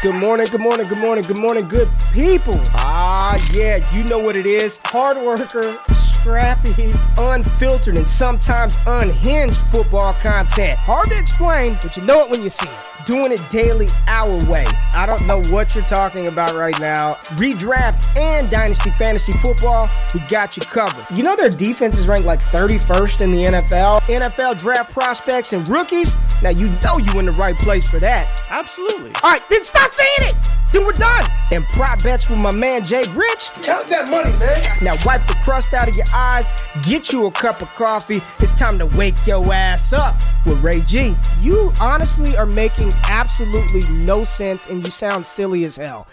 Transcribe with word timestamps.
Good 0.00 0.14
morning, 0.14 0.46
good 0.46 0.60
morning, 0.60 0.86
good 0.86 0.98
morning, 0.98 1.24
good 1.24 1.40
morning, 1.40 1.66
good 1.66 1.90
people. 2.12 2.54
Ah, 2.74 3.36
yeah, 3.52 3.78
you 3.92 4.04
know 4.04 4.20
what 4.20 4.36
it 4.36 4.46
is. 4.46 4.78
Hard 4.84 5.16
worker, 5.16 5.76
scrappy, 5.92 6.94
unfiltered, 7.18 7.96
and 7.96 8.08
sometimes 8.08 8.78
unhinged 8.86 9.60
football 9.60 10.12
content. 10.14 10.78
Hard 10.78 11.08
to 11.08 11.16
explain, 11.16 11.76
but 11.82 11.96
you 11.96 12.04
know 12.04 12.22
it 12.22 12.30
when 12.30 12.42
you 12.42 12.48
see 12.50 12.68
it 12.68 12.98
doing 13.08 13.32
it 13.32 13.40
daily 13.50 13.88
our 14.06 14.36
way. 14.50 14.66
I 14.92 15.06
don't 15.06 15.26
know 15.26 15.40
what 15.50 15.74
you're 15.74 15.82
talking 15.84 16.26
about 16.26 16.54
right 16.54 16.78
now. 16.78 17.14
Redraft 17.36 18.06
and 18.18 18.50
Dynasty 18.50 18.90
Fantasy 18.90 19.32
Football, 19.32 19.88
we 20.12 20.20
got 20.28 20.58
you 20.58 20.62
covered. 20.62 21.06
You 21.16 21.22
know 21.22 21.34
their 21.34 21.48
defense 21.48 21.98
is 21.98 22.06
ranked 22.06 22.26
like 22.26 22.40
31st 22.40 23.22
in 23.22 23.32
the 23.32 23.44
NFL. 23.44 24.02
NFL 24.02 24.58
draft 24.58 24.92
prospects 24.92 25.54
and 25.54 25.66
rookies. 25.68 26.14
Now 26.42 26.50
you 26.50 26.68
know 26.84 26.98
you 26.98 27.18
in 27.18 27.26
the 27.26 27.32
right 27.32 27.58
place 27.58 27.88
for 27.88 27.98
that. 27.98 28.42
Absolutely. 28.48 29.10
All 29.22 29.30
right, 29.30 29.42
then 29.50 29.62
stop 29.62 29.92
saying 29.92 30.30
it. 30.30 30.36
Then 30.72 30.84
we're 30.84 30.92
done. 30.92 31.24
And 31.50 31.64
prop 31.68 32.02
bets 32.02 32.28
with 32.28 32.38
my 32.38 32.54
man 32.54 32.84
Jay 32.84 33.02
Rich. 33.12 33.50
Count 33.62 33.88
that 33.88 34.10
money, 34.10 34.30
man. 34.38 34.62
Now 34.82 34.94
wipe 35.04 35.26
the 35.26 35.36
crust 35.42 35.74
out 35.74 35.88
of 35.88 35.96
your 35.96 36.06
eyes, 36.12 36.50
get 36.82 37.12
you 37.12 37.26
a 37.26 37.30
cup 37.30 37.62
of 37.62 37.68
coffee. 37.74 38.22
It's 38.38 38.52
time 38.52 38.78
to 38.78 38.86
wake 38.86 39.26
your 39.26 39.52
ass 39.52 39.92
up 39.92 40.22
with 40.46 40.62
Ray 40.62 40.82
G. 40.82 41.16
You 41.40 41.72
honestly 41.80 42.36
are 42.36 42.46
making 42.46 42.92
absolutely 43.08 43.88
no 43.90 44.24
sense 44.24 44.66
and 44.66 44.84
you 44.84 44.90
sound 44.90 45.26
silly 45.26 45.64
as 45.64 45.76
hell. 45.76 46.06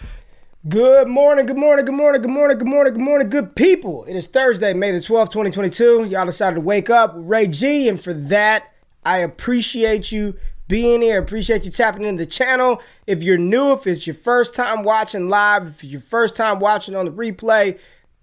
Good 0.68 1.08
morning, 1.08 1.46
good 1.46 1.58
morning, 1.58 1.86
good 1.86 1.94
morning, 1.94 2.22
good 2.22 2.32
morning, 2.32 2.58
good 2.58 2.68
morning, 2.68 2.94
good 2.94 3.04
morning, 3.04 3.30
good 3.30 3.56
people. 3.56 4.04
It 4.06 4.16
is 4.16 4.26
Thursday, 4.26 4.74
May 4.74 4.92
the 4.92 4.98
12th, 4.98 5.30
2022. 5.30 6.06
Y'all 6.06 6.26
decided 6.26 6.56
to 6.56 6.62
wake 6.62 6.90
up 6.90 7.16
with 7.16 7.26
Ray 7.26 7.48
G, 7.48 7.88
and 7.88 8.02
for 8.02 8.14
that, 8.14 8.72
I 9.06 9.20
appreciate 9.20 10.12
you 10.12 10.36
being 10.68 11.02
here. 11.02 11.20
Appreciate 11.20 11.64
you 11.64 11.72
tapping 11.72 12.04
in 12.04 12.18
the 12.18 12.26
channel. 12.26 12.82
If 13.06 13.22
you're 13.24 13.38
new, 13.38 13.74
if 13.74 13.86
it's 13.86 14.08
your 14.08 14.16
first 14.16 14.56
time 14.56 14.84
watching 14.84 15.30
live, 15.30 15.68
if 15.68 15.84
your 15.84 16.02
first 16.02 16.36
time 16.36 16.60
watching 16.60 16.96
on 16.96 17.06
the 17.06 17.12
replay, 17.12 17.80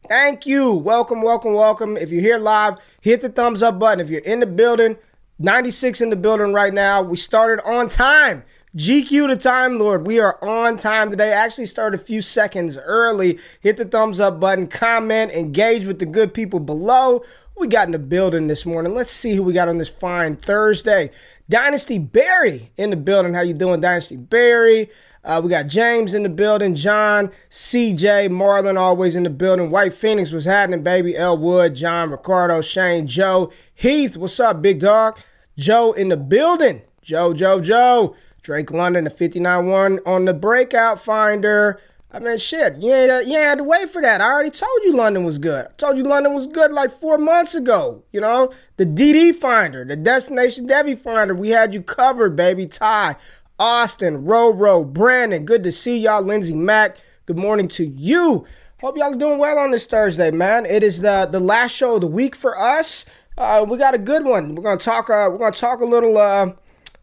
thank 0.08 0.44
you. 0.44 0.72
Welcome, 0.72 1.22
welcome, 1.22 1.54
welcome. 1.54 1.96
If 1.96 2.10
you're 2.10 2.20
here 2.20 2.38
live, 2.38 2.78
hit 3.00 3.20
the 3.20 3.28
thumbs 3.28 3.62
up 3.62 3.78
button. 3.78 4.00
If 4.00 4.10
you're 4.10 4.20
in 4.22 4.40
the 4.40 4.46
building, 4.46 4.96
96 5.38 6.00
in 6.00 6.10
the 6.10 6.16
building 6.16 6.52
right 6.52 6.74
now. 6.74 7.00
We 7.00 7.16
started 7.16 7.64
on 7.64 7.88
time. 7.88 8.42
GQ 8.76 9.28
the 9.28 9.36
Time 9.36 9.78
Lord. 9.78 10.06
We 10.06 10.18
are 10.18 10.42
on 10.42 10.78
time 10.78 11.10
today. 11.10 11.30
Actually 11.30 11.66
started 11.66 12.00
a 12.00 12.02
few 12.02 12.22
seconds 12.22 12.78
early. 12.78 13.38
Hit 13.60 13.76
the 13.76 13.84
thumbs 13.84 14.18
up 14.18 14.40
button, 14.40 14.66
comment, 14.66 15.30
engage 15.32 15.86
with 15.86 15.98
the 15.98 16.06
good 16.06 16.32
people 16.32 16.58
below. 16.58 17.22
We 17.56 17.68
got 17.68 17.86
in 17.86 17.92
the 17.92 17.98
building 17.98 18.46
this 18.46 18.66
morning. 18.66 18.94
Let's 18.94 19.10
see 19.10 19.34
who 19.34 19.42
we 19.42 19.52
got 19.52 19.68
on 19.68 19.78
this 19.78 19.88
fine 19.88 20.36
Thursday. 20.36 21.10
Dynasty 21.48 21.98
Barry 21.98 22.70
in 22.76 22.90
the 22.90 22.96
building. 22.96 23.34
How 23.34 23.42
you 23.42 23.54
doing, 23.54 23.80
Dynasty 23.80 24.16
Barry? 24.16 24.90
Uh, 25.24 25.40
we 25.42 25.50
got 25.50 25.68
James 25.68 26.14
in 26.14 26.24
the 26.24 26.28
building, 26.28 26.74
John, 26.74 27.30
CJ, 27.48 28.28
Marlon 28.30 28.76
always 28.76 29.14
in 29.14 29.22
the 29.22 29.30
building. 29.30 29.70
White 29.70 29.94
Phoenix 29.94 30.32
was 30.32 30.44
happening, 30.44 30.82
baby. 30.82 31.16
Elwood, 31.16 31.76
John, 31.76 32.10
Ricardo, 32.10 32.60
Shane, 32.60 33.06
Joe, 33.06 33.52
Heath. 33.72 34.16
What's 34.16 34.40
up, 34.40 34.60
big 34.60 34.80
dog? 34.80 35.20
Joe 35.56 35.92
in 35.92 36.08
the 36.08 36.16
building. 36.16 36.82
Joe, 37.02 37.34
Joe, 37.34 37.60
Joe. 37.60 38.16
Drake 38.42 38.72
London, 38.72 39.04
the 39.04 39.10
59-1 39.10 40.00
on 40.04 40.24
the 40.24 40.34
breakout 40.34 41.00
finder. 41.00 41.80
I 42.14 42.18
mean, 42.18 42.36
shit, 42.36 42.76
you 42.76 42.92
ain't, 42.92 43.26
you 43.26 43.38
ain't 43.38 43.48
had 43.48 43.58
to 43.58 43.64
wait 43.64 43.88
for 43.88 44.02
that. 44.02 44.20
I 44.20 44.30
already 44.30 44.50
told 44.50 44.84
you 44.84 44.94
London 44.94 45.24
was 45.24 45.38
good. 45.38 45.64
I 45.64 45.72
told 45.78 45.96
you 45.96 46.02
London 46.02 46.34
was 46.34 46.46
good 46.46 46.70
like 46.70 46.92
four 46.92 47.16
months 47.16 47.54
ago. 47.54 48.04
You 48.12 48.20
know, 48.20 48.52
the 48.76 48.84
DD 48.84 49.34
finder, 49.34 49.82
the 49.82 49.96
Destination 49.96 50.66
Devi 50.66 50.94
finder, 50.94 51.34
we 51.34 51.48
had 51.48 51.72
you 51.72 51.80
covered, 51.80 52.36
baby. 52.36 52.66
Ty, 52.66 53.16
Austin, 53.58 54.24
Roro, 54.26 54.86
Brandon, 54.86 55.46
good 55.46 55.62
to 55.62 55.72
see 55.72 56.00
y'all. 56.00 56.20
Lindsey 56.20 56.54
Mack, 56.54 56.98
good 57.24 57.38
morning 57.38 57.66
to 57.68 57.86
you. 57.86 58.44
Hope 58.82 58.98
y'all 58.98 59.14
are 59.14 59.16
doing 59.16 59.38
well 59.38 59.58
on 59.58 59.70
this 59.70 59.86
Thursday, 59.86 60.30
man. 60.30 60.66
It 60.66 60.82
is 60.82 61.00
the 61.00 61.26
the 61.30 61.40
last 61.40 61.70
show 61.70 61.94
of 61.94 62.02
the 62.02 62.08
week 62.08 62.36
for 62.36 62.58
us. 62.58 63.06
Uh, 63.38 63.64
we 63.66 63.78
got 63.78 63.94
a 63.94 63.98
good 63.98 64.26
one. 64.26 64.54
We're 64.54 64.64
gonna 64.64 64.76
talk. 64.76 65.08
Uh, 65.08 65.28
we're 65.32 65.38
gonna 65.38 65.52
talk 65.52 65.80
a 65.80 65.86
little. 65.86 66.18
Uh, 66.18 66.52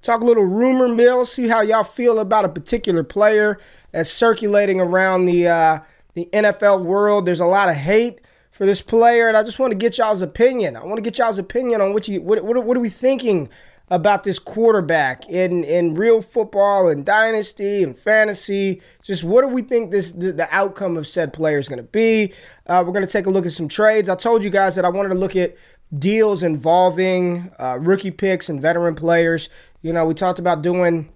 talk 0.02 0.22
a 0.22 0.26
little 0.26 0.46
rumor 0.46 0.88
mill. 0.88 1.26
See 1.26 1.48
how 1.48 1.62
y'all 1.62 1.84
feel 1.84 2.20
about 2.20 2.46
a 2.46 2.50
particular 2.50 3.04
player 3.04 3.60
that's 3.92 4.12
circulating 4.12 4.80
around 4.80 5.26
the 5.26 5.48
uh, 5.48 5.80
the 6.14 6.30
NFL 6.34 6.84
world. 6.84 7.26
There's 7.26 7.40
a 7.40 7.46
lot 7.46 7.70
of 7.70 7.76
hate 7.76 8.20
for 8.52 8.66
this 8.66 8.82
player, 8.82 9.28
and 9.28 9.38
I 9.38 9.44
just 9.44 9.60
want 9.60 9.72
to 9.72 9.78
get 9.78 9.98
y'all's 9.98 10.22
opinion. 10.22 10.76
I 10.76 10.84
want 10.84 10.98
to 10.98 11.02
get 11.02 11.18
y'all's 11.18 11.38
opinion 11.38 11.82
on 11.82 11.94
what 11.94 12.08
you 12.08 12.22
what 12.22 12.44
what, 12.44 12.64
what 12.64 12.78
are 12.78 12.82
we 12.82 12.90
thinking 12.90 13.50
about 13.92 14.24
this 14.24 14.38
quarterback 14.38 15.28
in 15.30 15.64
in 15.64 15.96
real 15.96 16.22
football 16.22 16.90
and 16.90 17.06
dynasty 17.06 17.84
and 17.84 17.98
fantasy. 17.98 18.82
Just 19.02 19.24
what 19.24 19.42
do 19.42 19.48
we 19.48 19.62
think 19.62 19.92
this 19.92 20.12
the, 20.12 20.32
the 20.32 20.48
outcome 20.56 20.98
of 20.98 21.08
said 21.08 21.34
player 21.34 21.58
is 21.58 21.68
going 21.68 21.78
to 21.78 21.84
be? 21.84 22.34
Uh, 22.68 22.84
we're 22.86 22.94
going 22.94 23.06
to 23.06 23.12
take 23.12 23.26
a 23.26 23.32
look 23.32 23.46
at 23.46 23.52
some 23.52 23.68
trades. 23.68 24.10
I 24.10 24.16
told 24.16 24.44
you 24.44 24.50
guys 24.50 24.76
that 24.76 24.86
I 24.86 24.90
wanted 24.90 25.10
to 25.10 25.16
look 25.16 25.36
at 25.36 25.56
deals 25.98 26.44
involving 26.44 27.52
uh, 27.60 27.80
rookie 27.82 28.12
picks 28.12 28.50
and 28.50 28.62
veteran 28.62 28.94
players. 28.94 29.50
You 29.82 29.94
know, 29.94 30.06
we 30.06 30.14
talked 30.14 30.40
about 30.40 30.62
doing 30.62 31.10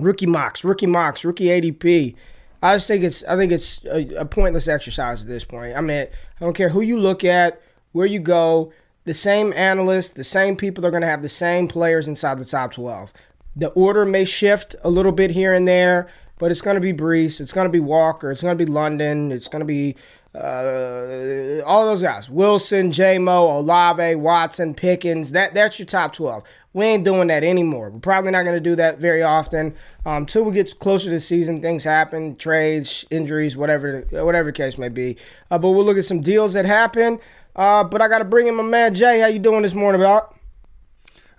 rookie 0.00 0.26
mocks, 0.26 0.64
rookie 0.64 0.86
mocks, 0.86 1.24
rookie 1.24 1.46
ADP. 1.46 2.14
I 2.62 2.74
just 2.74 2.88
think 2.88 3.04
it's 3.04 3.22
I 3.24 3.36
think 3.36 3.52
it's 3.52 3.84
a, 3.84 4.14
a 4.16 4.24
pointless 4.24 4.68
exercise 4.68 5.22
at 5.22 5.28
this 5.28 5.44
point. 5.44 5.76
I 5.76 5.80
mean, 5.80 6.06
I 6.06 6.44
don't 6.44 6.54
care 6.54 6.70
who 6.70 6.80
you 6.80 6.98
look 6.98 7.24
at, 7.24 7.60
where 7.92 8.06
you 8.06 8.18
go 8.18 8.72
the 9.04 9.14
same 9.14 9.54
analysts, 9.54 10.10
the 10.10 10.22
same 10.22 10.54
people 10.54 10.84
are 10.84 10.90
going 10.90 11.00
to 11.00 11.08
have 11.08 11.22
the 11.22 11.30
same 11.30 11.66
players 11.66 12.06
inside 12.06 12.38
the 12.38 12.44
top 12.44 12.72
12. 12.74 13.10
The 13.56 13.70
order 13.70 14.04
may 14.04 14.26
shift 14.26 14.76
a 14.82 14.90
little 14.90 15.12
bit 15.12 15.30
here 15.30 15.54
and 15.54 15.66
there, 15.66 16.08
but 16.38 16.50
it's 16.50 16.60
going 16.60 16.76
to 16.76 16.80
be 16.80 16.92
Breece, 16.92 17.40
it's 17.40 17.52
going 17.52 17.66
to 17.66 17.72
be 17.72 17.80
Walker, 17.80 18.30
it's 18.30 18.42
going 18.42 18.56
to 18.56 18.64
be 18.64 18.70
London, 18.70 19.32
it's 19.32 19.48
going 19.48 19.60
to 19.60 19.66
be 19.66 19.96
uh, 20.34 21.62
all 21.66 21.86
those 21.86 22.02
guys. 22.02 22.28
Wilson, 22.28 22.90
J-Mo, 22.90 23.58
Olave, 23.58 24.14
Watson, 24.16 24.74
Pickens. 24.74 25.32
That 25.32 25.54
that's 25.54 25.78
your 25.78 25.86
top 25.86 26.12
12. 26.12 26.42
We 26.74 26.84
ain't 26.84 27.04
doing 27.04 27.28
that 27.28 27.42
anymore. 27.42 27.90
We're 27.90 27.98
probably 27.98 28.30
not 28.30 28.42
going 28.42 28.54
to 28.54 28.60
do 28.60 28.76
that 28.76 28.98
very 28.98 29.22
often. 29.22 29.74
Um, 30.06 30.26
we 30.34 30.52
get 30.52 30.78
closer 30.78 31.06
to 31.06 31.10
the 31.10 31.20
season, 31.20 31.60
things 31.60 31.82
happen, 31.82 32.36
trades, 32.36 33.04
injuries, 33.10 33.56
whatever 33.56 34.02
whatever 34.10 34.52
case 34.52 34.78
may 34.78 34.88
be. 34.88 35.16
Uh, 35.50 35.58
but 35.58 35.70
we'll 35.70 35.84
look 35.84 35.98
at 35.98 36.04
some 36.04 36.20
deals 36.20 36.52
that 36.52 36.66
happen. 36.66 37.18
Uh, 37.56 37.82
but 37.82 38.00
I 38.00 38.08
got 38.08 38.18
to 38.18 38.24
bring 38.24 38.46
in 38.46 38.54
my 38.54 38.62
man 38.62 38.94
Jay. 38.94 39.20
How 39.20 39.26
you 39.26 39.40
doing 39.40 39.62
this 39.62 39.74
morning, 39.74 40.02
Doc? 40.02 40.37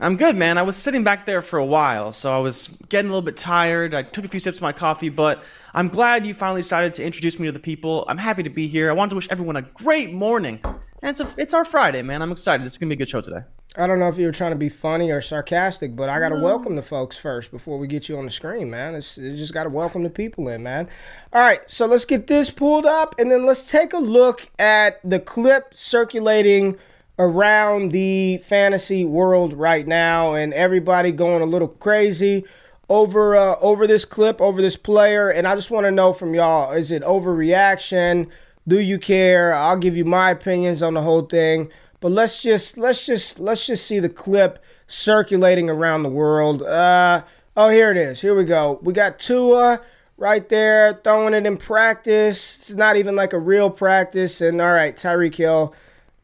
I'm 0.01 0.15
good, 0.15 0.37
man. 0.37 0.57
I 0.57 0.61
was 0.61 0.77
sitting 0.77 1.03
back 1.03 1.25
there 1.25 1.41
for 1.41 1.59
a 1.59 1.65
while, 1.65 2.13
so 2.13 2.31
I 2.31 2.39
was 2.39 2.69
getting 2.87 3.09
a 3.09 3.13
little 3.13 3.25
bit 3.25 3.35
tired. 3.35 3.93
I 3.93 4.03
took 4.03 4.23
a 4.23 4.29
few 4.29 4.39
sips 4.39 4.59
of 4.59 4.61
my 4.61 4.71
coffee, 4.71 5.09
but 5.09 5.43
I'm 5.73 5.89
glad 5.89 6.25
you 6.25 6.33
finally 6.33 6.61
decided 6.61 6.93
to 6.93 7.03
introduce 7.03 7.37
me 7.37 7.47
to 7.47 7.51
the 7.51 7.59
people. 7.59 8.05
I'm 8.07 8.17
happy 8.17 8.43
to 8.43 8.49
be 8.49 8.67
here. 8.67 8.89
I 8.89 8.93
want 8.93 9.09
to 9.09 9.17
wish 9.17 9.27
everyone 9.29 9.57
a 9.57 9.61
great 9.61 10.13
morning. 10.13 10.61
And 10.63 11.09
it's, 11.09 11.19
a, 11.19 11.41
it's 11.41 11.53
our 11.53 11.65
Friday, 11.65 12.01
man. 12.01 12.21
I'm 12.21 12.31
excited. 12.31 12.65
This 12.65 12.73
is 12.73 12.77
going 12.77 12.89
to 12.89 12.95
be 12.95 12.97
a 12.97 13.05
good 13.05 13.09
show 13.09 13.19
today. 13.19 13.41
I 13.75 13.87
don't 13.87 13.99
know 13.99 14.07
if 14.07 14.17
you 14.17 14.25
were 14.25 14.31
trying 14.31 14.51
to 14.51 14.57
be 14.57 14.69
funny 14.69 15.11
or 15.11 15.19
sarcastic, 15.19 15.97
but 15.97 16.07
I 16.07 16.19
got 16.19 16.29
to 16.29 16.37
no. 16.37 16.43
welcome 16.45 16.77
the 16.77 16.81
folks 16.81 17.17
first 17.17 17.51
before 17.51 17.77
we 17.77 17.87
get 17.87 18.07
you 18.07 18.17
on 18.17 18.23
the 18.23 18.31
screen, 18.31 18.69
man. 18.69 18.95
It's, 18.95 19.17
it's 19.17 19.37
just 19.37 19.53
got 19.53 19.65
to 19.65 19.69
welcome 19.69 20.03
the 20.03 20.09
people 20.09 20.47
in, 20.47 20.63
man. 20.63 20.87
All 21.33 21.41
right, 21.41 21.59
so 21.69 21.85
let's 21.85 22.05
get 22.05 22.27
this 22.27 22.49
pulled 22.49 22.85
up 22.85 23.15
and 23.19 23.29
then 23.29 23.45
let's 23.45 23.69
take 23.69 23.91
a 23.91 23.99
look 23.99 24.49
at 24.57 25.01
the 25.03 25.19
clip 25.19 25.73
circulating 25.75 26.77
around 27.19 27.91
the 27.91 28.37
fantasy 28.37 29.03
world 29.05 29.53
right 29.53 29.85
now 29.85 30.33
and 30.33 30.53
everybody 30.53 31.11
going 31.11 31.41
a 31.43 31.45
little 31.45 31.67
crazy 31.67 32.45
over 32.89 33.35
uh, 33.35 33.55
over 33.59 33.85
this 33.85 34.03
clip, 34.05 34.41
over 34.41 34.61
this 34.61 34.75
player, 34.75 35.29
and 35.29 35.47
I 35.47 35.53
just 35.55 35.69
want 35.69 35.85
to 35.85 35.91
know 35.91 36.11
from 36.11 36.33
y'all: 36.33 36.71
is 36.71 36.89
it 36.89 37.03
overreaction? 37.03 38.27
Do 38.67 38.79
you 38.79 38.97
care? 38.97 39.53
I'll 39.53 39.77
give 39.77 39.95
you 39.95 40.05
my 40.05 40.31
opinions 40.31 40.81
on 40.81 40.95
the 40.95 41.01
whole 41.01 41.23
thing. 41.23 41.69
But 41.99 42.11
let's 42.11 42.41
just 42.41 42.77
let's 42.77 43.05
just 43.05 43.39
let's 43.39 43.67
just 43.67 43.85
see 43.85 43.99
the 43.99 44.09
clip 44.09 44.63
circulating 44.87 45.69
around 45.69 46.03
the 46.03 46.09
world. 46.09 46.63
Uh, 46.63 47.23
oh, 47.55 47.69
here 47.69 47.91
it 47.91 47.97
is. 47.97 48.21
Here 48.21 48.35
we 48.35 48.45
go. 48.45 48.79
We 48.81 48.93
got 48.93 49.19
Tua 49.19 49.81
right 50.17 50.47
there 50.49 50.99
throwing 51.03 51.33
it 51.33 51.45
in 51.45 51.57
practice. 51.57 52.59
It's 52.59 52.75
not 52.75 52.95
even 52.95 53.15
like 53.15 53.33
a 53.33 53.39
real 53.39 53.69
practice. 53.69 54.41
And 54.41 54.59
all 54.61 54.73
right, 54.73 54.95
Tyreek 54.95 55.35
Hill 55.35 55.75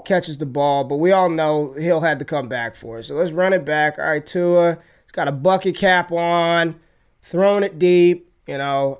catches 0.05 0.37
the 0.37 0.45
ball, 0.45 0.83
but 0.83 0.97
we 0.97 1.11
all 1.11 1.29
know 1.29 1.73
Hill 1.73 2.01
had 2.01 2.19
to 2.19 2.25
come 2.25 2.47
back 2.47 2.75
for 2.75 2.99
it. 2.99 3.03
So 3.03 3.15
let's 3.15 3.31
run 3.31 3.53
it 3.53 3.65
back. 3.65 3.97
All 3.99 4.05
right, 4.05 4.25
Tua. 4.25 4.77
He's 5.03 5.11
got 5.11 5.27
a 5.27 5.31
bucket 5.31 5.75
cap 5.75 6.11
on, 6.11 6.79
throwing 7.21 7.63
it 7.63 7.79
deep. 7.79 8.31
You 8.47 8.59
know, 8.59 8.99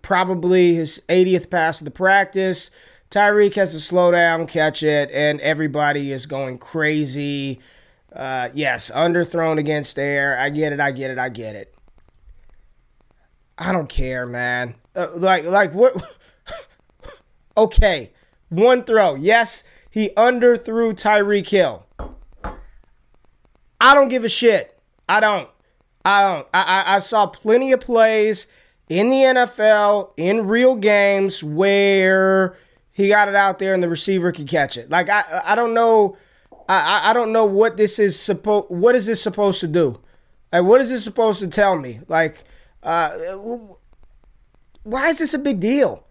probably 0.00 0.74
his 0.74 1.02
80th 1.08 1.50
pass 1.50 1.80
of 1.80 1.84
the 1.84 1.90
practice. 1.90 2.70
Tyreek 3.10 3.54
has 3.54 3.72
to 3.72 3.80
slow 3.80 4.10
down, 4.10 4.46
catch 4.46 4.82
it, 4.82 5.10
and 5.12 5.40
everybody 5.40 6.12
is 6.12 6.26
going 6.26 6.58
crazy. 6.58 7.60
Uh, 8.12 8.48
yes, 8.54 8.90
underthrown 8.90 9.58
against 9.58 9.98
air. 9.98 10.38
I 10.38 10.50
get 10.50 10.72
it. 10.72 10.80
I 10.80 10.90
get 10.90 11.10
it. 11.10 11.18
I 11.18 11.28
get 11.28 11.54
it. 11.54 11.74
I 13.58 13.72
don't 13.72 13.88
care, 13.88 14.24
man. 14.24 14.74
Uh, 14.94 15.08
like, 15.14 15.44
like 15.44 15.72
what? 15.74 15.94
okay, 17.56 18.12
one 18.48 18.84
throw. 18.84 19.14
Yes, 19.14 19.64
he 19.98 20.10
underthrew 20.10 20.94
Tyreek 20.94 21.48
Hill. 21.48 21.84
I 23.80 23.94
don't 23.94 24.06
give 24.06 24.22
a 24.22 24.28
shit. 24.28 24.78
I 25.08 25.18
don't. 25.18 25.50
I 26.04 26.22
don't. 26.22 26.46
I, 26.54 26.62
I, 26.62 26.94
I 26.94 26.98
saw 27.00 27.26
plenty 27.26 27.72
of 27.72 27.80
plays 27.80 28.46
in 28.88 29.10
the 29.10 29.16
NFL 29.16 30.12
in 30.16 30.46
real 30.46 30.76
games 30.76 31.42
where 31.42 32.56
he 32.92 33.08
got 33.08 33.26
it 33.26 33.34
out 33.34 33.58
there 33.58 33.74
and 33.74 33.82
the 33.82 33.88
receiver 33.88 34.30
could 34.30 34.46
catch 34.46 34.76
it. 34.76 34.88
Like 34.88 35.08
I 35.08 35.42
I 35.44 35.56
don't 35.56 35.74
know 35.74 36.16
I 36.68 37.10
I 37.10 37.12
don't 37.12 37.32
know 37.32 37.44
what 37.44 37.76
this 37.76 37.98
is 37.98 38.16
supposed 38.16 38.66
what 38.70 38.94
is 38.94 39.06
this 39.06 39.20
supposed 39.20 39.58
to 39.60 39.66
do? 39.66 39.98
Like 40.52 40.62
what 40.62 40.80
is 40.80 40.90
this 40.90 41.02
supposed 41.02 41.40
to 41.40 41.48
tell 41.48 41.76
me? 41.76 41.98
Like 42.06 42.44
uh 42.84 43.10
why 44.84 45.08
is 45.08 45.18
this 45.18 45.34
a 45.34 45.40
big 45.40 45.58
deal? 45.58 46.04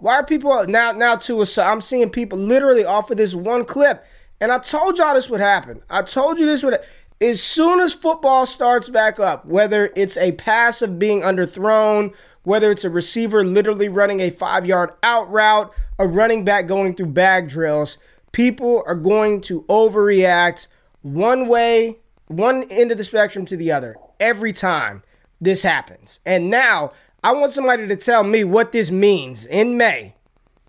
Why 0.00 0.16
are 0.16 0.24
people 0.24 0.66
now 0.66 0.92
now 0.92 1.16
to 1.16 1.44
I'm 1.58 1.80
seeing 1.80 2.10
people 2.10 2.38
literally 2.38 2.84
off 2.84 3.10
of 3.10 3.16
this 3.16 3.34
one 3.34 3.64
clip 3.64 4.04
and 4.40 4.52
I 4.52 4.58
told 4.58 4.98
y'all 4.98 5.14
this 5.14 5.30
would 5.30 5.40
happen. 5.40 5.82
I 5.88 6.02
told 6.02 6.38
you 6.38 6.46
this 6.46 6.62
would 6.62 6.78
as 7.20 7.42
soon 7.42 7.80
as 7.80 7.94
football 7.94 8.44
starts 8.44 8.88
back 8.88 9.18
up, 9.18 9.46
whether 9.46 9.90
it's 9.96 10.16
a 10.16 10.32
pass 10.32 10.82
of 10.82 10.98
being 10.98 11.20
underthrown, 11.20 12.12
whether 12.42 12.70
it's 12.70 12.84
a 12.84 12.90
receiver 12.90 13.44
literally 13.44 13.88
running 13.88 14.20
a 14.20 14.30
five 14.30 14.66
yard 14.66 14.92
out 15.02 15.30
route, 15.30 15.72
a 15.98 16.06
running 16.06 16.44
back 16.44 16.66
going 16.66 16.94
through 16.94 17.06
bag 17.06 17.48
drills, 17.48 17.98
people 18.32 18.82
are 18.86 18.94
going 18.94 19.40
to 19.42 19.62
overreact 19.62 20.66
one 21.02 21.48
way, 21.48 21.98
one 22.26 22.64
end 22.64 22.90
of 22.90 22.98
the 22.98 23.04
spectrum 23.04 23.46
to 23.46 23.56
the 23.56 23.72
other 23.72 23.96
every 24.20 24.52
time 24.52 25.02
this 25.40 25.62
happens. 25.62 26.20
And 26.26 26.50
now 26.50 26.92
I 27.24 27.32
want 27.32 27.50
somebody 27.50 27.88
to 27.88 27.96
tell 27.96 28.22
me 28.22 28.44
what 28.44 28.70
this 28.70 28.92
means 28.92 29.46
in 29.46 29.76
May. 29.76 30.14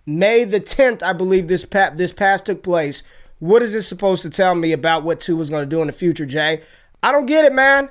May 0.07 0.46
the 0.46 0.62
10th, 0.62 1.04
I 1.04 1.13
believe 1.13 1.48
this 1.48 1.66
pa- 1.66 1.92
this 1.94 2.12
pass 2.12 2.42
took 2.42 2.63
place 2.63 3.04
what 3.40 3.62
is 3.62 3.74
this 3.74 3.88
supposed 3.88 4.22
to 4.22 4.30
tell 4.30 4.56
me 4.56 4.72
about 4.72 5.04
what 5.04 5.19
Tua 5.19 5.42
is 5.42 5.50
going 5.50 5.62
to 5.62 5.69
do 5.69 5.81
in 5.81 5.88
the 5.88 5.94
future, 5.94 6.25
Jay? 6.25 6.62
I 7.04 7.12
don't 7.12 7.25
get 7.25 7.46
it, 7.46 7.54
man. 7.54 7.90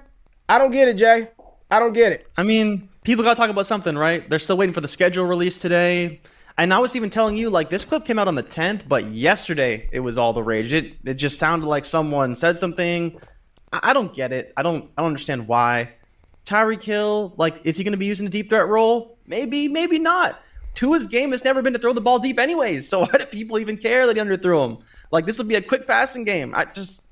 I 0.49 0.59
don't 0.59 0.71
get 0.71 0.89
it, 0.89 0.95
Jay. 0.95 1.29
I 1.71 1.79
don't 1.79 1.93
get 1.93 2.13
it. 2.13 2.27
I 2.37 2.43
mean, 2.43 2.89
people 3.05 3.23
got 3.25 3.35
to 3.35 3.37
talk 3.37 3.51
about 3.51 3.67
something, 3.67 3.97
right? 3.97 4.29
They're 4.29 4.39
still 4.39 4.57
waiting 4.57 4.73
for 4.73 4.81
the 4.81 4.89
schedule 4.89 5.27
release 5.27 5.59
today. 5.59 6.21
And 6.57 6.73
I 6.73 6.79
was 6.79 6.97
even 6.97 7.11
telling 7.11 7.37
you, 7.37 7.51
like, 7.51 7.69
this 7.69 7.85
clip 7.85 8.05
came 8.05 8.19
out 8.19 8.29
on 8.29 8.37
the 8.37 8.43
10th, 8.43 8.89
but 8.89 9.07
yesterday 9.07 9.89
it 9.93 10.01
was 10.01 10.17
all 10.17 10.33
the 10.33 10.43
rage. 10.43 10.73
It, 10.73 10.95
it 11.05 11.15
just 11.15 11.39
sounded 11.39 11.67
like 11.67 11.85
someone 11.85 12.35
said 12.35 12.57
something. 12.57 13.21
I, 13.73 13.91
I 13.91 13.93
don't 13.93 14.15
get 14.15 14.33
it. 14.33 14.53
I 14.57 14.63
don't 14.63 14.91
I 14.97 15.03
don't 15.03 15.09
understand 15.09 15.47
why. 15.47 15.93
Tyreek 16.46 16.82
Hill, 16.82 17.35
like, 17.37 17.61
is 17.64 17.76
he 17.76 17.85
going 17.85 17.93
to 17.93 17.99
be 17.99 18.06
using 18.06 18.25
the 18.26 18.31
deep 18.31 18.49
threat 18.49 18.69
role? 18.69 19.19
Maybe, 19.26 19.69
maybe 19.69 19.99
not. 19.99 20.41
Tua's 20.75 21.06
game 21.06 21.31
has 21.31 21.44
never 21.44 21.62
been 21.62 21.73
to 21.73 21.79
throw 21.79 21.93
the 21.93 22.00
ball 22.00 22.19
deep, 22.19 22.38
anyways. 22.38 22.88
So 22.88 23.00
why 23.06 23.19
do 23.19 23.26
people 23.26 23.58
even 23.58 23.76
care 23.76 24.06
that 24.06 24.17
he 24.17 24.23
underthrew 24.23 24.64
him? 24.64 24.85
Like 25.11 25.26
this 25.26 25.38
will 25.38 25.46
be 25.46 25.55
a 25.55 25.62
quick 25.62 25.87
passing 25.87 26.25
game. 26.25 26.52
I 26.55 26.64
just 26.64 27.02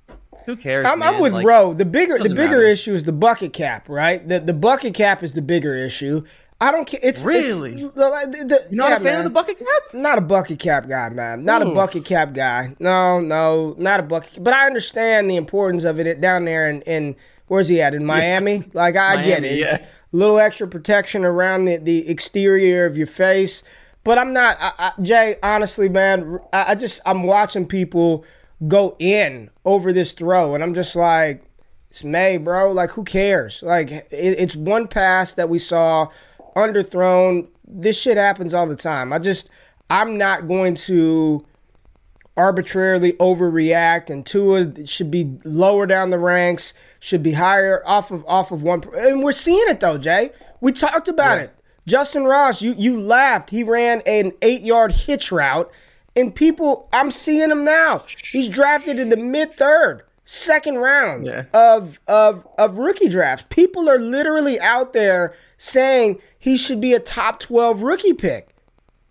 who 0.45 0.57
cares? 0.57 0.87
I'm, 0.87 1.03
I'm 1.03 1.21
with 1.21 1.33
like, 1.33 1.47
Ro. 1.47 1.73
The 1.73 1.85
bigger 1.85 2.19
the 2.19 2.31
bigger 2.31 2.57
matter. 2.57 2.63
issue 2.63 2.95
is 2.95 3.05
the 3.05 3.13
bucket 3.13 3.53
cap, 3.53 3.89
right? 3.89 4.27
The 4.27 4.41
the 4.41 4.53
bucket 4.53 4.95
cap 4.95 5.23
is 5.23 5.35
the 5.35 5.43
bigger 5.43 5.77
issue. 5.77 6.25
I 6.61 6.71
don't 6.71 6.85
care. 6.85 7.01
It's 7.03 7.25
really. 7.25 7.73
It's, 7.83 7.95
the, 7.95 8.45
the, 8.47 8.67
You're 8.71 8.79
not 8.79 8.91
yeah, 8.91 8.97
a 8.97 9.01
fan 9.01 9.05
man. 9.05 9.19
of 9.19 9.25
the 9.25 9.31
bucket 9.31 9.59
cap? 9.59 9.95
Not 9.95 10.19
a 10.19 10.21
bucket 10.21 10.61
cap 10.61 10.89
guy, 10.89 11.09
man. 11.09 11.45
Not 11.45 11.63
Ooh. 11.63 11.73
a 11.73 11.75
bucket 11.75 12.05
cap 12.05 12.35
guy. 12.35 12.77
No, 12.79 13.21
no, 13.21 13.75
not 13.79 13.99
a 13.99 14.05
bucket. 14.05 14.43
But 14.43 14.55
I 14.55 14.67
understand 14.67 15.29
the 15.29 15.35
importance 15.35 15.83
of 15.83 15.99
it 15.99 16.21
down 16.21 16.45
there 16.45 16.71
in, 16.71 16.83
in 16.83 17.17
where's 17.47 17.69
he 17.69 17.81
at 17.83 17.95
in 17.95 18.05
Miami? 18.05 18.57
Yeah. 18.57 18.65
Like 18.73 18.97
I 18.97 19.17
Miami, 19.17 19.29
get 19.29 19.45
it. 19.45 19.59
Yeah. 19.59 19.75
It's 19.75 19.83
a 19.83 20.17
little 20.17 20.39
extra 20.39 20.69
protection 20.69 21.25
around 21.25 21.65
the, 21.67 21.77
the 21.77 22.09
exterior 22.09 22.87
of 22.87 22.97
your 22.97 23.07
face. 23.07 23.63
But 24.05 24.19
I'm 24.19 24.33
not, 24.33 24.57
I, 24.61 24.73
I, 24.79 24.93
Jay. 25.03 25.37
Honestly, 25.43 25.89
man, 25.89 26.41
I, 26.53 26.73
I 26.73 26.75
just 26.75 27.01
I'm 27.07 27.23
watching 27.23 27.67
people 27.67 28.25
go 28.67 28.97
in 28.99 29.51
over 29.65 29.93
this 29.93 30.13
throw, 30.13 30.55
and 30.55 30.63
I'm 30.63 30.75
just 30.75 30.97
like, 30.97 31.45
it's 31.91 32.03
May, 32.03 32.37
bro. 32.37 32.73
Like, 32.73 32.91
who 32.91 33.05
cares? 33.05 33.63
Like, 33.63 33.91
it, 33.91 34.07
it's 34.11 34.57
one 34.57 34.89
pass 34.89 35.35
that 35.35 35.49
we 35.49 35.59
saw 35.59 36.09
underthrown. 36.57 37.49
This 37.67 38.01
shit 38.01 38.17
happens 38.17 38.55
all 38.55 38.67
the 38.67 38.77
time. 38.77 39.13
I 39.13 39.19
just, 39.19 39.51
I'm 39.89 40.19
not 40.19 40.49
going 40.49 40.75
to 40.75 41.47
arbitrarily 42.37 43.13
overreact 43.15 44.11
and 44.11 44.25
Tua 44.25 44.87
should 44.87 45.11
be 45.11 45.39
lower 45.45 45.87
down 45.87 46.11
the 46.11 46.19
ranks, 46.19 46.75
should 47.01 47.23
be 47.23 47.33
higher 47.33 47.83
off 47.87 48.11
of 48.11 48.25
off 48.27 48.53
of 48.53 48.63
one 48.63 48.83
and 48.97 49.23
we're 49.23 49.33
seeing 49.33 49.65
it 49.69 49.81
though, 49.81 49.99
Jay. 49.99 50.31
We 50.61 50.73
talked 50.73 51.09
about 51.09 51.39
yeah. 51.39 51.45
it. 51.45 51.55
Justyn 51.89 52.29
Ross, 52.29 52.63
you 52.63 52.75
you 52.79 52.99
laughed. 52.99 53.51
He 53.51 53.63
ran 53.63 54.03
an 54.07 54.33
eight 54.41 54.63
yard 54.63 54.93
hitch 54.93 55.33
route, 55.33 55.71
and 56.15 56.35
people, 56.35 56.89
I'm 56.93 57.11
seeing 57.11 57.51
him 57.51 57.65
now. 57.65 58.05
He's 58.31 58.49
drafted 58.49 58.99
in 58.99 59.09
the 59.09 59.17
mid 59.17 59.53
third, 59.53 60.03
second 60.25 60.79
round 60.79 61.27
yeah. 61.27 61.45
of 61.53 61.99
of 62.07 62.47
of 62.57 62.79
rookie 62.79 63.09
drafts. 63.09 63.45
People 63.49 63.91
are 63.91 63.99
literally 63.99 64.61
out 64.61 64.93
there 64.93 65.35
saying 65.59 66.21
he 66.39 66.57
should 66.57 66.81
be 66.81 66.93
a 66.93 67.01
top 67.01 67.41
twelve 67.41 67.83
rookie 67.83 68.15
pick. 68.15 68.55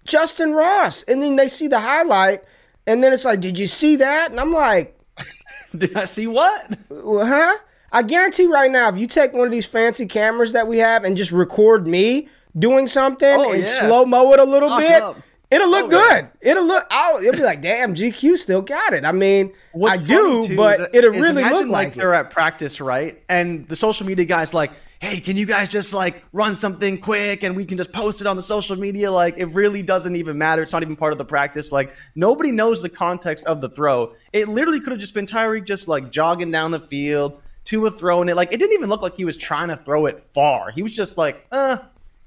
Justyn 0.07 0.55
Ross, 0.55 1.03
and 1.03 1.21
then 1.21 1.35
they 1.35 1.47
see 1.47 1.67
the 1.67 1.81
highlight, 1.81 2.43
and 2.87 3.03
then 3.03 3.13
it's 3.13 3.25
like, 3.25 3.39
did 3.39 3.57
you 3.57 3.67
see 3.67 3.97
that? 3.97 4.31
And 4.31 4.39
I'm 4.39 4.53
like, 4.53 4.97
did 5.77 5.95
I 5.95 6.05
see 6.05 6.27
what? 6.27 6.77
Huh? 6.91 7.57
I 7.91 8.03
guarantee 8.03 8.47
right 8.47 8.71
now, 8.71 8.89
if 8.89 8.97
you 8.97 9.05
take 9.05 9.33
one 9.33 9.45
of 9.45 9.51
these 9.51 9.65
fancy 9.65 10.05
cameras 10.05 10.53
that 10.53 10.67
we 10.67 10.77
have 10.77 11.03
and 11.03 11.17
just 11.17 11.31
record 11.31 11.87
me 11.87 12.29
doing 12.57 12.87
something 12.87 13.27
oh, 13.27 13.51
and 13.51 13.65
yeah. 13.65 13.79
slow 13.79 14.05
mo 14.05 14.31
it 14.33 14.39
a 14.39 14.43
little 14.43 14.77
bit, 14.77 15.01
up. 15.01 15.17
it'll 15.49 15.69
look 15.69 15.85
oh, 15.85 15.89
good. 15.89 16.29
Yeah. 16.41 16.51
It'll 16.51 16.65
look. 16.65 16.87
I'll, 16.89 17.17
it'll 17.17 17.33
be 17.33 17.43
like, 17.43 17.61
damn, 17.61 17.93
GQ 17.93 18.37
still 18.37 18.61
got 18.61 18.93
it. 18.93 19.03
I 19.03 19.11
mean, 19.11 19.53
What's 19.73 20.01
I 20.01 20.05
do, 20.05 20.47
too, 20.47 20.55
but 20.55 20.79
is, 20.79 20.87
it'll 20.93 21.13
is 21.13 21.21
really 21.21 21.43
look 21.43 21.67
like, 21.67 21.87
like 21.87 21.93
they're 21.95 22.13
at 22.13 22.29
practice, 22.29 22.79
right? 22.79 23.21
And 23.27 23.67
the 23.67 23.75
social 23.75 24.05
media 24.05 24.25
guys 24.25 24.53
like, 24.53 24.71
hey, 25.01 25.19
can 25.19 25.35
you 25.35 25.45
guys 25.45 25.67
just 25.67 25.93
like 25.93 26.23
run 26.31 26.55
something 26.55 26.97
quick 26.97 27.43
and 27.43 27.55
we 27.55 27.65
can 27.65 27.77
just 27.77 27.91
post 27.91 28.21
it 28.21 28.27
on 28.27 28.35
the 28.35 28.41
social 28.41 28.75
media? 28.75 29.11
Like, 29.11 29.37
it 29.37 29.47
really 29.47 29.81
doesn't 29.81 30.15
even 30.15 30.37
matter. 30.37 30.61
It's 30.61 30.71
not 30.71 30.83
even 30.83 30.95
part 30.95 31.11
of 31.11 31.17
the 31.17 31.25
practice. 31.25 31.71
Like, 31.71 31.93
nobody 32.15 32.51
knows 32.51 32.81
the 32.81 32.89
context 32.89 33.45
of 33.45 33.61
the 33.61 33.69
throw. 33.69 34.13
It 34.31 34.47
literally 34.47 34.79
could 34.79 34.91
have 34.91 34.99
just 35.01 35.13
been 35.13 35.25
Tyreek 35.25 35.65
just 35.65 35.87
like 35.87 36.11
jogging 36.11 36.51
down 36.51 36.71
the 36.71 36.79
field. 36.79 37.41
Tua 37.63 37.91
throwing 37.91 38.29
it 38.29 38.35
like 38.35 38.51
it 38.53 38.57
didn't 38.57 38.73
even 38.73 38.89
look 38.89 39.01
like 39.01 39.15
he 39.15 39.25
was 39.25 39.37
trying 39.37 39.67
to 39.67 39.75
throw 39.75 40.07
it 40.07 40.25
far. 40.33 40.71
He 40.71 40.81
was 40.81 40.95
just 40.95 41.17
like, 41.17 41.45
uh, 41.51 41.77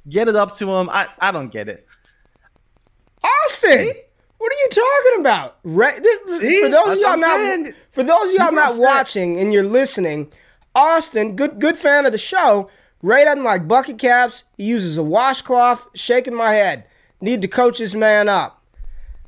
Get 0.09 0.29
it 0.29 0.37
up 0.37 0.55
to 0.57 0.71
him. 0.71 0.91
I, 0.91 1.09
I 1.19 1.33
don't 1.33 1.51
get 1.51 1.69
it. 1.69 1.87
Austin, 3.23 3.91
what 4.37 4.53
are 4.53 4.57
you 4.57 4.69
talking 4.71 5.21
about? 5.21 5.57
Right? 5.65 6.03
This, 6.03 6.41
See? 6.41 6.61
For 6.61 6.69
those 6.69 6.97
of 6.97 7.01
y'all 7.01 7.17
not 7.17 7.75
for 7.91 8.03
those 8.03 8.31
of 8.31 8.39
y'all 8.39 8.53
not 8.53 8.79
watching 8.79 9.39
and 9.39 9.53
you're 9.53 9.65
listening, 9.65 10.31
Austin, 10.75 11.37
good 11.37 11.61
good 11.61 11.77
fan 11.77 12.07
of 12.07 12.13
the 12.13 12.19
show. 12.19 12.69
Ray 13.03 13.25
doesn't 13.25 13.45
like 13.45 13.69
bucket 13.69 13.99
caps. 13.99 14.45
He 14.57 14.65
uses 14.65 14.97
a 14.97 15.03
washcloth. 15.03 15.89
Shaking 15.95 16.35
my 16.35 16.55
head. 16.55 16.85
Need 17.21 17.43
to 17.43 17.49
coach 17.49 17.79
this 17.79 17.95
man 17.95 18.29
up. 18.29 18.63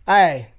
Hey, 0.06 0.52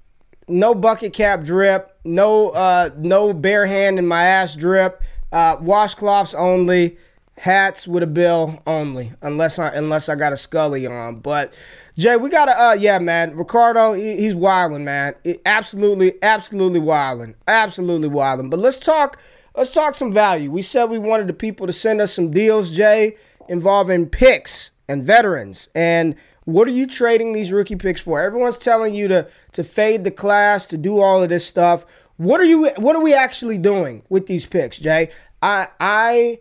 no 0.46 0.74
bucket 0.74 1.12
cap 1.12 1.42
drip. 1.42 1.96
No 2.04 2.50
uh, 2.50 2.90
no 2.96 3.32
bare 3.32 3.66
hand 3.66 3.98
in 3.98 4.06
my 4.06 4.22
ass 4.22 4.54
drip. 4.54 5.02
Uh, 5.30 5.56
washcloths 5.58 6.34
only 6.38 6.96
hats 7.38 7.86
with 7.86 8.02
a 8.02 8.06
bill 8.06 8.60
only, 8.66 9.12
unless 9.22 9.58
I 9.58 9.68
unless 9.70 10.08
I 10.08 10.14
got 10.14 10.32
a 10.32 10.36
Scully 10.36 10.86
on. 10.86 11.20
But 11.20 11.54
Jay, 11.96 12.16
we 12.16 12.30
gotta 12.30 12.52
uh 12.52 12.72
yeah, 12.72 12.98
man. 12.98 13.36
Ricardo, 13.36 13.92
he, 13.92 14.16
he's 14.16 14.34
wilding, 14.34 14.84
man. 14.84 15.14
It, 15.24 15.40
absolutely, 15.44 16.14
absolutely 16.22 16.80
wilding, 16.80 17.34
absolutely 17.46 18.08
wilding. 18.08 18.50
But 18.50 18.60
let's 18.60 18.78
talk. 18.78 19.18
Let's 19.58 19.72
talk 19.72 19.96
some 19.96 20.12
value. 20.12 20.52
We 20.52 20.62
said 20.62 20.84
we 20.84 21.00
wanted 21.00 21.26
the 21.26 21.32
people 21.32 21.66
to 21.66 21.72
send 21.72 22.00
us 22.00 22.14
some 22.14 22.30
deals, 22.30 22.70
Jay, 22.70 23.16
involving 23.48 24.06
picks 24.06 24.70
and 24.88 25.04
veterans. 25.04 25.68
And 25.74 26.14
what 26.44 26.68
are 26.68 26.70
you 26.70 26.86
trading 26.86 27.32
these 27.32 27.50
rookie 27.50 27.74
picks 27.74 28.00
for? 28.00 28.20
Everyone's 28.20 28.56
telling 28.56 28.94
you 28.94 29.08
to 29.08 29.26
to 29.54 29.64
fade 29.64 30.04
the 30.04 30.12
class, 30.12 30.66
to 30.66 30.78
do 30.78 31.00
all 31.00 31.24
of 31.24 31.28
this 31.28 31.44
stuff. 31.44 31.84
What 32.18 32.40
are 32.40 32.44
you? 32.44 32.70
What 32.76 32.94
are 32.94 33.02
we 33.02 33.12
actually 33.12 33.58
doing 33.58 34.04
with 34.08 34.28
these 34.28 34.46
picks, 34.46 34.78
Jay? 34.78 35.10
I 35.42 35.66
I 35.80 36.38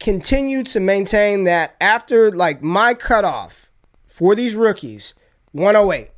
continue 0.00 0.62
to 0.64 0.80
maintain 0.80 1.44
that 1.44 1.76
after 1.82 2.34
like 2.34 2.62
my 2.62 2.94
cutoff 2.94 3.68
for 4.06 4.34
these 4.34 4.56
rookies, 4.56 5.12
108. 5.52 6.10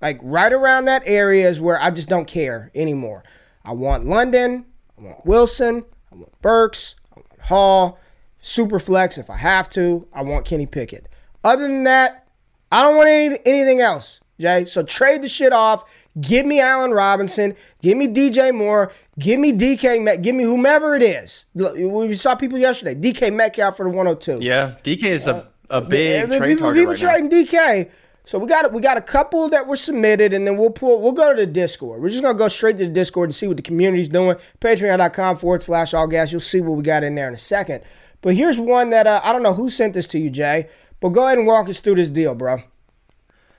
Like 0.00 0.18
right 0.20 0.52
around 0.52 0.86
that 0.86 1.04
area 1.06 1.48
is 1.48 1.60
where 1.60 1.80
I 1.80 1.92
just 1.92 2.08
don't 2.08 2.26
care 2.26 2.72
anymore. 2.74 3.22
I 3.64 3.70
want 3.70 4.04
London, 4.04 4.66
I 5.02 5.06
want 5.06 5.26
Wilson, 5.26 5.84
I 6.12 6.16
want 6.16 6.42
Burks, 6.42 6.94
I 7.12 7.20
want 7.20 7.40
Hall, 7.40 7.98
super 8.40 8.78
flex 8.78 9.18
if 9.18 9.30
I 9.30 9.36
have 9.36 9.68
to. 9.70 10.06
I 10.12 10.22
want 10.22 10.44
Kenny 10.44 10.66
Pickett. 10.66 11.08
Other 11.42 11.66
than 11.66 11.84
that, 11.84 12.28
I 12.70 12.82
don't 12.82 12.96
want 12.96 13.08
any, 13.08 13.38
anything 13.44 13.80
else. 13.80 14.20
Jay. 14.40 14.64
So 14.64 14.82
trade 14.82 15.22
the 15.22 15.28
shit 15.28 15.52
off. 15.52 15.84
Give 16.20 16.44
me 16.46 16.60
Allen 16.60 16.90
Robinson. 16.90 17.54
Give 17.80 17.96
me 17.96 18.08
DJ 18.08 18.54
Moore. 18.54 18.92
Give 19.18 19.40
me 19.40 19.52
DK. 19.52 20.02
Met, 20.02 20.22
give 20.22 20.34
me 20.34 20.44
whomever 20.44 20.94
it 20.94 21.02
is. 21.02 21.46
We 21.54 22.14
saw 22.14 22.34
people 22.34 22.58
yesterday. 22.58 22.94
DK 22.94 23.32
Metcalf 23.32 23.76
for 23.76 23.84
the 23.84 23.90
102. 23.90 24.44
Yeah, 24.44 24.74
DK 24.82 25.04
is 25.04 25.28
a, 25.28 25.48
a 25.70 25.80
big 25.80 26.24
uh, 26.24 26.38
trade 26.38 26.48
people, 26.48 26.66
target 26.66 26.80
people 26.80 26.92
right 26.92 26.98
trading 26.98 27.28
now. 27.28 27.44
DK. 27.44 27.90
So 28.24 28.38
we 28.38 28.46
got 28.46 28.72
we 28.72 28.80
got 28.80 28.96
a 28.96 29.02
couple 29.02 29.48
that 29.48 29.66
were 29.66 29.76
submitted, 29.76 30.32
and 30.32 30.46
then 30.46 30.56
we'll 30.56 30.70
pull. 30.70 31.00
We'll 31.00 31.12
go 31.12 31.34
to 31.34 31.40
the 31.40 31.46
Discord. 31.46 32.00
We're 32.00 32.10
just 32.10 32.22
gonna 32.22 32.38
go 32.38 32.48
straight 32.48 32.78
to 32.78 32.86
the 32.86 32.92
Discord 32.92 33.28
and 33.28 33.34
see 33.34 33.48
what 33.48 33.56
the 33.56 33.62
community's 33.62 34.08
doing. 34.08 34.36
Patreon.com 34.60 35.36
forward 35.38 35.62
slash 35.62 35.92
all 35.92 36.06
gas. 36.06 36.30
You'll 36.30 36.40
see 36.40 36.60
what 36.60 36.76
we 36.76 36.82
got 36.84 37.02
in 37.02 37.14
there 37.16 37.28
in 37.28 37.34
a 37.34 37.38
second. 37.38 37.82
But 38.20 38.36
here's 38.36 38.58
one 38.58 38.90
that 38.90 39.06
uh, 39.08 39.20
I 39.24 39.32
don't 39.32 39.42
know 39.42 39.54
who 39.54 39.70
sent 39.70 39.94
this 39.94 40.06
to 40.08 40.18
you, 40.18 40.30
Jay. 40.30 40.68
But 41.00 41.08
go 41.08 41.26
ahead 41.26 41.38
and 41.38 41.48
walk 41.48 41.68
us 41.68 41.80
through 41.80 41.96
this 41.96 42.10
deal, 42.10 42.36
bro. 42.36 42.62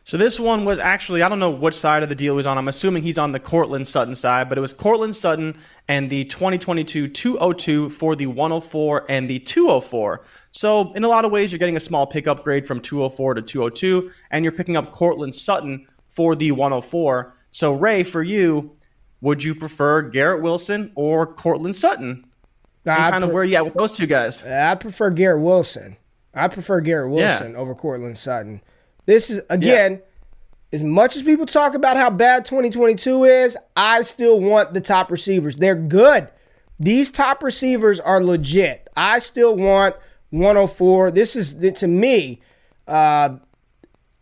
So 0.05 0.17
this 0.17 0.39
one 0.39 0.65
was 0.65 0.79
actually 0.79 1.21
I 1.21 1.29
don't 1.29 1.39
know 1.39 1.49
which 1.49 1.75
side 1.75 2.03
of 2.03 2.09
the 2.09 2.15
deal 2.15 2.33
he 2.33 2.37
was 2.37 2.45
on. 2.45 2.57
I'm 2.57 2.67
assuming 2.67 3.03
he's 3.03 3.17
on 3.17 3.31
the 3.31 3.39
Courtland 3.39 3.87
Sutton 3.87 4.15
side, 4.15 4.49
but 4.49 4.57
it 4.57 4.61
was 4.61 4.73
Courtland 4.73 5.15
Sutton 5.15 5.57
and 5.87 6.09
the 6.09 6.25
2022 6.25 7.07
202 7.07 7.89
for 7.89 8.15
the 8.15 8.27
104 8.27 9.05
and 9.09 9.29
the 9.29 9.39
204. 9.39 10.23
So 10.51 10.91
in 10.93 11.03
a 11.03 11.07
lot 11.07 11.25
of 11.25 11.31
ways, 11.31 11.51
you're 11.51 11.59
getting 11.59 11.77
a 11.77 11.81
small 11.81 12.05
pick 12.05 12.27
upgrade 12.27 12.65
from 12.67 12.81
204 12.81 13.35
to 13.35 13.41
202, 13.41 14.11
and 14.31 14.43
you're 14.43 14.51
picking 14.51 14.75
up 14.75 14.91
Courtland 14.91 15.33
Sutton 15.33 15.87
for 16.07 16.35
the 16.35 16.51
104. 16.51 17.33
So 17.51 17.73
Ray, 17.73 18.03
for 18.03 18.23
you, 18.23 18.75
would 19.21 19.41
you 19.41 19.55
prefer 19.55 20.01
Garrett 20.01 20.41
Wilson 20.41 20.91
or 20.95 21.25
Courtland 21.25 21.75
Sutton? 21.75 22.25
And 22.85 22.97
kind 22.97 23.13
pre- 23.13 23.23
of 23.23 23.31
where 23.31 23.43
you 23.45 23.55
at 23.55 23.63
with 23.63 23.73
those 23.73 23.95
two 23.95 24.05
guys? 24.05 24.43
I 24.43 24.75
prefer 24.75 25.09
Garrett 25.11 25.41
Wilson. 25.41 25.95
I 26.33 26.49
prefer 26.49 26.81
Garrett 26.81 27.11
Wilson 27.11 27.53
yeah. 27.53 27.57
over 27.57 27.73
Courtland 27.73 28.17
Sutton. 28.17 28.61
This 29.05 29.29
is 29.29 29.41
again, 29.49 29.93
yeah. 29.93 30.75
as 30.75 30.83
much 30.83 31.15
as 31.15 31.23
people 31.23 31.45
talk 31.45 31.75
about 31.75 31.97
how 31.97 32.09
bad 32.09 32.45
2022 32.45 33.25
is, 33.25 33.57
I 33.75 34.01
still 34.01 34.39
want 34.39 34.73
the 34.73 34.81
top 34.81 35.11
receivers. 35.11 35.55
They're 35.55 35.75
good. 35.75 36.29
These 36.79 37.11
top 37.11 37.43
receivers 37.43 37.99
are 37.99 38.23
legit. 38.23 38.87
I 38.95 39.19
still 39.19 39.55
want 39.55 39.95
104. 40.31 41.11
This 41.11 41.35
is 41.35 41.55
to 41.79 41.87
me. 41.87 42.41
Uh, 42.87 43.37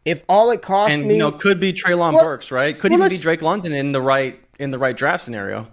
if 0.03 0.23
all 0.27 0.49
it 0.51 0.61
costs 0.61 0.97
and, 0.97 1.07
me, 1.07 1.15
you 1.15 1.19
know, 1.19 1.31
could 1.31 1.59
be 1.59 1.73
Treylon 1.73 2.13
well, 2.13 2.23
Burks, 2.23 2.51
right? 2.51 2.77
Could 2.77 2.91
well, 2.91 3.01
even 3.01 3.09
be 3.09 3.21
Drake 3.21 3.41
London 3.41 3.71
in 3.71 3.91
the 3.91 4.01
right 4.01 4.39
in 4.59 4.71
the 4.71 4.79
right 4.79 4.95
draft 4.95 5.23
scenario. 5.23 5.67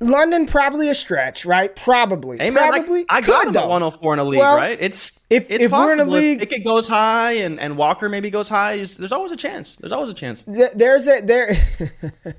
London 0.00 0.46
probably 0.46 0.88
a 0.88 0.94
stretch, 0.94 1.44
right? 1.44 1.74
Probably. 1.74 2.38
Hey, 2.38 2.50
man, 2.50 2.70
probably. 2.70 3.00
Like, 3.00 3.06
I 3.10 3.20
got 3.20 3.48
him 3.48 3.56
at 3.56 3.68
104 3.68 4.12
in 4.12 4.18
a 4.18 4.24
league, 4.24 4.38
well, 4.38 4.56
right? 4.56 4.78
It's 4.80 5.12
if, 5.28 5.50
it's 5.50 5.64
if 5.64 5.70
possible. 5.70 5.88
we're 5.88 6.02
in 6.02 6.08
a 6.08 6.10
league, 6.10 6.42
if 6.42 6.52
it 6.52 6.64
goes 6.64 6.86
high 6.86 7.32
and, 7.32 7.58
and 7.58 7.76
Walker 7.76 8.08
maybe 8.08 8.30
goes 8.30 8.48
high, 8.48 8.76
there's 8.76 9.12
always 9.12 9.32
a 9.32 9.36
chance. 9.36 9.76
There's 9.76 9.92
always 9.92 10.10
a 10.10 10.14
chance. 10.14 10.44
There's 10.46 11.08
a 11.08 11.20
there. 11.20 11.56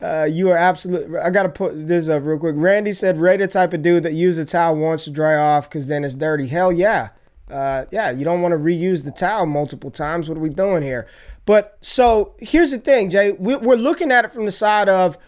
uh, 0.00 0.28
you 0.30 0.50
are 0.50 0.56
absolutely. 0.56 1.18
I 1.18 1.30
gotta 1.30 1.48
put 1.48 1.86
this 1.86 2.08
up 2.08 2.24
real 2.24 2.38
quick. 2.38 2.54
Randy 2.58 2.92
said, 2.92 3.18
"Ray 3.18 3.36
the 3.36 3.48
type 3.48 3.72
of 3.72 3.82
dude 3.82 4.02
that 4.02 4.12
uses 4.12 4.48
a 4.48 4.50
towel 4.50 4.76
once 4.76 5.04
to 5.04 5.10
dry 5.10 5.36
off 5.36 5.68
because 5.68 5.86
then 5.86 6.04
it's 6.04 6.14
dirty." 6.14 6.46
Hell 6.46 6.72
yeah, 6.72 7.08
uh, 7.50 7.86
yeah. 7.90 8.10
You 8.10 8.24
don't 8.24 8.42
want 8.42 8.52
to 8.52 8.58
reuse 8.58 9.04
the 9.04 9.12
towel 9.12 9.46
multiple 9.46 9.90
times. 9.90 10.28
What 10.28 10.36
are 10.36 10.42
we 10.42 10.50
doing 10.50 10.82
here? 10.82 11.06
But 11.46 11.78
so 11.80 12.34
here's 12.38 12.70
the 12.70 12.78
thing, 12.78 13.10
Jay. 13.10 13.32
We're 13.32 13.76
looking 13.76 14.12
at 14.12 14.24
it 14.24 14.32
from 14.32 14.44
the 14.44 14.52
side 14.52 14.88
of 14.88 15.18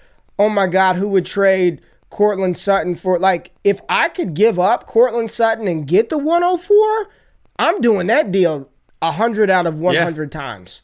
oh 0.42 0.48
my 0.48 0.66
God, 0.66 0.96
who 0.96 1.08
would 1.08 1.24
trade 1.24 1.80
Courtland 2.10 2.56
Sutton 2.56 2.94
for 2.94 3.18
like 3.18 3.52
if 3.64 3.80
I 3.88 4.08
could 4.08 4.34
give 4.34 4.58
up 4.58 4.86
Courtland 4.86 5.30
Sutton 5.30 5.68
and 5.68 5.86
get 5.86 6.08
the 6.08 6.18
104, 6.18 7.10
I'm 7.58 7.80
doing 7.80 8.08
that 8.08 8.32
deal 8.32 8.68
100 9.00 9.50
out 9.50 9.66
of 9.66 9.78
100 9.78 10.22
yeah. 10.34 10.40
times. 10.40 10.82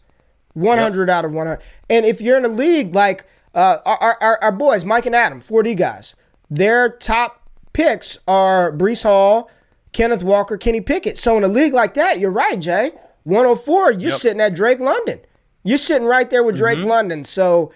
100 0.54 1.08
yep. 1.08 1.16
out 1.16 1.24
of 1.24 1.32
100. 1.32 1.60
And 1.90 2.06
if 2.06 2.20
you're 2.20 2.38
in 2.38 2.44
a 2.44 2.48
league 2.48 2.94
like 2.94 3.26
uh, 3.54 3.78
our, 3.84 4.16
our, 4.20 4.42
our 4.42 4.52
boys, 4.52 4.84
Mike 4.84 5.06
and 5.06 5.14
Adam, 5.14 5.40
4D 5.40 5.76
guys, 5.76 6.14
their 6.50 6.88
top 6.88 7.42
picks 7.72 8.18
are 8.26 8.72
Breece 8.72 9.02
Hall, 9.02 9.50
Kenneth 9.92 10.22
Walker, 10.22 10.56
Kenny 10.56 10.80
Pickett. 10.80 11.18
So 11.18 11.36
in 11.36 11.44
a 11.44 11.48
league 11.48 11.72
like 11.72 11.94
that, 11.94 12.18
you're 12.18 12.30
right, 12.30 12.58
Jay. 12.58 12.92
104, 13.24 13.92
you're 13.92 14.10
yep. 14.10 14.18
sitting 14.18 14.40
at 14.40 14.54
Drake 14.54 14.80
London. 14.80 15.20
You're 15.62 15.78
sitting 15.78 16.06
right 16.06 16.30
there 16.30 16.42
with 16.42 16.56
Drake 16.56 16.78
mm-hmm. 16.78 16.88
London. 16.88 17.24
So 17.24 17.72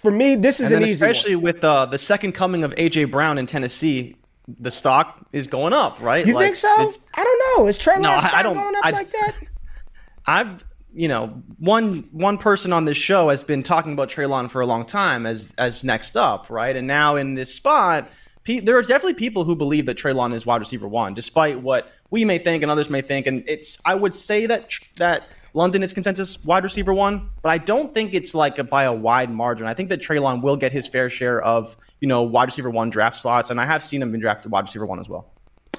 for 0.00 0.10
me, 0.10 0.34
this 0.34 0.60
is 0.60 0.70
an 0.70 0.82
easy 0.82 0.92
especially 0.92 1.36
one. 1.36 1.44
with 1.44 1.62
uh, 1.62 1.84
the 1.84 1.98
second 1.98 2.32
coming 2.32 2.64
of 2.64 2.74
AJ 2.76 3.10
Brown 3.10 3.36
in 3.36 3.44
Tennessee. 3.44 4.16
The 4.48 4.70
stock 4.70 5.26
is 5.32 5.46
going 5.46 5.72
up, 5.72 6.00
right? 6.00 6.26
You 6.26 6.34
like, 6.34 6.46
think 6.46 6.56
so? 6.56 6.68
I 7.14 7.22
don't 7.22 7.58
know. 7.58 7.66
Is 7.66 7.76
Trey 7.76 7.98
no, 7.98 8.18
stock 8.18 8.32
I 8.32 8.42
don't, 8.42 8.54
going 8.54 8.74
up 8.74 8.84
I, 8.84 8.90
like 8.90 9.10
that? 9.10 9.34
I've 10.26 10.64
you 10.92 11.06
know 11.06 11.28
one 11.58 12.08
one 12.10 12.38
person 12.38 12.72
on 12.72 12.84
this 12.84 12.96
show 12.96 13.28
has 13.28 13.44
been 13.44 13.62
talking 13.62 13.92
about 13.92 14.08
Treylon 14.08 14.50
for 14.50 14.62
a 14.62 14.66
long 14.66 14.86
time 14.86 15.26
as 15.26 15.52
as 15.58 15.84
next 15.84 16.16
up, 16.16 16.48
right? 16.48 16.74
And 16.74 16.86
now 16.86 17.16
in 17.16 17.34
this 17.34 17.54
spot, 17.54 18.10
there 18.46 18.76
are 18.76 18.82
definitely 18.82 19.14
people 19.14 19.44
who 19.44 19.54
believe 19.54 19.86
that 19.86 19.98
Treylon 19.98 20.34
is 20.34 20.46
wide 20.46 20.60
receiver 20.60 20.88
one, 20.88 21.14
despite 21.14 21.60
what 21.60 21.92
we 22.10 22.24
may 22.24 22.38
think 22.38 22.62
and 22.62 22.72
others 22.72 22.88
may 22.90 23.02
think. 23.02 23.26
And 23.26 23.44
it's 23.46 23.78
I 23.84 23.94
would 23.94 24.14
say 24.14 24.46
that 24.46 24.72
that 24.96 25.28
London 25.54 25.82
is 25.82 25.92
consensus 25.92 26.44
wide 26.44 26.62
receiver 26.62 26.94
one, 26.94 27.30
but 27.42 27.50
I 27.50 27.58
don't 27.58 27.92
think 27.92 28.14
it's 28.14 28.34
like 28.34 28.58
a, 28.58 28.64
by 28.64 28.84
a 28.84 28.92
wide 28.92 29.30
margin. 29.30 29.66
I 29.66 29.74
think 29.74 29.88
that 29.88 30.00
Treylon 30.00 30.42
will 30.42 30.56
get 30.56 30.72
his 30.72 30.86
fair 30.86 31.10
share 31.10 31.42
of 31.42 31.76
you 32.00 32.08
know 32.08 32.22
wide 32.22 32.44
receiver 32.44 32.70
one 32.70 32.90
draft 32.90 33.18
slots, 33.18 33.50
and 33.50 33.60
I 33.60 33.66
have 33.66 33.82
seen 33.82 34.02
him 34.02 34.12
been 34.12 34.20
drafted 34.20 34.52
wide 34.52 34.62
receiver 34.62 34.86
one 34.86 35.00
as 35.00 35.08
well. 35.08 35.30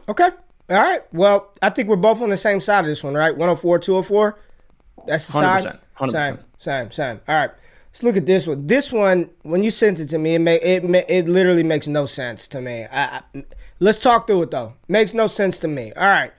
Okay, 0.09 0.29
all 0.71 0.81
right. 0.81 1.01
Well, 1.13 1.51
I 1.61 1.69
think 1.69 1.89
we're 1.89 1.97
both 1.97 2.21
on 2.21 2.29
the 2.29 2.37
same 2.37 2.59
side 2.59 2.79
of 2.79 2.85
this 2.85 3.03
one, 3.03 3.13
right? 3.13 3.31
104, 3.31 3.79
204. 3.79 4.39
That's 5.05 5.27
the 5.27 5.33
100%, 5.33 5.41
side. 5.41 5.79
100%. 5.99 6.11
Same, 6.11 6.39
same, 6.57 6.91
same. 6.91 7.21
All 7.27 7.35
right. 7.35 7.51
Let's 7.91 8.03
look 8.03 8.15
at 8.15 8.25
this 8.25 8.47
one. 8.47 8.67
This 8.67 8.93
one, 8.93 9.29
when 9.41 9.63
you 9.63 9.69
sent 9.69 9.99
it 9.99 10.07
to 10.09 10.17
me, 10.17 10.35
it 10.35 10.39
may, 10.39 10.55
it 10.61 10.85
it 11.09 11.27
literally 11.27 11.63
makes 11.63 11.87
no 11.87 12.05
sense 12.05 12.47
to 12.49 12.61
me. 12.61 12.85
I, 12.85 13.17
I, 13.35 13.43
let's 13.81 13.99
talk 13.99 14.27
through 14.27 14.43
it 14.43 14.51
though. 14.51 14.75
Makes 14.87 15.13
no 15.13 15.27
sense 15.27 15.59
to 15.59 15.67
me. 15.67 15.91
All 15.93 16.07
right. 16.07 16.31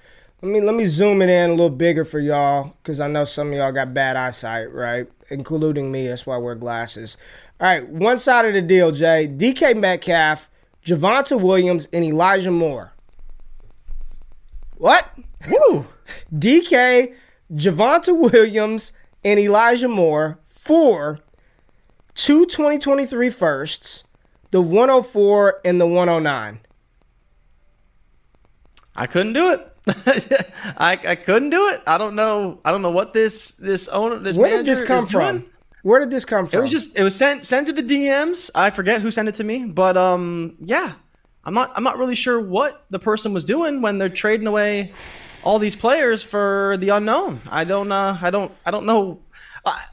Let 0.43 0.51
me 0.51 0.61
let 0.61 0.75
me 0.75 0.87
zoom 0.87 1.23
it 1.23 1.29
in 1.29 1.51
a 1.51 1.53
little 1.53 1.71
bigger 1.71 2.05
for 2.05 2.19
y'all 2.19 2.75
because 2.83 2.99
I 2.99 3.07
know 3.07 3.23
some 3.23 3.53
of 3.53 3.55
y'all 3.55 3.71
got 3.71 3.95
bad 3.95 4.17
eyesight, 4.17 4.73
right? 4.73 5.07
Including 5.31 5.93
me. 5.93 6.09
That's 6.09 6.27
why 6.27 6.35
I 6.35 6.39
wear 6.39 6.57
glasses. 6.57 7.17
All 7.61 7.69
right, 7.69 7.89
one 7.89 8.19
side 8.19 8.47
of 8.47 8.55
the 8.55 8.61
deal, 8.61 8.91
Jay. 8.91 9.29
DK 9.29 9.77
Metcalf, 9.77 10.51
Javonte 10.85 11.41
Williams, 11.41 11.87
and 11.93 12.05
Elijah 12.05 12.51
Moore. 12.51 12.93
What? 14.79 15.07
Woo! 15.49 15.87
DK, 16.35 17.15
Javonte 17.53 18.33
Williams, 18.33 18.93
and 19.23 19.39
Elijah 19.39 19.87
Moore 19.87 20.41
for 20.49 21.21
two 22.15 22.47
2023 22.47 23.31
firsts, 23.31 24.03
the 24.51 24.61
104 24.61 25.61
and 25.65 25.81
the 25.81 25.87
109. 25.87 26.59
I 28.97 29.07
couldn't 29.07 29.35
do 29.35 29.53
it. 29.53 29.72
I, 29.87 30.99
I 31.05 31.17
couldn't 31.17 31.51
do 31.51 31.69
it. 31.69 31.83
I 31.87 31.99
don't 31.99 32.15
know. 32.15 32.61
I 32.65 32.71
don't 32.71 32.83
know 32.83 32.91
what 32.91 33.13
this 33.13 33.53
this 33.53 33.89
owner 33.89 34.19
this 34.19 34.37
Where 34.37 34.59
did 34.59 34.67
this 34.67 34.83
come 34.83 35.07
from? 35.07 35.39
Doing. 35.39 35.51
Where 35.83 35.99
did 35.99 36.11
this 36.11 36.25
come 36.25 36.47
from? 36.47 36.61
It 36.61 36.63
was 36.63 36.71
just 36.71 36.97
it 36.97 37.03
was 37.03 37.17
sent 37.17 37.45
sent 37.45 37.67
to 37.67 37.73
the 37.73 37.83
DMs. 37.83 38.51
I 38.55 38.71
forget 38.71 39.01
who 39.01 39.11
sent 39.11 39.29
it 39.29 39.35
to 39.37 39.45
me, 39.45 39.65
but 39.65 39.97
um 39.97 40.57
yeah. 40.61 40.95
I'm 41.45 41.55
not 41.55 41.73
I'm 41.75 41.83
not 41.83 41.99
really 41.99 42.15
sure 42.15 42.41
what 42.41 42.85
the 42.91 43.01
person 43.01 43.33
was 43.33 43.45
doing 43.45 43.83
when 43.83 43.99
they're 43.99 44.09
trading 44.09 44.47
away 44.47 44.93
all 45.43 45.59
these 45.59 45.75
players 45.75 46.23
for 46.23 46.77
the 46.79 46.91
unknown. 46.91 47.41
I 47.51 47.65
don't 47.65 47.91
uh 47.91 48.17
I 48.21 48.31
don't 48.31 48.53
I 48.65 48.71
don't 48.71 48.87
know. 48.87 49.21
I, 49.65 49.85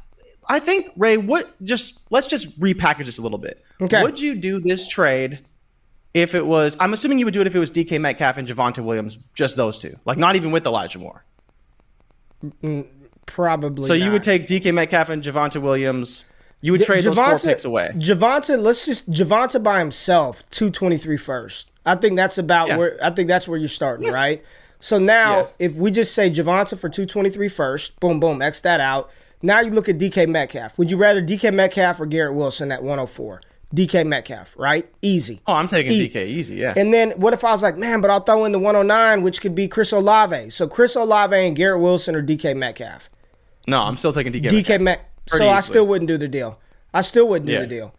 I 0.48 0.60
think 0.60 0.92
Ray, 0.96 1.18
what 1.18 1.60
just 1.64 2.00
let's 2.12 2.28
just 2.28 2.60
repackage 2.60 3.06
this 3.06 3.18
a 3.18 3.24
little 3.24 3.40
bit. 3.40 3.64
Okay. 3.82 4.04
Would 4.04 4.20
you 4.20 4.36
do 4.36 4.60
this 4.60 4.88
trade 4.88 5.40
if 6.14 6.34
it 6.34 6.46
was, 6.46 6.76
I'm 6.80 6.94
assuming 6.94 7.20
you 7.20 7.26
would 7.26 7.34
do 7.34 7.42
it 7.42 7.48
if 7.48 7.56
it 7.56 7.60
was 7.60 7.72
DK 7.72 8.00
Metcalf 8.00 8.38
and 8.38 8.48
Javonte 8.48 8.84
Williams, 8.84 9.18
just 9.34 9.58
those 9.58 9.78
two, 9.78 9.98
like 10.06 10.18
not 10.18 10.36
even 10.36 10.52
with 10.52 10.66
Elijah 10.66 11.00
Moore. 11.00 11.24
Mm, 12.64 12.88
probably. 13.26 13.86
So 13.86 13.94
not. 13.94 14.06
you 14.06 14.12
would 14.12 14.24
take 14.24 14.48
DK 14.48 14.74
Metcalf 14.74 15.10
and 15.10 15.24
Javonte 15.24 15.62
Williams. 15.62 16.26
You 16.62 16.74
would 16.74 16.84
trade 16.84 17.04
Javonte, 17.04 17.16
those 17.16 17.44
four 17.44 17.52
picks 17.52 17.66
away. 17.66 17.92
Javonte, 17.96 18.60
let's 18.60 18.86
just 18.86 19.10
Javonte 19.10 19.62
by 19.62 19.80
himself, 19.80 20.50
223 20.50 21.18
first. 21.18 21.70
I 21.86 21.96
think 21.96 22.16
that's 22.16 22.38
about 22.38 22.70
yeah. 22.70 22.78
where 22.78 22.98
I 23.02 23.12
think 23.12 23.28
that's 23.28 23.48
where 23.48 23.58
you're 23.58 23.70
starting, 23.70 24.08
yeah. 24.08 24.14
right? 24.14 24.44
So 24.80 24.98
now 24.98 25.38
yeah. 25.38 25.48
if 25.60 25.76
we 25.76 25.92
just 25.92 26.14
say 26.14 26.30
Javonte 26.30 26.80
for 26.80 26.90
223 26.90 27.50
first, 27.50 28.00
boom, 28.00 28.20
boom, 28.20 28.42
X 28.42 28.62
that 28.62 28.80
out. 28.80 29.10
Now 29.42 29.62
you 29.62 29.72
look 29.72 29.88
at 29.88 29.98
DK 29.98 30.28
Metcalf. 30.28 30.78
Would 30.78 30.92
you 30.92 30.98
rather 30.98 31.22
DK 31.22 31.54
Metcalf 31.54 32.00
or 32.00 32.06
Garrett 32.06 32.36
Wilson 32.36 32.72
at 32.74 32.82
104? 32.82 33.42
DK 33.76 34.06
Metcalf, 34.06 34.56
right? 34.58 34.92
Easy. 35.02 35.42
Oh, 35.46 35.54
I'm 35.54 35.68
taking 35.68 35.92
e- 35.92 36.10
DK 36.10 36.26
easy, 36.26 36.56
yeah. 36.56 36.74
And 36.76 36.94
then 36.94 37.12
what 37.12 37.34
if 37.34 37.44
I 37.44 37.52
was 37.52 37.62
like, 37.62 37.78
man, 37.78 38.02
but 38.02 38.10
I'll 38.10 38.22
throw 38.22 38.46
in 38.46 38.52
the 38.52 38.60
109, 38.60 39.22
which 39.22 39.42
could 39.42 39.54
be 39.54 39.68
Chris 39.68 39.92
Olave. 39.92 40.50
So 40.50 40.68
Chris 40.68 40.96
Olave 40.96 41.36
and 41.36 41.56
Garrett 41.56 41.82
Wilson 41.82 42.16
or 42.16 42.24
DK 42.24 42.56
Metcalf. 42.56 43.10
No, 43.68 43.80
I'm 43.82 43.98
still 43.98 44.14
taking 44.14 44.34
DK. 44.34 44.50
DK 44.50 44.82
Metcalf. 44.82 45.08
So 45.28 45.36
easily. 45.36 45.50
I 45.50 45.60
still 45.60 45.88
wouldn't 45.88 46.08
do 46.08 46.18
the 46.18 46.28
deal. 46.28 46.60
I 46.94 47.02
still 47.02 47.28
wouldn't 47.28 47.48
do 47.48 47.54
yeah. 47.54 47.60
the 47.60 47.68
deal. 47.68 47.96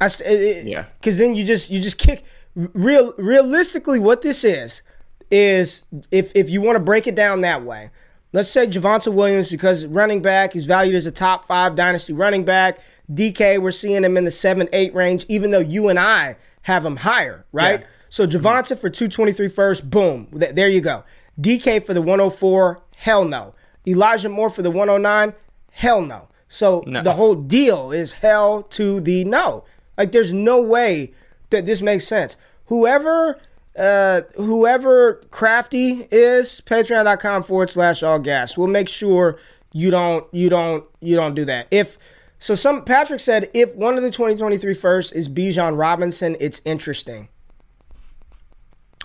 I 0.00 0.08
it, 0.24 0.66
yeah. 0.66 0.86
Because 0.98 1.18
then 1.18 1.36
you 1.36 1.44
just 1.44 1.70
you 1.70 1.80
just 1.80 1.98
kick. 1.98 2.24
Real 2.54 3.14
realistically, 3.16 4.00
what 4.00 4.22
this 4.22 4.42
is 4.42 4.82
is 5.30 5.84
if 6.10 6.32
if 6.34 6.50
you 6.50 6.60
want 6.60 6.76
to 6.76 6.80
break 6.80 7.06
it 7.06 7.14
down 7.14 7.42
that 7.42 7.64
way. 7.64 7.90
Let's 8.32 8.48
say 8.48 8.66
Javonte 8.66 9.12
Williams, 9.12 9.50
because 9.50 9.84
running 9.84 10.22
back, 10.22 10.54
he's 10.54 10.64
valued 10.64 10.94
as 10.94 11.04
a 11.04 11.10
top 11.10 11.44
five 11.44 11.74
dynasty 11.74 12.12
running 12.14 12.44
back. 12.44 12.78
DK, 13.12 13.58
we're 13.58 13.70
seeing 13.70 14.04
him 14.04 14.16
in 14.16 14.24
the 14.24 14.30
seven, 14.30 14.68
eight 14.72 14.94
range, 14.94 15.26
even 15.28 15.50
though 15.50 15.58
you 15.58 15.88
and 15.88 15.98
I 15.98 16.36
have 16.62 16.84
him 16.84 16.96
higher, 16.96 17.44
right? 17.52 17.80
Yeah. 17.80 17.86
So 18.08 18.26
Javonte 18.26 18.78
for 18.78 18.88
223 18.88 19.48
first, 19.48 19.90
boom. 19.90 20.28
Th- 20.38 20.54
there 20.54 20.68
you 20.68 20.80
go. 20.80 21.04
DK 21.40 21.84
for 21.84 21.94
the 21.94 22.02
104, 22.02 22.80
hell 22.96 23.24
no. 23.24 23.54
Elijah 23.86 24.28
Moore 24.28 24.50
for 24.50 24.62
the 24.62 24.70
109, 24.70 25.34
hell 25.72 26.00
no. 26.00 26.28
So 26.48 26.84
no. 26.86 27.02
the 27.02 27.12
whole 27.12 27.34
deal 27.34 27.90
is 27.90 28.12
hell 28.12 28.62
to 28.64 29.00
the 29.00 29.24
no. 29.24 29.64
Like 29.96 30.12
there's 30.12 30.32
no 30.32 30.60
way 30.60 31.12
that 31.50 31.66
this 31.66 31.82
makes 31.82 32.06
sense. 32.06 32.36
Whoever 32.66 33.38
uh, 33.76 34.22
whoever 34.36 35.14
crafty 35.30 36.06
is, 36.10 36.60
patreon.com 36.66 37.42
forward 37.42 37.70
slash 37.70 38.02
all 38.02 38.18
gas. 38.18 38.56
We'll 38.56 38.68
make 38.68 38.88
sure 38.88 39.38
you 39.72 39.90
don't 39.90 40.26
you 40.32 40.48
don't 40.48 40.84
you 41.00 41.16
don't 41.16 41.34
do 41.34 41.44
that. 41.46 41.68
If 41.70 41.98
so 42.38 42.54
some 42.54 42.84
Patrick 42.84 43.20
said 43.20 43.50
if 43.54 43.74
one 43.74 43.96
of 43.96 44.02
the 44.02 44.10
2023 44.10 44.74
first 44.74 45.14
is 45.14 45.28
Bijan 45.28 45.78
Robinson, 45.78 46.36
it's 46.40 46.60
interesting. 46.64 47.28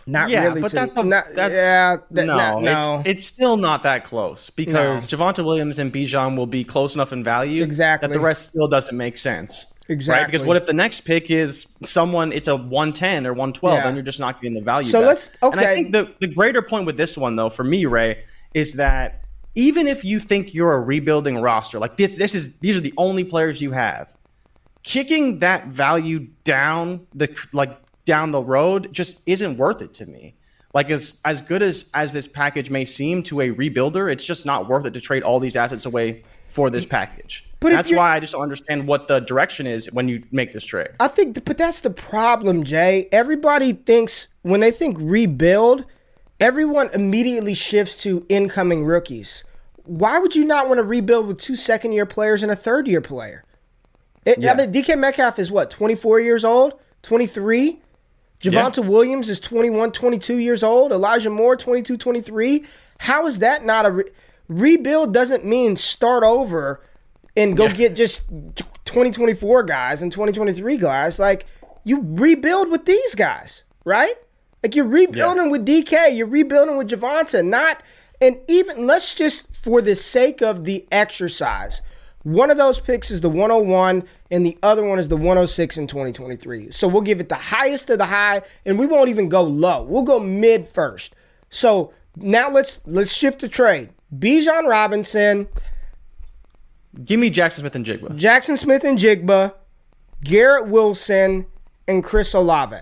Not 0.10 0.30
yeah, 0.30 0.46
really. 0.46 0.62
but 0.62 0.70
to, 0.70 0.76
that's, 0.76 0.96
not, 0.96 1.26
that's 1.36 1.54
yeah, 1.54 1.98
that, 2.12 2.26
no, 2.26 2.38
not- 2.38 2.62
no. 2.62 3.00
It's, 3.00 3.08
it's 3.08 3.26
still 3.26 3.58
not 3.58 3.84
that 3.84 4.06
close 4.06 4.50
because 4.50 5.06
Javonte 5.06 5.44
Williams 5.44 5.80
and 5.80 5.92
Bijan 5.92 6.38
will 6.38 6.48
be 6.48 6.64
close 6.64 6.96
enough 6.96 7.12
in 7.12 7.26
value 7.26 7.62
Exactly. 7.62 8.08
that 8.08 8.14
the 8.14 8.20
rest 8.22 8.48
still 8.48 8.70
doesn't 8.70 8.96
make 8.96 9.18
sense. 9.18 9.66
Right? 9.90 9.94
Exactly. 9.94 10.32
Because 10.32 10.46
what 10.46 10.58
if 10.58 10.66
the 10.66 10.74
next 10.74 11.02
pick 11.02 11.32
is 11.32 11.66
someone? 11.84 12.32
It's 12.34 12.48
a 12.48 12.56
one 12.56 12.92
ten 12.94 13.26
or 13.26 13.34
one 13.34 13.54
twelve, 13.54 13.78
Yeah. 13.78 13.84
then 13.84 13.96
you're 13.96 14.04
just 14.04 14.20
not 14.20 14.42
getting 14.42 14.54
the 14.56 14.62
value. 14.62 14.90
So 14.90 15.00
back. 15.00 15.08
let's- 15.08 15.32
okay. 15.44 15.58
And 15.58 15.60
I 15.66 15.76
think 15.76 15.92
the 15.94 16.14
the 16.20 16.28
greater 16.34 16.62
point 16.62 16.86
with 16.86 16.98
this 16.98 17.18
one 17.18 17.36
though, 17.36 17.50
for 17.50 17.64
me, 17.64 17.86
Ray, 17.86 18.24
is 18.54 18.74
that 18.74 19.22
even 19.56 19.88
if 19.88 20.04
you 20.06 20.20
think 20.20 20.54
you're 20.54 20.74
a 20.74 20.82
rebuilding 20.82 21.42
roster, 21.42 21.80
like 21.80 21.98
this, 21.98 22.16
this 22.18 22.36
is 22.36 22.58
these 22.60 22.76
are 22.78 22.82
the 22.82 22.94
only 22.98 23.24
players 23.24 23.62
you 23.62 23.72
have. 23.72 24.16
Kicking 24.84 25.40
that 25.40 25.68
value 25.68 26.28
down 26.44 27.08
the 27.16 27.36
like 27.54 27.78
down 28.06 28.32
the 28.32 28.44
road 28.44 28.92
just 28.94 29.20
isn't 29.26 29.58
worth 29.58 29.82
it 29.82 29.94
to 29.96 30.06
me. 30.06 30.36
Like 30.74 30.90
as 30.90 31.14
as 31.26 31.42
good 31.42 31.62
as 31.62 31.90
as 31.94 32.14
this 32.14 32.28
package 32.28 32.70
may 32.70 32.86
seem 32.86 33.24
to 33.24 33.42
a 33.42 33.50
rebuilder, 33.52 34.12
it's 34.12 34.26
just 34.26 34.46
not 34.46 34.70
worth 34.70 34.86
it 34.86 34.94
to 34.94 35.02
trade 35.02 35.24
all 35.24 35.40
these 35.40 35.56
assets 35.56 35.86
away 35.86 36.24
for 36.50 36.70
this 36.70 36.86
package. 36.86 37.47
But 37.60 37.70
that's 37.70 37.92
why 37.92 38.16
I 38.16 38.20
just 38.20 38.34
don't 38.34 38.44
understand 38.44 38.88
what 38.88 39.08
the 39.08 39.20
direction 39.20 39.66
is 39.66 39.92
when 39.92 40.08
you 40.08 40.24
make 40.32 40.54
this 40.54 40.64
trade. 40.64 40.90
I 41.00 41.08
think, 41.08 41.44
but 41.44 41.58
that's 41.58 41.80
the 41.80 41.90
problem, 41.90 42.64
Jay. 42.64 43.08
Everybody 43.12 43.74
thinks 43.74 44.30
when 44.44 44.60
they 44.60 44.70
think 44.70 44.98
rebuild, 45.00 45.86
everyone 46.40 46.90
immediately 46.94 47.56
shifts 47.56 48.04
to 48.04 48.26
incoming 48.30 48.86
rookies. 48.86 49.44
Why 49.86 50.20
would 50.20 50.36
you 50.36 50.46
not 50.46 50.68
want 50.68 50.78
to 50.80 50.84
rebuild 50.84 51.28
with 51.28 51.40
two 51.40 51.56
second 51.56 51.94
year 51.94 52.06
players 52.06 52.44
and 52.44 52.52
a 52.52 52.56
third 52.56 52.88
year 52.88 53.02
player? 53.02 53.44
It, 54.26 54.40
Yeah. 54.40 54.54
I 54.54 54.56
mean, 54.56 54.72
DK 54.72 54.98
Metcalf 54.98 55.40
is 55.40 55.50
what, 55.50 55.72
24 55.72 56.20
years 56.20 56.46
old? 56.46 56.74
23? 57.04 57.82
Javonte 58.42 58.86
Williams 58.86 59.30
is 59.30 59.40
21, 59.40 59.92
22 59.92 60.38
years 60.38 60.62
old. 60.62 60.92
Elijah 60.92 61.30
Moore, 61.30 61.56
22, 61.56 61.98
23. 61.98 62.66
How 63.00 63.26
is 63.26 63.40
that 63.40 63.66
not 63.66 63.86
a 63.86 63.92
re- 63.92 64.04
rebuild? 64.48 65.14
Doesn't 65.14 65.44
mean 65.44 65.76
start 65.76 66.24
over 66.24 66.84
and 67.38 67.56
go 67.56 67.70
get 67.70 67.96
just 67.96 68.28
2024 68.86 69.64
guys 69.64 70.02
and 70.02 70.12
2023 70.12 70.78
guys. 70.78 71.20
Like 71.20 71.46
you 71.84 72.02
rebuild 72.04 72.70
with 72.70 72.86
these 72.86 73.16
guys, 73.16 73.64
right? 73.86 74.16
Like 74.64 74.76
you're 74.76 74.86
rebuilding 74.86 75.50
with 75.50 75.66
DK, 75.66 76.18
you're 76.18 76.28
rebuilding 76.28 76.78
with 76.78 76.90
Javonte, 76.90 77.46
not 77.46 77.82
and 78.20 78.40
even 78.48 78.88
let's 78.88 79.14
just 79.14 79.56
for 79.56 79.82
the 79.82 79.96
sake 79.96 80.42
of 80.42 80.64
the 80.64 80.88
exercise. 80.92 81.82
One 82.24 82.50
of 82.50 82.58
those 82.58 82.80
picks 82.80 83.12
is 83.12 83.22
the 83.22 83.30
101 83.30 84.04
and 84.32 84.46
the 84.46 84.58
other 84.64 84.84
one 84.84 85.00
is 85.00 85.08
the 85.08 85.16
106 85.16 85.78
in 85.78 85.88
2023. 85.88 86.72
So 86.72 86.88
we'll 86.88 87.04
give 87.04 87.20
it 87.22 87.30
the 87.30 87.36
highest 87.36 87.90
of 87.90 88.00
the 88.00 88.06
high 88.06 88.42
and 88.66 88.78
we 88.78 88.86
won't 88.86 89.10
even 89.10 89.30
go 89.30 89.44
low. 89.44 89.84
We'll 89.84 90.04
go 90.04 90.20
mid 90.20 90.66
first. 90.66 91.16
So 91.50 91.94
now 92.16 92.50
let's 92.50 92.82
let's 92.86 93.14
shift 93.14 93.40
the 93.42 93.48
trade. 93.48 93.92
Bijan 94.18 94.68
Robinson, 94.68 95.48
Give 97.04 97.20
me 97.20 97.30
Jaxon 97.32 97.60
Smith-Njigba. 97.60 98.16
Jackson 98.16 98.58
Smith 98.58 98.84
and 98.84 98.98
Jigba, 98.98 99.54
Garrett 100.24 100.68
Wilson, 100.68 101.46
and 101.88 102.04
Chris 102.04 102.34
Olave. 102.34 102.78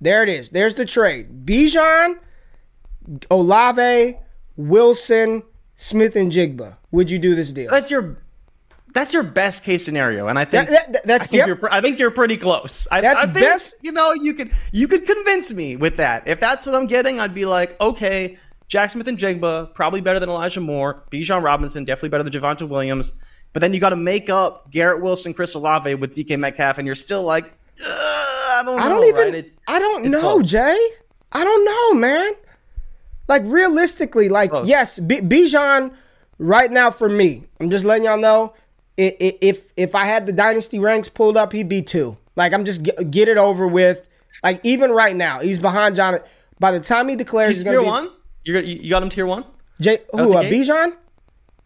There 0.00 0.22
it 0.22 0.28
is. 0.28 0.50
There's 0.50 0.74
the 0.74 0.84
trade. 0.84 1.44
Bijan, 1.46 2.18
Olave, 3.30 4.18
Wilson, 4.56 5.42
Smith-Njigba. 5.76 6.76
Would 6.92 7.10
you 7.10 7.18
do 7.18 7.34
this 7.34 7.52
deal? 7.52 7.70
That's 7.70 7.90
your 7.90 8.18
that's 8.94 9.12
your 9.12 9.24
best 9.24 9.64
case 9.64 9.84
scenario, 9.84 10.28
and 10.28 10.38
I 10.38 10.44
think 10.44 10.68
That- 10.68 10.92
that- 10.92 11.04
that's- 11.04 11.28
I 11.28 11.36
think, 11.44 11.60
yep. 11.62 11.72
I 11.72 11.80
think 11.80 11.98
you're 11.98 12.12
pretty 12.12 12.36
close. 12.36 12.86
I, 12.92 13.00
That's 13.00 13.22
I 13.22 13.24
think, 13.24 13.44
best- 13.44 13.74
You 13.82 13.90
know, 13.90 14.12
you 14.14 14.34
could 14.34 14.52
you 14.70 14.86
could 14.86 15.04
convince 15.04 15.52
me 15.52 15.74
with 15.74 15.96
that. 15.96 16.22
If 16.28 16.38
that's 16.38 16.64
what 16.64 16.76
I'm 16.76 16.86
getting, 16.86 17.18
I'd 17.18 17.34
be 17.34 17.44
like, 17.44 17.78
okay, 17.80 18.38
Jack 18.68 18.90
Smith-Njigba 18.90 19.74
probably 19.74 20.00
better 20.00 20.18
than 20.18 20.28
Elijah 20.28 20.60
Moore. 20.60 21.04
Bijan 21.10 21.42
Robinson 21.42 21.84
definitely 21.84 22.08
better 22.10 22.22
than 22.24 22.32
Javonte 22.32 22.68
Williams. 22.68 23.12
But 23.52 23.60
then 23.60 23.72
you 23.72 23.78
got 23.80 23.90
to 23.90 23.96
make 23.96 24.30
up 24.30 24.70
Garrett 24.70 25.00
Wilson, 25.02 25.32
Chris 25.34 25.54
Olave 25.54 25.94
with 25.96 26.14
DK 26.14 26.38
Metcalf, 26.38 26.78
and 26.78 26.86
you're 26.86 26.94
still 26.96 27.22
like, 27.22 27.56
I 27.80 28.62
don't 28.64 28.76
know. 28.76 28.82
I 28.82 28.88
don't 28.88 29.04
even. 29.04 29.20
right? 29.26 29.34
It's- 29.34 29.52
I 29.68 29.78
don't 29.78 30.04
know, 30.06 30.20
close. 30.20 30.46
Jay. 30.50 30.88
I 31.32 31.44
don't 31.44 31.64
know, 31.64 32.00
man. 32.00 32.32
Like 33.28 33.42
realistically, 33.44 34.28
like 34.28 34.50
Close. 34.50 34.68
yes, 34.68 34.98
B- 34.98 35.20
Bijan. 35.20 35.92
Right 36.38 36.70
now, 36.70 36.90
for 36.90 37.08
me, 37.08 37.46
I'm 37.60 37.70
just 37.70 37.84
letting 37.84 38.04
y'all 38.04 38.18
know. 38.18 38.54
If 38.96 39.64
if 39.76 39.94
I 39.94 40.04
had 40.04 40.26
the 40.26 40.32
dynasty 40.32 40.78
ranks 40.78 41.08
pulled 41.08 41.36
up, 41.36 41.52
he'd 41.52 41.68
be 41.68 41.80
two. 41.82 42.16
Like 42.36 42.52
I'm 42.52 42.64
just 42.64 42.82
get, 42.82 43.10
get 43.10 43.28
it 43.28 43.38
over 43.38 43.66
with. 43.66 44.08
Like 44.42 44.60
even 44.64 44.90
right 44.90 45.14
now, 45.16 45.38
he's 45.40 45.58
behind 45.58 45.96
John. 45.96 46.18
By 46.60 46.70
the 46.72 46.80
time 46.80 47.08
he 47.08 47.16
declares, 47.16 47.50
He's 47.50 47.58
he's, 47.58 47.64
gonna 47.64 47.80
be 47.80 47.86
one. 47.86 48.10
You're, 48.44 48.60
you 48.60 48.76
you 48.76 48.90
got 48.90 49.02
him 49.02 49.08
tier 49.08 49.26
one. 49.26 49.44
Jay, 49.80 49.98
who 50.12 50.34
uh. 50.34 50.42
Bijan? 50.42 50.96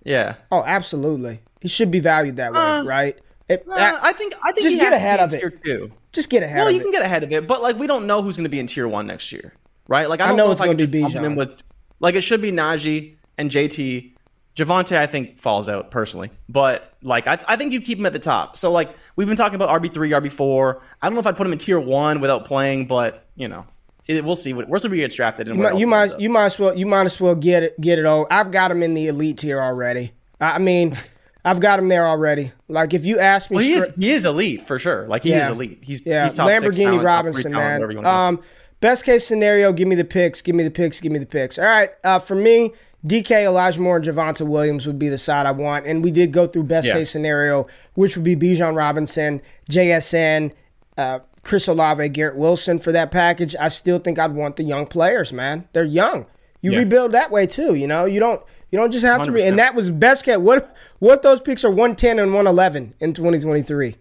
Yeah. 0.05 0.37
Oh, 0.51 0.63
absolutely. 0.65 1.41
He 1.61 1.69
should 1.69 1.91
be 1.91 2.01
valued 2.01 2.37
that 2.37 2.53
way, 2.53 2.59
Uh, 2.59 2.83
right? 2.85 3.19
It- 3.49 3.65
Uh, 3.69 3.75
that- 3.75 3.99
I 4.03 4.13
think 4.13 4.35
I 4.43 4.53
think 4.53 4.65
just 4.67 4.79
get 4.79 4.91
to 4.91 4.97
ahead 4.97 5.19
be 5.31 5.37
of 5.37 5.43
it. 5.53 5.65
Two. 5.65 5.93
just 6.13 6.31
get 6.31 6.43
ahead 6.43 6.59
Well, 6.59 6.71
you 6.71 6.81
it. 6.81 6.83
can 6.83 6.93
get 6.93 7.03
ahead 7.03 7.23
of 7.25 7.33
it, 7.33 7.47
but 7.47 7.63
like 7.63 7.79
we 7.79 7.87
don't 7.87 8.07
know 8.07 8.23
who's 8.23 8.37
going 8.37 8.45
to 8.45 8.51
be 8.51 8.61
in 8.61 8.67
tier 8.67 8.87
one 8.89 9.07
next 9.07 9.33
year, 9.33 9.55
right? 9.89 10.09
Like 10.09 10.21
I, 10.21 10.25
I 10.25 10.29
don't 10.29 10.37
know 10.37 10.47
know, 10.47 10.53
it's 10.53 10.61
be 10.61 10.67
lump 11.03 11.13
him 11.15 11.25
in 11.25 11.33
Bijan. 11.33 11.37
with 11.37 11.63
like 12.01 12.15
it 12.15 12.21
should 12.23 12.41
be 12.43 12.53
Najee 12.53 13.17
and 13.37 13.51
JT. 13.51 14.13
Javonte, 14.57 14.97
I 14.97 15.07
think 15.07 15.39
falls 15.39 15.69
out 15.69 15.93
personally, 15.93 16.31
but 16.49 16.93
like 17.01 17.29
I, 17.29 17.39
I 17.47 17.55
think 17.57 17.73
you 17.73 17.81
keep 17.81 17.97
him 17.99 18.07
at 18.07 18.13
the 18.13 18.19
top. 18.19 18.57
So 18.57 18.73
like 18.73 18.91
we've 19.15 19.29
been 19.29 19.37
talking 19.37 19.55
about 19.55 19.69
RB 19.81 19.93
three, 19.93 20.11
RB 20.11 20.33
four. 20.33 20.83
I 21.01 21.07
don't 21.07 21.15
know 21.15 21.21
if 21.21 21.27
I'd 21.29 21.37
put 21.37 21.47
him 21.47 21.53
in 21.53 21.59
tier 21.59 21.79
one 21.79 22.21
without 22.21 22.45
playing, 22.45 22.87
but 22.87 23.25
you 23.37 23.47
know, 23.49 23.67
it, 24.09 24.25
we'll 24.25 24.35
see. 24.37 24.53
What, 24.53 24.69
where's 24.69 24.83
the 24.83 24.89
he 24.89 24.97
gets 24.97 25.15
drafted? 25.15 25.49
And 25.49 25.57
You 25.59 25.63
might, 25.63 25.79
you 25.79 25.87
might, 25.87 26.21
you 26.21 26.31
might 26.31 26.45
as 26.47 26.59
well, 26.59 26.77
you 26.77 26.87
might 26.87 27.05
as 27.05 27.21
well 27.21 27.35
get 27.35 27.63
it, 27.63 27.81
get 27.81 27.99
it 27.99 28.05
over. 28.07 28.27
I've 28.33 28.51
got 28.51 28.71
him 28.71 28.83
in 28.83 28.95
the 28.95 29.09
elite 29.09 29.39
tier 29.39 29.61
already. 29.61 30.13
I 30.41 30.59
mean, 30.59 30.97
I've 31.45 31.61
got 31.61 31.79
him 31.79 31.89
there 31.89 32.07
already. 32.07 32.53
Like 32.69 32.95
if 32.95 33.05
you 33.07 33.19
ask 33.19 33.51
me, 33.51 33.57
Well, 33.57 33.65
he 33.65 33.73
is 33.75 33.95
he 33.97 34.11
is 34.13 34.25
elite 34.25 34.67
for 34.67 34.79
sure. 34.79 35.07
Like 35.07 35.23
he 35.23 35.31
Yeah. 35.31 35.45
is 35.47 35.53
elite. 35.53 35.79
He's 35.83 36.03
yeah, 36.05 36.25
he's 36.25 36.35
Lamborghini 36.35 36.85
talent, 36.85 37.03
Robinson, 37.05 37.53
talent, 37.53 37.95
man. 38.03 38.07
Um, 38.07 38.43
best 38.81 39.05
case 39.05 39.27
scenario, 39.27 39.73
give 39.73 39.89
me 39.89 39.95
the 39.95 40.05
picks, 40.05 40.43
give 40.43 40.55
me 40.57 40.65
the 40.65 40.71
picks, 40.71 41.01
give 41.01 41.13
me 41.13 41.19
the 41.19 41.27
picks. 41.27 41.59
All 41.59 41.65
right, 41.65 41.91
uh, 42.05 42.19
for 42.19 42.35
me, 42.35 42.73
DK, 43.07 43.45
Elijah 43.45 43.81
Moore, 43.81 43.97
and 43.97 44.05
Javonte 44.05 44.47
Williams 44.47 44.87
would 44.87 44.99
be 44.99 45.09
the 45.09 45.19
side 45.19 45.47
I 45.47 45.53
want, 45.53 45.87
and 45.87 46.03
we 46.03 46.11
did 46.11 46.33
go 46.33 46.47
through 46.47 46.65
best 46.65 46.89
Yeah. 46.89 46.95
case 46.95 47.11
scenario, 47.11 47.67
which 47.95 48.17
would 48.17 48.25
be 48.25 48.35
Bijan 48.37 48.75
Robinson, 48.77 49.41
JSN. 49.71 50.53
Uh, 50.97 51.21
Chris 51.49 51.67
Olave, 51.67 52.09
Garrett 52.11 52.37
Wilson 52.37 52.79
for 52.79 52.93
that 52.93 53.11
package. 53.11 53.57
I 53.59 53.69
still 53.69 53.99
think 53.99 54.19
I'd 54.19 54.33
want 54.35 54.57
the 54.57 54.63
young 54.63 54.87
players, 54.87 55.33
man. 55.33 55.67
They're 55.73 55.85
young. 55.85 56.27
You 56.61 56.73
Yeah. 56.73 56.79
rebuild 56.79 57.13
that 57.13 57.31
way 57.31 57.47
too. 57.47 57.75
You 57.75 57.87
know, 57.87 58.05
you 58.05 58.21
don't 58.21 58.43
you 58.71 58.79
don't 58.79 58.91
just 58.91 59.05
have 59.05 59.23
to. 59.23 59.33
Re- 59.33 59.41
100%. 59.43 59.49
and 59.49 59.59
that 59.59 59.75
was 59.75 59.91
best 59.91 60.25
case. 60.25 60.37
What 60.37 60.75
what 60.99 61.23
those 61.23 61.41
picks 61.41 61.65
are 61.65 61.71
one 61.71 61.97
ten 61.97 62.19
and 62.19 62.35
one 62.35 62.47
eleven 62.47 62.93
in 63.01 63.15
twenty 63.15 63.41
twenty 63.41 63.63
three? 63.63 63.97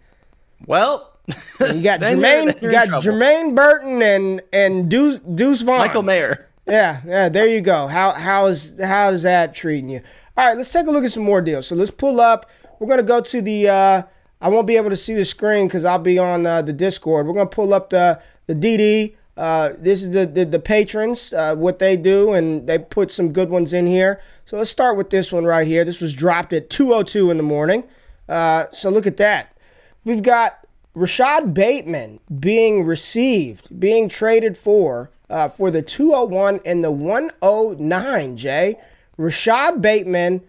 Well, 0.65 1.13
You 1.59 1.81
got 1.81 1.99
Jermaine, 2.01 2.61
you 2.61 2.69
got. 2.71 2.87
Jermaine 3.03 3.55
Burton 3.55 4.01
and 4.01 4.41
and 4.51 4.89
Deuce 4.89 5.19
Deuce 5.19 5.61
Vaughn. 5.61 5.77
Michael 5.79 6.03
Mayer. 6.03 6.47
Yeah, 6.67 6.99
yeah. 7.05 7.29
There 7.29 7.47
you 7.47 7.61
go. 7.61 7.87
How 7.87 8.11
how 8.11 8.47
is 8.47 8.77
how 8.81 9.09
is 9.09 9.23
that 9.23 9.53
treating 9.55 9.89
you? 9.89 10.01
All 10.35 10.45
right, 10.45 10.57
let's 10.57 10.71
take 10.71 10.87
a 10.87 10.91
look 10.91 11.03
at 11.05 11.11
some 11.11 11.23
more 11.23 11.41
deals. 11.41 11.67
So 11.67 11.75
let's 11.75 11.91
pull 11.91 12.19
up. 12.19 12.49
We're 12.79 12.87
gonna 12.87 13.03
go 13.03 13.21
to 13.21 13.41
the. 13.41 13.69
Uh, 13.69 14.01
I 14.41 14.49
won't 14.49 14.67
be 14.67 14.77
able 14.77 14.89
to 14.89 14.95
see 14.95 15.13
the 15.13 15.25
screen 15.25 15.67
because 15.67 15.85
I'll 15.85 15.99
be 15.99 16.19
on 16.19 16.45
uh, 16.45 16.61
the 16.61 16.73
Discord. 16.73 17.27
We're 17.27 17.33
gonna 17.33 17.47
pull 17.47 17.73
up 17.73 17.89
the 17.89 18.21
the 18.45 18.55
DD. 18.55 19.15
Uh, 19.35 19.73
this 19.77 20.03
is 20.03 20.11
the 20.11 20.25
the, 20.25 20.45
the 20.45 20.59
patrons, 20.59 21.33
uh, 21.33 21.55
what 21.55 21.79
they 21.79 21.97
do, 21.97 22.33
and 22.33 22.67
they 22.67 22.79
put 22.79 23.11
some 23.11 23.33
good 23.33 23.49
ones 23.49 23.73
in 23.73 23.87
here. 23.87 24.21
So 24.45 24.57
let's 24.57 24.69
start 24.69 24.97
with 24.97 25.09
this 25.09 25.31
one 25.31 25.45
right 25.45 25.67
here. 25.67 25.83
This 25.83 26.01
was 26.01 26.13
dropped 26.13 26.53
at 26.53 26.69
2:02 26.69 27.31
in 27.31 27.37
the 27.37 27.43
morning. 27.43 27.83
Uh, 28.29 28.65
so 28.71 28.89
look 28.89 29.07
at 29.07 29.17
that. 29.17 29.55
We've 30.03 30.23
got 30.23 30.65
Rashod 30.93 31.53
Bateman 31.53 32.19
being 32.39 32.83
received, 32.83 33.79
being 33.79 34.09
traded 34.09 34.55
for 34.55 35.11
uh, 35.29 35.47
for 35.47 35.71
the 35.71 35.81
201 35.81 36.59
and 36.65 36.83
the 36.83 36.91
109. 36.91 38.37
Jay, 38.37 38.79
Rashod 39.17 39.81
Bateman 39.81 40.41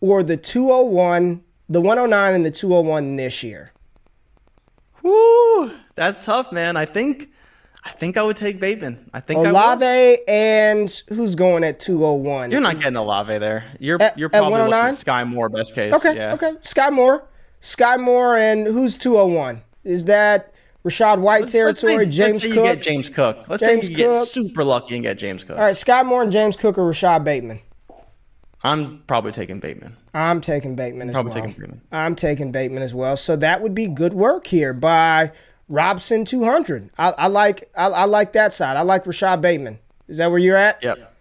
or 0.00 0.22
the 0.22 0.36
201, 0.36 1.42
the 1.68 1.80
109 1.80 2.34
and 2.34 2.44
the 2.44 2.50
201 2.50 3.16
this 3.16 3.42
year. 3.42 3.72
Woo, 5.02 5.70
that's 5.94 6.20
tough, 6.20 6.52
man. 6.52 6.76
I 6.76 6.84
think, 6.84 7.28
I 7.84 7.90
think 7.90 8.16
I 8.16 8.22
would 8.22 8.36
take 8.36 8.58
Bateman. 8.58 9.10
I 9.14 9.20
think 9.20 9.38
I 9.38 9.42
would. 9.42 9.50
Olave 9.50 10.18
and 10.26 11.02
who's 11.08 11.34
going 11.34 11.62
at 11.64 11.78
201? 11.78 12.50
You're 12.50 12.60
not 12.60 12.76
getting 12.78 12.96
Olave 12.96 13.38
there. 13.38 13.64
You're 13.78 14.02
At- 14.02 14.18
you're 14.18 14.26
at 14.32 14.38
probably 14.38 14.58
looking 14.58 14.70
109? 14.72 14.88
at 14.88 14.94
Skyy 15.26 15.28
Moore 15.32 15.48
best 15.48 15.74
case. 15.74 15.94
Okay, 15.94 16.16
yeah. 16.16 16.34
okay. 16.34 16.52
Skyy 16.62 16.92
Moore, 16.92 17.28
Skyy 17.60 18.00
Moore, 18.00 18.36
and 18.36 18.66
who's 18.66 18.96
201? 18.98 19.62
Is 19.84 20.04
that 20.06 20.52
Rachaad 20.84 21.20
White 21.20 21.42
Let's- 21.42 21.54
let's 21.54 21.80
say- 21.80 21.86
territory. 21.88 22.06
James 22.06 22.32
let's 22.34 22.42
say 22.42 22.48
Cook. 22.50 22.56
you 22.56 22.62
get 22.74 22.82
James 22.82 23.10
Cook. 23.10 23.48
Let's 23.48 23.64
James 23.64 23.86
say 23.86 23.90
you 23.92 23.96
get 23.96 24.24
super 24.24 24.64
lucky 24.64 24.94
and 24.96 25.04
get 25.04 25.18
James 25.18 25.44
Cook. 25.44 25.56
All 25.56 25.64
right, 25.64 25.74
Skyy 25.74 26.04
Moore 26.04 26.22
and 26.22 26.32
James 26.32 26.56
Cook 26.56 26.78
or 26.78 26.90
Rashad 26.90 27.22
Bateman. 27.24 27.60
I'm 28.64 29.02
probably 29.06 29.30
taking 29.30 29.60
Bateman. 29.60 29.96
I'm 30.16 30.40
taking 30.40 30.74
Bateman 30.74 31.10
as 31.10 31.12
Probably 31.12 31.32
well. 31.32 31.42
taking 31.42 31.60
Bateman. 31.60 31.80
I'm 31.92 32.16
taking 32.16 32.50
Bateman 32.50 32.82
as 32.82 32.94
well. 32.94 33.18
So 33.18 33.36
that 33.36 33.60
would 33.60 33.74
be 33.74 33.86
good 33.86 34.14
work 34.14 34.46
here 34.46 34.72
by 34.72 35.30
Robson 35.68 36.24
200. 36.24 36.88
I, 36.96 37.10
I 37.10 37.26
like 37.26 37.68
I, 37.76 37.88
I 37.88 38.04
like 38.04 38.32
that 38.32 38.54
side. 38.54 38.78
I 38.78 38.80
like 38.80 39.06
Rashod 39.06 39.42
Bateman. 39.42 39.78
Is 40.08 40.16
that 40.16 40.30
where 40.30 40.38
you're 40.38 40.56
at? 40.56 40.82
Yep. 40.82 41.12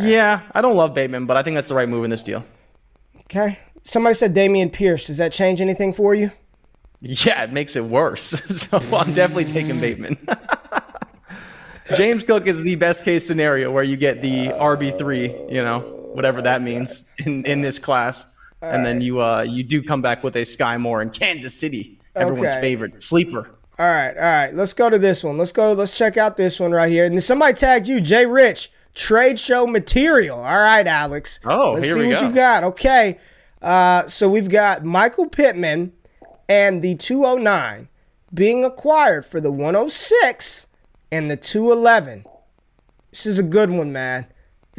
Yeah, 0.00 0.42
I 0.52 0.62
don't 0.62 0.76
love 0.76 0.94
Bateman, 0.94 1.26
but 1.26 1.36
I 1.36 1.42
think 1.42 1.54
that's 1.54 1.68
the 1.68 1.74
right 1.74 1.88
move 1.88 2.04
in 2.04 2.10
this 2.10 2.22
deal. 2.22 2.44
Okay. 3.22 3.58
Somebody 3.82 4.14
said 4.14 4.34
Dameon 4.34 4.72
Pierce. 4.72 5.06
Does 5.08 5.18
that 5.18 5.32
change 5.32 5.60
anything 5.60 5.92
for 5.92 6.14
you? 6.14 6.30
Yeah, 7.02 7.42
it 7.42 7.52
makes 7.52 7.76
it 7.76 7.84
worse. 7.84 8.22
so 8.68 8.78
I'm 8.78 9.12
definitely 9.12 9.46
taking 9.46 9.80
Bateman. 9.80 10.16
James 11.96 12.22
Cook 12.22 12.46
is 12.46 12.62
the 12.62 12.76
best 12.76 13.04
case 13.04 13.26
scenario 13.26 13.70
where 13.72 13.82
you 13.82 13.96
get 13.96 14.22
the 14.22 14.48
RB3, 14.48 15.52
you 15.52 15.62
know, 15.62 15.99
whatever 16.12 16.42
that 16.42 16.62
means 16.62 17.04
in, 17.26 17.44
in 17.46 17.60
this 17.60 17.78
class. 17.78 18.26
and 18.62 18.84
then 18.84 19.00
you 19.00 19.20
uh 19.20 19.42
you 19.42 19.62
do 19.62 19.82
come 19.82 20.02
back 20.02 20.22
with 20.22 20.36
a 20.36 20.42
Skyy 20.42 20.78
Moore 20.80 21.00
in 21.02 21.10
Kansas 21.10 21.54
City, 21.54 21.98
everyone's 22.14 22.50
Okay. 22.52 22.60
favorite 22.60 23.02
sleeper. 23.02 23.50
All 23.78 23.86
right, 23.86 24.14
all 24.14 24.22
right. 24.22 24.52
Let's 24.54 24.74
go 24.74 24.90
to 24.90 24.98
this 24.98 25.24
one. 25.24 25.38
Let's 25.38 25.52
go. 25.52 25.72
Let's 25.72 25.96
check 25.96 26.18
out 26.18 26.36
this 26.36 26.60
one 26.60 26.70
right 26.70 26.90
here. 26.92 27.06
And 27.06 27.22
somebody 27.22 27.54
tagged 27.54 27.88
you, 27.88 27.98
Jay 28.02 28.26
Rich, 28.26 28.70
trade 28.94 29.38
show 29.40 29.66
material. 29.66 30.36
All 30.38 30.58
right, 30.60 30.86
Alex. 30.86 31.40
Oh, 31.46 31.72
let's 31.72 31.90
see 31.90 32.06
what 32.08 32.20
go. 32.20 32.28
you 32.28 32.34
got. 32.34 32.62
Okay. 32.64 33.18
Uh, 33.62 34.06
so 34.06 34.28
we've 34.28 34.50
got 34.50 34.84
Michael 34.84 35.26
Pittman 35.30 35.92
and 36.46 36.82
the 36.82 36.94
209 36.96 37.88
being 38.34 38.64
acquired 38.66 39.24
for 39.24 39.40
the 39.40 39.50
106 39.50 40.66
and 41.10 41.30
the 41.30 41.36
211. 41.38 42.26
This 43.10 43.24
is 43.24 43.38
a 43.38 43.42
good 43.42 43.70
one, 43.70 43.92
man. 43.92 44.26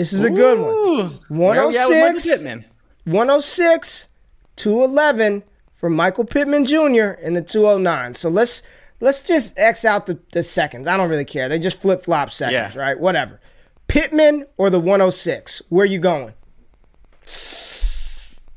This 0.01 0.13
is 0.13 0.23
a 0.23 0.31
good 0.31 0.59
one. 0.59 0.69
Ooh, 0.69 1.01
oh 1.01 1.19
where 1.27 1.67
we 1.67 1.77
at 1.77 1.87
with 1.87 1.89
Michael 1.89 1.99
106. 1.99 2.25
Pittman? 2.25 2.65
106 3.05 4.09
211 4.55 5.43
for 5.75 5.91
Michael 5.91 6.25
Pittman 6.25 6.65
Jr. 6.65 7.21
in 7.21 7.35
the 7.35 7.43
209. 7.43 8.15
So 8.15 8.27
let's 8.27 8.63
let's 8.99 9.19
just 9.21 9.59
X 9.59 9.85
out 9.85 10.07
the, 10.07 10.17
the 10.31 10.41
seconds. 10.41 10.87
I 10.87 10.97
don't 10.97 11.07
really 11.07 11.23
care. 11.23 11.47
They 11.49 11.59
just 11.59 11.79
flip 11.79 12.03
flop 12.03 12.31
seconds, 12.31 12.73
Yeah. 12.73 12.81
right? 12.81 12.99
Whatever. 12.99 13.39
Pittman 13.87 14.47
or 14.57 14.71
the 14.71 14.79
106? 14.79 15.61
Where 15.69 15.85
you 15.85 15.99
going? 15.99 16.33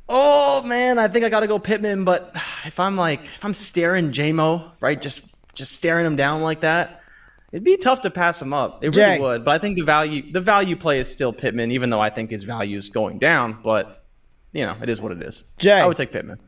Oh 0.08 0.62
man, 0.62 0.98
I 0.98 1.08
think 1.08 1.26
I 1.26 1.28
gotta 1.28 1.46
go 1.46 1.58
Pittman, 1.58 2.06
but 2.06 2.32
if 2.64 2.80
I'm 2.80 2.96
like 2.96 3.22
if 3.22 3.44
I'm 3.44 3.52
staring 3.52 4.12
JMO, 4.12 4.70
right, 4.80 5.00
just 5.00 5.30
just 5.52 5.72
staring 5.72 6.06
him 6.06 6.16
down 6.16 6.40
like 6.40 6.62
that, 6.62 7.02
it'd 7.54 7.62
be 7.62 7.76
tough 7.76 8.00
to 8.00 8.10
pass 8.10 8.42
him 8.42 8.52
up. 8.52 8.82
It 8.82 8.90
Jay. 8.90 9.12
really 9.12 9.20
would. 9.20 9.44
But 9.44 9.52
I 9.52 9.58
think 9.58 9.78
the 9.78 9.84
value 9.84 10.30
the 10.32 10.40
value 10.40 10.74
play 10.74 10.98
is 10.98 11.10
still 11.10 11.32
Pittman, 11.32 11.70
even 11.70 11.88
though 11.88 12.00
I 12.00 12.10
think 12.10 12.30
his 12.30 12.42
value 12.42 12.76
is 12.76 12.90
going 12.90 13.18
down. 13.18 13.60
But 13.62 14.04
you 14.52 14.66
know, 14.66 14.76
it 14.82 14.90
is 14.90 15.00
what 15.00 15.12
it 15.12 15.22
is. 15.22 15.44
Jay. 15.58 15.80
I 15.80 15.86
would 15.86 15.96
take 15.96 16.10
Pittman. 16.10 16.40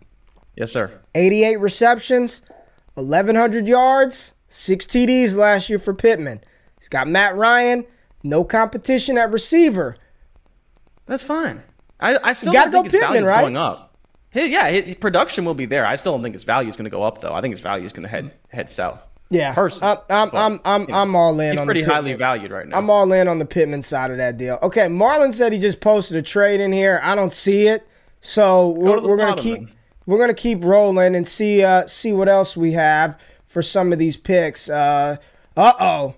Yes, 0.57 0.73
sir. 0.73 1.01
88 1.14 1.61
receptions, 1.61 2.42
1,100 2.95 3.69
yards, 3.69 4.35
six 4.49 4.87
TDs 4.87 5.37
last 5.37 5.69
year 5.69 5.79
for 5.79 5.95
Pittman. 5.95 6.40
He's 6.79 6.88
got 6.88 7.07
Matt 7.07 7.37
Ryan, 7.37 7.85
no 8.23 8.42
competition 8.42 9.19
at 9.19 9.31
receiver. 9.31 9.97
That's 11.07 11.23
fine. 11.23 11.62
I, 12.01 12.19
I 12.23 12.33
still 12.33 12.53
don't 12.53 12.73
think 12.73 12.73
go 12.73 12.83
his 12.85 12.92
value 12.92 13.07
Pittman, 13.07 13.25
is 13.25 13.29
right? 13.29 13.40
going 13.42 13.57
up. 13.57 13.97
His, 14.31 14.51
yeah, 14.51 14.69
his, 14.71 14.85
his 14.85 14.95
production 14.97 15.45
will 15.45 15.55
be 15.55 15.66
there. 15.66 15.87
I 15.87 15.97
still 15.97 16.12
don't 16.12 16.23
think 16.23 16.35
his 16.35 16.45
value 16.45 16.69
is 16.69 16.77
going 16.77 16.85
to 16.85 16.90
go 16.90 17.03
up, 17.03 17.21
though. 17.21 17.33
I 17.33 17.40
think 17.42 17.53
his 17.53 17.61
value 17.61 17.87
is 17.87 17.92
going 17.92 18.05
to 18.05 18.09
head 18.09 18.33
head 18.49 18.71
south. 18.71 19.07
Yeah, 19.28 19.54
Personally, 19.54 19.92
I'm 19.92 19.98
I'm 20.08 20.30
but, 20.30 20.38
I'm 20.38 20.60
I'm, 20.64 20.80
you 20.82 20.86
know, 20.88 20.94
I'm 20.94 21.16
all 21.16 21.40
in. 21.40 21.50
He's 21.50 21.60
on 21.60 21.66
pretty 21.66 21.82
the 21.82 21.92
highly 21.92 22.14
valued 22.14 22.52
right 22.52 22.66
now. 22.66 22.78
I'm 22.78 22.88
all 22.90 23.12
in 23.12 23.26
on 23.26 23.38
the 23.38 23.44
Pittman 23.44 23.82
side 23.82 24.10
of 24.12 24.18
that 24.18 24.36
deal. 24.36 24.58
Okay, 24.62 24.86
Marlon 24.86 25.32
said 25.32 25.52
he 25.52 25.58
just 25.58 25.80
posted 25.80 26.16
a 26.16 26.22
trade 26.22 26.60
in 26.60 26.72
here. 26.72 27.00
I 27.02 27.14
don't 27.16 27.32
see 27.32 27.66
it, 27.66 27.86
so 28.20 28.68
we're, 28.70 29.00
to 29.00 29.02
we're 29.02 29.16
gonna 29.16 29.34
keep 29.34 29.58
then. 29.58 29.72
we're 30.06 30.18
gonna 30.18 30.34
keep 30.34 30.62
rolling 30.62 31.16
and 31.16 31.26
see 31.26 31.64
uh 31.64 31.86
see 31.86 32.12
what 32.12 32.28
else 32.28 32.56
we 32.56 32.72
have 32.72 33.20
for 33.48 33.62
some 33.62 33.92
of 33.92 33.98
these 33.98 34.16
picks. 34.16 34.68
Uh 34.68 35.16
oh. 35.56 36.14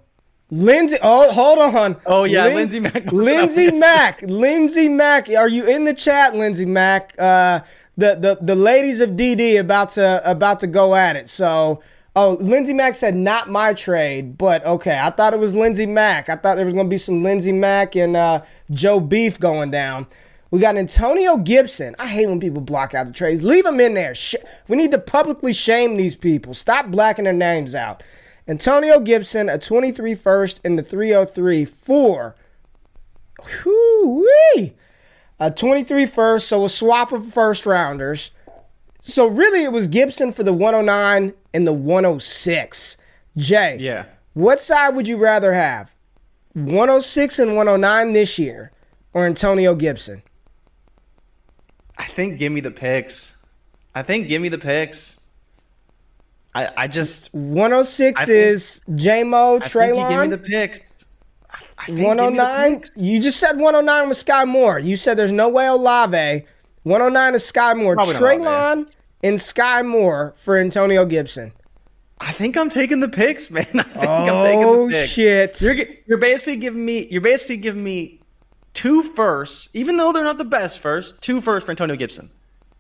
Lindsey, 0.50 0.96
oh, 1.02 1.30
hold 1.30 1.58
on. 1.58 1.96
Oh, 2.06 2.24
yeah, 2.24 2.46
Lindsey 2.46 2.80
Mack 2.80 3.12
was 3.12 3.12
Lindsey 3.12 3.68
up. 3.68 3.74
Mack, 3.74 4.22
Lindsey 4.22 4.88
Mack, 4.88 5.28
are 5.28 5.48
you 5.48 5.66
in 5.66 5.84
the 5.84 5.92
chat, 5.92 6.34
Lindsey 6.34 6.64
Mack? 6.64 7.14
Uh, 7.18 7.60
the 7.98 8.14
the 8.14 8.38
the 8.40 8.54
ladies 8.54 9.00
of 9.00 9.10
DD 9.10 9.60
about 9.60 9.90
to 9.90 10.22
about 10.24 10.60
to 10.60 10.66
go 10.66 10.94
at 10.94 11.16
it. 11.16 11.28
So, 11.28 11.82
oh, 12.18 12.37
Lindsey 12.40 12.72
Mack 12.74 12.94
said 12.96 13.14
not 13.14 13.48
my 13.48 13.72
trade, 13.72 14.37
but 14.37 14.64
okay. 14.66 14.98
I 15.00 15.11
thought 15.11 15.35
it 15.35 15.38
was 15.38 15.54
Lindsey 15.54 15.87
Mack. 15.87 16.28
I 16.28 16.37
thought 16.37 16.57
there 16.57 16.64
was 16.64 16.74
gonna 16.74 16.88
be 16.88 16.98
some 16.98 17.22
Lindsey 17.22 17.52
Mack 17.52 17.94
and 17.94 18.16
uh, 18.16 18.42
Joe 18.70 18.98
Beef 18.98 19.38
going 19.38 19.70
down. 19.70 20.07
We 20.50 20.61
got 20.61 20.76
Antonio 20.76 21.37
Gibson. 21.37 21.94
I 21.98 22.09
hate 22.09 22.26
when 22.26 22.40
people 22.40 22.62
block 22.62 22.94
out 22.94 23.07
the 23.07 23.12
trades. 23.12 23.44
Leave 23.44 23.64
them 23.64 23.81
in 23.81 23.94
there. 23.94 24.14
Sh- 24.14 24.35
we 24.66 24.76
need 24.76 24.90
to 24.92 24.98
publicly 24.98 25.52
shame 25.52 25.96
these 25.96 26.16
people. 26.16 26.54
Stop 26.54 26.90
blacking 26.90 27.24
their 27.24 27.33
names 27.33 27.74
out. 27.74 28.02
Antonio 28.48 28.98
Gibson, 28.98 29.48
a 29.50 29.59
23 29.59 30.14
first 30.14 30.61
and 30.64 30.78
the 30.78 30.83
303 30.83 31.66
for 31.66 32.35
Whoo-wee. 33.64 34.74
A 35.38 35.50
23 35.50 36.07
first, 36.07 36.48
so 36.48 36.64
a 36.64 36.68
swap 36.68 37.12
of 37.12 37.33
first 37.33 37.66
rounders. 37.66 38.33
So 39.00 39.26
really 39.26 39.64
it 39.64 39.72
was 39.72 39.88
Gibson 39.88 40.32
for 40.32 40.42
the 40.42 40.52
109 40.52 41.32
and 41.54 41.66
the 41.66 41.72
106. 41.72 42.96
Jay, 43.37 43.76
yeah. 43.78 44.06
what 44.34 44.61
side 44.61 44.96
would 44.96 45.06
you 45.06 45.16
rather 45.16 45.52
have? 45.54 45.94
106 46.54 47.38
and 47.38 47.56
109 47.56 48.12
this 48.12 48.38
year 48.38 48.72
or 49.12 49.26
Antonio 49.26 49.74
Gibson? 49.74 50.22
I 51.96 52.04
think 52.04 52.38
give 52.38 52.52
me 52.52 52.61
the 52.61 52.70
picks. 52.70 53.34
I 53.94 54.02
think 54.02 54.28
give 54.28 54.40
me 54.42 54.48
the 54.48 54.58
picks. 54.58 55.18
I 56.54 56.70
I 56.76 56.88
just 56.88 57.32
106 57.34 58.20
I 58.20 58.32
is 58.32 58.82
I 59.62 59.68
think 59.68 59.98
you 59.98 60.08
give 60.08 60.20
me 60.20 60.37
the 60.37 60.38
picks. 60.38 61.04
I 61.50 61.87
think 61.87 61.87
give 61.87 61.96
me 61.96 62.02
the 62.02 62.22
109. 62.22 62.74
picks. 62.76 62.90
You 62.96 63.20
just 63.20 63.38
said 63.38 63.56
109 63.56 64.08
with 64.08 64.24
Skyy 64.24 64.46
Moore. 64.46 64.78
You 64.78 64.96
said 64.96 65.16
there's 65.16 65.32
no 65.32 65.48
way 65.48 65.66
Olave. 65.66 66.44
109 66.84 67.34
is 67.34 67.42
Skyy 67.50 67.76
Moore. 67.76 67.96
Treylon 67.96 68.90
and 69.22 69.38
Skyy 69.38 69.86
Moore 69.86 70.34
for 70.36 70.56
Antonio 70.56 71.04
Gibson. 71.04 71.52
I 72.20 72.32
think 72.32 72.56
I'm 72.56 72.68
taking 72.68 73.00
the 73.00 73.08
picks, 73.08 73.50
man. 73.50 73.66
I 73.74 73.82
think 73.82 73.96
I'm 73.96 74.42
taking 74.42 74.64
Oh 74.64 74.86
the 74.86 74.92
picks. 74.92 75.12
shit! 75.12 75.60
You're 75.60 75.76
you're 76.06 76.18
basically 76.18 76.56
giving 76.56 76.84
me 76.84 77.06
you're 77.10 77.20
basically 77.20 77.58
giving 77.58 77.84
me 77.84 78.20
two 78.74 79.02
firsts, 79.02 79.68
even 79.72 79.96
though 79.96 80.12
they're 80.12 80.24
not 80.24 80.38
the 80.38 80.44
best 80.44 80.80
first, 80.80 81.20
two 81.22 81.40
firsts 81.40 81.64
for 81.66 81.72
Antonio 81.72 81.96
Gibson, 81.96 82.30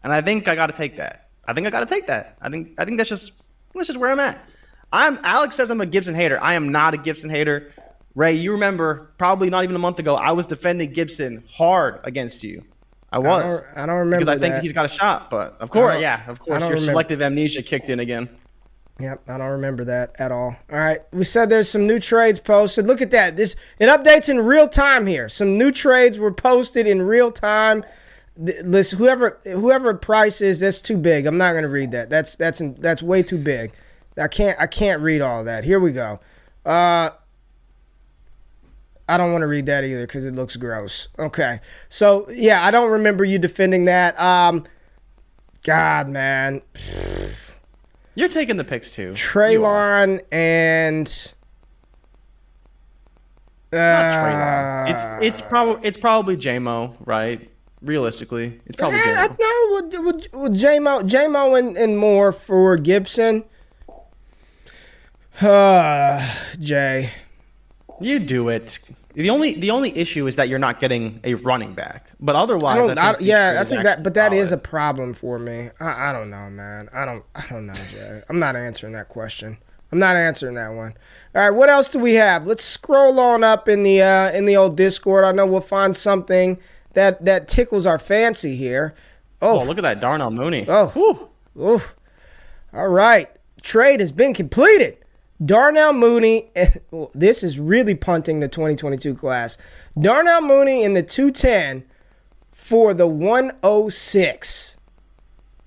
and 0.02 0.12
I 0.12 0.20
think 0.20 0.48
I 0.48 0.54
got 0.54 0.66
to 0.66 0.72
take 0.72 0.96
that. 0.96 1.28
I 1.46 1.54
think 1.54 1.66
I 1.66 1.70
got 1.70 1.80
to 1.80 1.86
take 1.86 2.06
that. 2.08 2.36
I 2.42 2.48
think 2.50 2.72
I 2.78 2.84
think 2.84 2.98
that's 2.98 3.08
just 3.08 3.42
that's 3.74 3.86
just 3.86 3.98
where 3.98 4.10
I'm 4.10 4.20
at. 4.20 4.44
I'm 4.92 5.18
Alex 5.22 5.54
says 5.56 5.70
I'm 5.70 5.80
a 5.80 5.86
Gibson 5.86 6.14
hater. 6.14 6.42
I 6.42 6.54
am 6.54 6.72
not 6.72 6.94
a 6.94 6.96
Gibson 6.96 7.30
hater. 7.30 7.72
Ray, 8.14 8.32
you 8.32 8.50
remember 8.52 9.12
probably 9.18 9.50
not 9.50 9.62
even 9.62 9.76
a 9.76 9.78
month 9.78 10.00
ago 10.00 10.16
I 10.16 10.32
was 10.32 10.46
defending 10.46 10.92
Gibson 10.92 11.44
hard 11.48 12.00
against 12.04 12.42
you. 12.42 12.64
I 13.10 13.16
I 13.16 13.18
was 13.18 13.60
don't, 13.60 13.78
I 13.78 13.86
don't 13.86 13.96
remember 13.96 14.24
because 14.24 14.28
I 14.36 14.38
think 14.38 14.54
that. 14.56 14.62
he's 14.62 14.72
got 14.72 14.84
a 14.84 14.88
shot, 14.88 15.30
but 15.30 15.56
of 15.60 15.70
course, 15.70 16.00
yeah, 16.00 16.22
of 16.28 16.40
course, 16.40 16.60
your 16.62 16.70
remember. 16.70 16.84
selective 16.92 17.22
amnesia 17.22 17.62
kicked 17.62 17.88
in 17.90 18.00
again. 18.00 18.28
Yep, 19.00 19.22
I 19.30 19.38
don't 19.38 19.50
remember 19.50 19.84
that 19.84 20.16
at 20.18 20.32
all. 20.32 20.56
All 20.72 20.78
right, 20.78 20.98
we 21.12 21.22
said 21.24 21.48
there's 21.48 21.70
some 21.70 21.86
new 21.86 22.00
trades 22.00 22.38
posted. 22.40 22.86
Look 22.86 23.00
at 23.00 23.10
that. 23.12 23.36
This 23.36 23.54
it 23.78 23.86
updates 23.86 24.28
in 24.28 24.40
real 24.40 24.68
time 24.68 25.06
here. 25.06 25.28
Some 25.28 25.56
new 25.56 25.70
trades 25.70 26.18
were 26.18 26.32
posted 26.32 26.86
in 26.86 27.00
real 27.02 27.30
time. 27.30 27.84
Th- 28.44 28.60
Listen, 28.64 28.98
whoever 28.98 29.38
whoever 29.44 29.94
price 29.94 30.40
is, 30.40 30.60
that's 30.60 30.82
too 30.82 30.96
big. 30.96 31.26
I'm 31.26 31.38
not 31.38 31.52
gonna 31.54 31.68
read 31.68 31.92
that. 31.92 32.10
That's 32.10 32.34
that's 32.36 32.60
that's 32.78 33.02
way 33.02 33.22
too 33.22 33.38
big. 33.38 33.72
I 34.16 34.26
can't 34.28 34.58
I 34.60 34.66
can't 34.66 35.00
read 35.00 35.20
all 35.22 35.44
that. 35.44 35.62
Here 35.64 35.78
we 35.80 35.92
go. 35.92 36.18
Uh, 36.66 37.10
I 39.08 39.16
don't 39.16 39.32
want 39.32 39.42
to 39.42 39.46
read 39.46 39.66
that 39.66 39.84
either 39.84 40.06
because 40.06 40.24
it 40.24 40.34
looks 40.34 40.56
gross. 40.56 41.08
Okay, 41.18 41.60
so 41.88 42.28
yeah, 42.30 42.64
I 42.64 42.70
don't 42.70 42.90
remember 42.90 43.24
you 43.24 43.38
defending 43.38 43.86
that. 43.86 44.18
Um, 44.20 44.64
God, 45.64 46.08
man. 46.08 46.62
You're 48.14 48.28
taking 48.28 48.56
the 48.56 48.64
picks 48.64 48.92
too. 48.92 49.12
Treylon 49.12 50.20
and 50.30 51.32
Not 53.72 53.78
uh, 53.80 54.12
Treylon. 54.12 54.90
It's 54.90 55.40
it's 55.40 55.48
probably 55.48 55.86
it's 55.86 55.96
probably 55.98 56.36
JMO, 56.36 56.94
right? 57.06 57.50
Realistically, 57.80 58.60
it's 58.66 58.76
probably 58.76 58.98
I 59.00 59.28
JMO. 59.28 59.38
know 59.38 59.80
with, 60.02 60.04
with, 60.32 60.34
with 60.34 60.58
J-Mo, 60.58 61.04
J-Mo 61.04 61.54
and, 61.54 61.78
and 61.78 61.96
more 61.96 62.32
for 62.32 62.76
Gibson. 62.76 63.44
Uh, 65.40 66.34
Jay. 66.58 67.12
You 68.00 68.18
do 68.18 68.48
it. 68.48 68.78
The 69.14 69.30
only 69.30 69.54
the 69.54 69.70
only 69.70 69.96
issue 69.98 70.26
is 70.26 70.36
that 70.36 70.48
you're 70.48 70.58
not 70.58 70.78
getting 70.78 71.20
a 71.24 71.34
running 71.34 71.74
back, 71.74 72.12
but 72.20 72.36
otherwise, 72.36 72.88
I 72.90 72.94
don't, 72.94 72.98
I, 72.98 73.16
yeah, 73.18 73.58
I 73.60 73.64
think 73.64 73.82
that, 73.82 74.02
but 74.04 74.14
that 74.14 74.32
is 74.32 74.52
a 74.52 74.56
problem 74.56 75.12
for 75.12 75.38
me. 75.38 75.70
I, 75.80 76.10
I 76.10 76.12
don't 76.12 76.30
know, 76.30 76.48
man. 76.50 76.88
I 76.92 77.04
don't, 77.04 77.24
I 77.34 77.44
don't 77.48 77.66
know, 77.66 77.74
Jay. 77.90 78.22
I'm 78.28 78.38
not 78.38 78.54
answering 78.54 78.92
that 78.92 79.08
question. 79.08 79.58
I'm 79.90 79.98
not 79.98 80.14
answering 80.16 80.54
that 80.54 80.68
one. 80.68 80.94
All 81.34 81.42
right, 81.42 81.50
what 81.50 81.70
else 81.70 81.88
do 81.88 81.98
we 81.98 82.14
have? 82.14 82.46
Let's 82.46 82.62
scroll 82.62 83.18
on 83.18 83.42
up 83.42 83.68
in 83.68 83.82
the 83.82 84.02
uh, 84.02 84.30
in 84.32 84.44
the 84.44 84.56
old 84.56 84.76
Discord. 84.76 85.24
I 85.24 85.32
know 85.32 85.46
we'll 85.46 85.60
find 85.60 85.96
something 85.96 86.58
that 86.92 87.24
that 87.24 87.48
tickles 87.48 87.86
our 87.86 87.98
fancy 87.98 88.54
here. 88.54 88.94
Oh, 89.40 89.64
look 89.64 89.78
at 89.78 89.82
that 89.82 90.00
Darnell 90.00 90.30
Mooney. 90.30 90.66
Oh, 90.68 90.88
Whew. 90.88 91.28
Oof. 91.74 91.94
All 92.72 92.88
right. 92.88 93.28
Trade 93.62 94.00
has 94.00 94.12
been 94.12 94.34
completed. 94.34 94.97
Darnell 95.44 95.92
Mooney, 95.92 96.50
eh, 96.56 96.70
this 97.14 97.42
is 97.42 97.58
really 97.58 97.94
punting 97.94 98.40
the 98.40 98.48
2022 98.48 99.14
class. 99.14 99.56
Darnell 99.98 100.40
Mooney 100.40 100.82
in 100.82 100.94
the 100.94 101.02
210 101.02 101.84
for 102.52 102.92
the 102.92 103.06
106. 103.06 104.78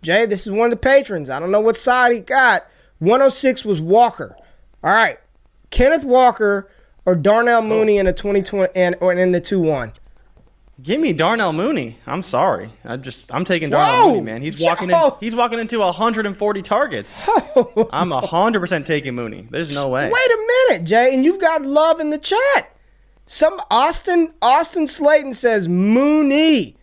Jay, 0.01 0.25
this 0.25 0.45
is 0.45 0.51
one 0.51 0.65
of 0.65 0.71
the 0.71 0.77
patrons. 0.77 1.29
I 1.29 1.39
don't 1.39 1.51
know 1.51 1.61
what 1.61 1.77
side 1.77 2.11
he 2.11 2.19
got. 2.19 2.65
106 2.99 3.63
was 3.63 3.79
Walker. 3.79 4.35
All 4.83 4.93
right. 4.93 5.19
Kenneth 5.69 6.03
Walker 6.03 6.69
or 7.05 7.15
Darnell 7.15 7.61
Mooney 7.61 7.97
in 7.97 8.05
the 8.05 8.13
2020 8.13 8.75
and 8.75 8.95
or 8.99 9.13
in 9.13 9.31
the 9.31 9.39
2 9.39 9.59
1. 9.59 9.93
Give 10.81 10.99
me 10.99 11.13
Darnell 11.13 11.53
Mooney. 11.53 11.97
I'm 12.07 12.23
sorry. 12.23 12.69
I 12.85 12.97
just 12.97 13.33
I'm 13.33 13.45
taking 13.45 13.69
Darnell 13.69 14.05
Whoa! 14.05 14.07
Mooney, 14.13 14.21
man. 14.21 14.41
He's 14.41 14.59
walking 14.59 14.89
in. 14.89 15.11
He's 15.19 15.35
walking 15.35 15.59
into 15.59 15.79
140 15.79 16.61
targets. 16.61 17.27
I'm 17.91 18.09
100 18.09 18.59
percent 18.59 18.87
taking 18.87 19.13
Mooney. 19.13 19.47
There's 19.51 19.71
no 19.71 19.89
way. 19.89 20.09
Wait 20.09 20.31
a 20.31 20.47
minute, 20.69 20.85
Jay, 20.85 21.13
and 21.13 21.23
you've 21.23 21.39
got 21.41 21.63
love 21.63 21.99
in 21.99 22.09
the 22.09 22.17
chat. 22.17 22.75
Some 23.25 23.59
Austin 23.69 24.33
Austin 24.41 24.87
Slayton 24.87 25.33
says 25.33 25.67
Mooney. 25.67 26.77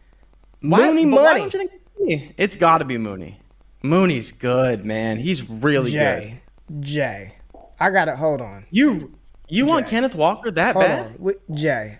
Mooney 0.60 1.06
Why 1.06 1.22
money. 1.22 1.40
don't 1.40 1.52
you 1.54 1.58
think 1.58 1.72
Mooney? 1.98 2.34
It's 2.36 2.56
got 2.56 2.78
to 2.78 2.84
be 2.84 2.98
Mooney. 2.98 3.40
Mooney's 3.82 4.32
good, 4.32 4.84
man. 4.84 5.18
He's 5.18 5.48
really 5.48 5.92
good. 5.92 6.22
Jay, 6.22 6.40
Jay, 6.80 7.34
I 7.80 7.90
gotta 7.90 8.16
hold 8.16 8.40
on. 8.40 8.66
You 8.70 9.14
you 9.48 9.66
want 9.66 9.86
Kenneth 9.86 10.14
Walker 10.14 10.50
that 10.52 10.74
Hold 10.74 10.84
bad? 10.86 11.16
on, 11.20 11.34
Jay. 11.56 11.98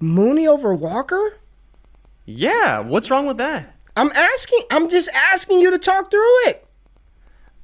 Mooney 0.00 0.46
over 0.46 0.74
Walker? 0.74 1.38
Yeah. 2.24 2.80
What's 2.80 3.10
wrong 3.10 3.26
with 3.26 3.38
that? 3.38 3.74
I'm 3.96 4.10
asking. 4.12 4.60
I'm 4.70 4.90
just 4.90 5.08
asking 5.14 5.60
you 5.60 5.70
to 5.70 5.78
talk 5.78 6.10
through 6.10 6.46
it. 6.46 6.66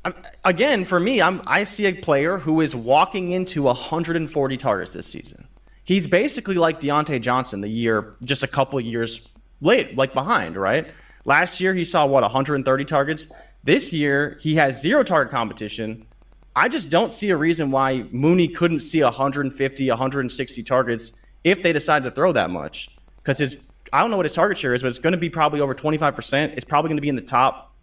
I'm, 0.05 0.14
again, 0.45 0.85
for 0.85 0.99
me, 0.99 1.21
I'm 1.21 1.42
I 1.47 1.64
see 1.64 1.87
a 1.87 1.92
player 1.92 2.38
who 2.38 2.61
is 2.61 2.75
walking 2.75 3.31
into 3.31 3.62
140 3.62 4.57
targets 4.57 4.92
this 4.92 5.07
season. 5.07 5.47
He's 5.85 6.07
basically 6.07 6.57
like 6.57 6.81
Diontae 6.81 7.21
Johnson 7.21 7.61
the 7.61 7.68
year 7.68 8.16
just 8.25 8.42
a 8.42 8.47
couple 8.47 8.81
years 8.81 9.29
late, 9.61 9.97
like 9.97 10.14
behind, 10.14 10.57
right? 10.57 10.88
Last 11.25 11.61
year 11.61 11.75
he 11.75 11.85
saw 11.85 12.07
what 12.07 12.23
130 12.23 12.85
targets. 12.85 13.29
This 13.62 13.92
year 13.92 14.38
he 14.40 14.55
has 14.57 14.81
zero 14.81 15.03
target 15.03 15.31
competition. 15.31 16.07
I 16.55 16.68
just 16.68 16.90
don't 16.90 17.12
see 17.12 17.31
a 17.31 17.37
reason 17.37 17.71
why 17.71 18.05
Mooney 18.11 18.49
couldn't 18.49 18.81
see 18.81 19.03
150, 19.03 19.88
160 19.88 20.62
targets 20.62 21.12
if 21.44 21.62
they 21.62 21.72
decide 21.72 22.05
to 22.05 22.11
throw 22.11 22.33
that 22.33 22.50
much. 22.50 22.88
Because 23.16 23.38
his 23.38 23.57
I 23.92 24.00
don't 24.00 24.11
know 24.11 24.16
what 24.16 24.24
his 24.26 24.35
target 24.35 24.57
share 24.57 24.74
is, 24.74 24.83
but 24.83 24.88
it's 24.88 24.98
going 24.98 25.12
to 25.12 25.18
be 25.18 25.28
probably 25.28 25.61
over 25.61 25.74
25%. 25.74 26.55
It's 26.55 26.64
probably 26.64 26.88
going 26.88 26.96
to 26.96 27.02
be 27.02 27.11
in 27.11 27.16
the 27.16 27.22
top 27.22 27.74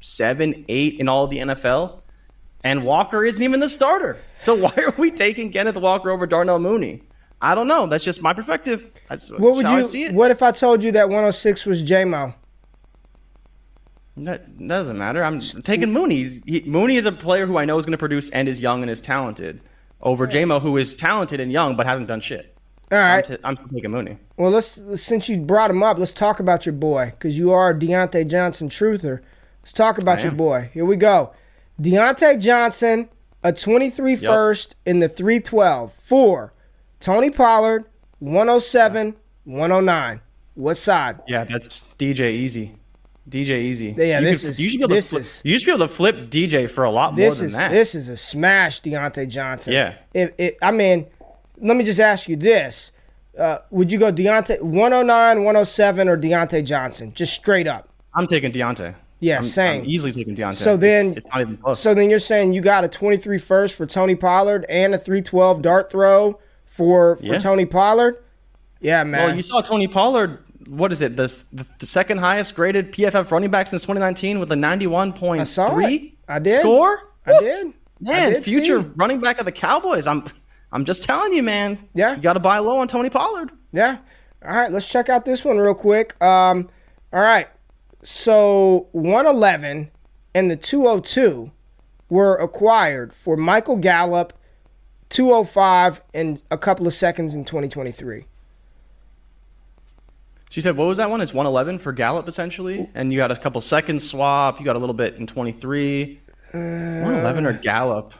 seven, 0.00 0.64
eight 0.68 1.00
in 1.00 1.08
all 1.08 1.24
of 1.24 1.30
the 1.30 1.38
NFL. 1.38 2.00
And 2.62 2.84
Walker 2.84 3.24
isn't 3.24 3.42
even 3.42 3.60
the 3.60 3.68
starter. 3.68 4.18
So 4.38 4.54
why 4.62 4.72
are 4.76 4.94
we 4.96 5.10
taking 5.10 5.50
Kenneth 5.50 5.76
Walker 5.76 6.10
over 6.10 6.26
Darnell 6.26 6.58
Mooney? 6.58 7.02
I 7.40 7.54
don't 7.54 7.66
know. 7.66 7.86
That's 7.86 8.04
just 8.04 8.22
my 8.22 8.32
perspective. 8.32 8.90
That's 9.08 9.30
What 9.30 9.56
would 9.56 9.68
you? 9.68 9.84
see 9.84 10.04
it. 10.04 10.14
What 10.14 10.30
if 10.30 10.42
I 10.42 10.52
told 10.52 10.82
you 10.82 10.92
that 10.92 11.08
106 11.08 11.66
was 11.66 11.82
JMO? 11.82 12.34
That 14.18 14.66
doesn't 14.66 14.96
matter. 14.96 15.22
I'm 15.22 15.40
taking 15.40 15.92
Mooney. 15.92 16.26
He, 16.46 16.62
Mooney 16.64 16.96
is 16.96 17.04
a 17.04 17.12
player 17.12 17.46
who 17.46 17.58
I 17.58 17.66
know 17.66 17.76
is 17.76 17.84
going 17.84 17.92
to 17.92 17.98
produce 17.98 18.30
and 18.30 18.48
is 18.48 18.62
young 18.62 18.80
and 18.80 18.90
is 18.90 19.02
talented 19.02 19.60
over 20.00 20.26
JMO, 20.26 20.62
who 20.62 20.78
is 20.78 20.96
talented 20.96 21.38
and 21.40 21.52
young 21.52 21.76
but 21.76 21.84
hasn't 21.84 22.08
done 22.08 22.20
shit. 22.20 22.55
All 22.92 22.98
So 22.98 23.04
I'm, 23.04 23.22
t- 23.22 23.38
I'm 23.42 23.56
taking 23.70 23.90
Mooney. 23.90 24.16
Well, 24.36 24.50
let's 24.50 24.80
since 25.02 25.28
you 25.28 25.38
brought 25.38 25.70
him 25.70 25.82
up, 25.82 25.98
let's 25.98 26.12
talk 26.12 26.38
about 26.40 26.66
your 26.66 26.74
boy 26.74 27.06
because 27.10 27.36
you 27.38 27.52
are 27.52 27.70
a 27.70 27.74
Diontae 27.74 28.28
Johnson 28.28 28.68
truther. 28.68 29.20
Let's 29.62 29.72
talk 29.72 29.98
about 29.98 30.22
your 30.22 30.32
boy. 30.32 30.70
Here 30.72 30.84
we 30.84 30.96
go. 30.96 31.32
Diontae 31.80 32.40
Johnson, 32.40 33.08
a 33.42 33.52
23 33.52 34.14
first 34.16 34.76
in 34.86 35.00
the 35.00 35.08
312 35.08 35.92
for 35.92 36.52
Tony 37.00 37.30
Pollard, 37.30 37.84
107, 38.20 39.16
109. 39.44 40.20
What 40.54 40.76
side? 40.76 41.20
Yeah, 41.26 41.44
that's 41.44 41.84
DJ 41.98 42.32
Easy. 42.32 42.76
DJ 43.28 43.62
Easy. 43.62 43.94
Yeah, 43.98 44.20
You 44.20 44.26
this 44.26 44.40
could- 44.42 44.50
is- 44.50 44.60
You 44.60 44.68
should 44.70 44.78
be 44.78 44.84
able 44.84 44.94
this 44.94 45.04
to. 45.10 45.10
Flip, 45.16 45.20
is- 45.22 45.42
you 45.44 45.58
should 45.58 45.66
be 45.66 45.72
able 45.72 45.88
to 45.88 45.92
flip 45.94 46.30
DJ 46.30 46.66
for 46.70 46.84
a 46.84 46.90
lot 46.90 47.14
more 47.16 47.26
is 47.26 47.40
than 47.40 47.50
that. 47.52 47.70
this 47.72 47.94
is 47.96 48.08
a 48.08 48.16
smash, 48.16 48.80
Diontae 48.82 49.28
Johnson. 49.28 49.72
Yeah. 49.72 49.94
If 50.14 50.32
it, 50.38 50.56
I 50.62 50.70
mean, 50.70 51.06
let 51.60 51.76
me 51.76 51.84
just 51.84 52.00
ask 52.00 52.28
you 52.28 52.36
this: 52.36 52.92
uh, 53.38 53.58
Would 53.70 53.90
you 53.92 53.98
go 53.98 54.12
Diontae 54.12 54.60
109, 54.60 55.38
107, 55.44 56.08
or 56.08 56.16
Diontae 56.16 56.64
Johnson? 56.64 57.12
Just 57.14 57.34
straight 57.34 57.66
up. 57.66 57.88
I'm 58.14 58.26
taking 58.26 58.52
Diontae. 58.52 58.94
Yeah, 59.20 59.38
I'm, 59.38 59.42
same. 59.44 59.82
I'm 59.82 59.88
easily 59.88 60.12
taking 60.12 60.36
Diontae. 60.36 60.56
So 60.56 60.76
then- 60.76 61.06
it's, 61.08 61.18
it's 61.18 61.26
not 61.28 61.40
even 61.40 61.56
close. 61.56 61.80
So 61.80 61.94
then 61.94 62.10
you're 62.10 62.18
saying 62.18 62.52
you 62.52 62.60
got 62.60 62.84
a 62.84 62.88
23 62.88 63.38
first 63.38 63.74
for 63.74 63.86
Tony 63.86 64.14
Pollard 64.14 64.66
and 64.68 64.94
a 64.94 64.98
312 64.98 65.62
dart 65.62 65.90
throw 65.90 66.38
for 66.66 67.16
for 67.16 67.22
Yeah. 67.24 67.38
Tony 67.38 67.64
Pollard? 67.64 68.18
Yeah, 68.80 69.02
man. 69.04 69.28
well, 69.28 69.36
you 69.36 69.42
saw 69.42 69.62
Tony 69.62 69.88
Pollard. 69.88 70.38
What 70.68 70.92
is 70.92 71.00
it? 71.00 71.16
The, 71.16 71.34
the, 71.52 71.66
the 71.78 71.86
second 71.86 72.18
highest 72.18 72.54
graded 72.54 72.92
PFF 72.92 73.30
running 73.30 73.50
back 73.50 73.68
since 73.68 73.82
2019 73.82 74.38
with 74.40 74.52
a 74.52 74.54
91.3 74.54 75.40
I 75.40 75.44
saw 75.44 75.78
it. 75.78 76.12
I 76.28 76.38
did. 76.38 76.60
score. 76.60 77.10
I 77.24 77.32
Woo! 77.32 77.40
did. 77.40 77.66
I 77.68 77.72
Man, 78.00 78.32
did 78.34 78.44
future 78.44 78.82
see. 78.82 78.88
running 78.96 79.20
back 79.20 79.38
of 79.38 79.46
the 79.46 79.52
Cowboys. 79.52 80.06
I'm 80.06 80.24
I'm 80.72 80.84
just 80.84 81.04
telling 81.04 81.32
you, 81.32 81.42
man. 81.42 81.78
Yeah. 81.94 82.16
You 82.16 82.22
got 82.22 82.34
to 82.34 82.40
buy 82.40 82.58
low 82.58 82.78
on 82.78 82.88
Tony 82.88 83.10
Pollard. 83.10 83.50
Yeah. 83.72 83.98
All 84.44 84.54
right, 84.54 84.70
let's 84.70 84.88
check 84.88 85.08
out 85.08 85.24
this 85.24 85.44
one 85.44 85.58
real 85.58 85.74
quick. 85.74 86.20
Um, 86.22 86.68
all 87.12 87.22
right. 87.22 87.48
So 88.02 88.88
111 88.92 89.90
and 90.34 90.50
the 90.50 90.56
202 90.56 91.50
were 92.08 92.36
acquired 92.36 93.14
for 93.14 93.36
Michael 93.36 93.76
Gallup, 93.76 94.32
205 95.08 96.02
and 96.14 96.42
a 96.50 96.58
couple 96.58 96.86
of 96.86 96.94
seconds 96.94 97.34
in 97.34 97.44
2023. 97.44 98.26
She 100.50 100.60
said, 100.60 100.76
"What 100.76 100.86
was 100.86 100.98
that 100.98 101.10
one? 101.10 101.20
It's 101.20 101.34
111 101.34 101.78
for 101.78 101.92
Gallup 101.92 102.28
essentially, 102.28 102.88
and 102.94 103.12
you 103.12 103.18
got 103.18 103.32
a 103.32 103.36
couple 103.36 103.60
seconds 103.60 104.08
swap. 104.08 104.58
You 104.60 104.64
got 104.64 104.76
a 104.76 104.78
little 104.78 104.94
bit 104.94 105.16
in 105.16 105.26
23. 105.26 106.20
111 106.52 107.46
or 107.46 107.52
Gallup. 107.54 108.14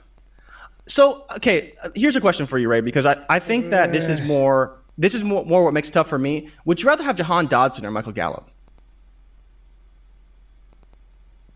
So, 0.87 1.25
okay, 1.37 1.75
uh, 1.83 1.91
here's 1.95 2.17
a 2.17 2.21
question 2.21 2.47
for 2.47 2.59
you, 2.59 2.69
Ray, 2.69 2.81
because 2.81 3.07
I, 3.07 3.25
I 3.29 3.39
think 3.39 3.71
that 3.71 3.93
this 3.93 4.09
is 4.09 4.21
more 4.23 4.79
this 4.99 5.15
is 5.15 5.23
more, 5.23 5.45
more 5.45 5.63
what 5.65 5.75
makes 5.75 5.89
it 5.89 5.93
tough 5.93 6.09
for 6.09 6.19
me. 6.19 6.49
Would 6.65 6.83
you 6.83 6.89
rather 6.89 7.03
have 7.03 7.17
Jahan 7.17 7.49
Dotson 7.49 7.85
or 7.85 7.91
Michael 7.91 8.13
Gallup? 8.13 8.51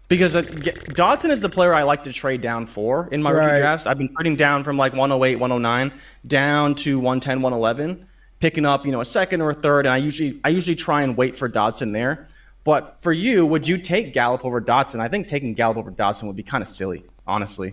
Because 0.09 0.35
uh, 0.35 0.43
Dotson 0.43 1.31
is 1.31 1.41
the 1.41 1.49
player 1.49 1.73
I 1.73 1.85
like 1.85 2.03
to 2.03 2.13
trade 2.13 2.41
down 2.41 2.67
for 2.67 3.09
in 3.13 3.23
my 3.23 3.31
Right. 3.31 3.47
rookie 3.47 3.61
drafts. 3.61 3.87
I've 3.87 3.97
been 3.97 4.13
trading 4.15 4.35
down 4.37 4.65
from 4.65 4.77
like 4.77 4.93
108, 4.93 5.37
109 5.37 5.93
down 6.27 6.75
to 6.77 6.99
110, 6.99 7.41
111, 7.41 8.07
picking 8.41 8.67
up, 8.67 8.85
you 8.85 8.91
know, 8.93 9.01
a 9.01 9.05
second 9.05 9.41
or 9.41 9.51
a 9.51 9.55
third, 9.55 9.87
and 9.87 9.93
I 9.95 9.99
usually 9.99 10.41
I 10.45 10.49
usually 10.49 10.75
try 10.75 11.03
and 11.03 11.17
wait 11.17 11.37
for 11.37 11.49
Dotson 11.49 11.93
there. 11.93 12.29
But 12.65 13.01
for 13.01 13.13
you, 13.13 13.47
would 13.47 13.67
you 13.67 13.79
take 13.79 14.13
Gallup 14.13 14.45
over 14.45 14.61
Dotson? 14.61 15.01
I 15.01 15.09
think 15.09 15.29
taking 15.29 15.55
Gallup 15.55 15.79
over 15.79 15.93
Dotson 15.93 16.25
would 16.25 16.37
be 16.37 16.43
kind 16.43 16.61
of 16.61 16.69
silly, 16.69 17.05
honestly. 17.27 17.73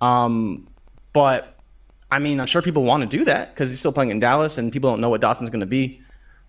Um, 0.00 0.66
but 1.14 1.58
I 2.10 2.18
mean, 2.18 2.38
I'm 2.38 2.46
sure 2.46 2.60
people 2.60 2.84
want 2.84 3.00
to 3.00 3.18
do 3.18 3.24
that 3.24 3.54
because 3.54 3.70
he's 3.70 3.78
still 3.78 3.92
playing 3.92 4.10
in 4.10 4.20
Dallas, 4.20 4.58
and 4.58 4.70
people 4.70 4.90
don't 4.90 5.00
know 5.00 5.08
what 5.08 5.22
Dotson's 5.22 5.48
going 5.48 5.60
to 5.60 5.66
be. 5.66 6.02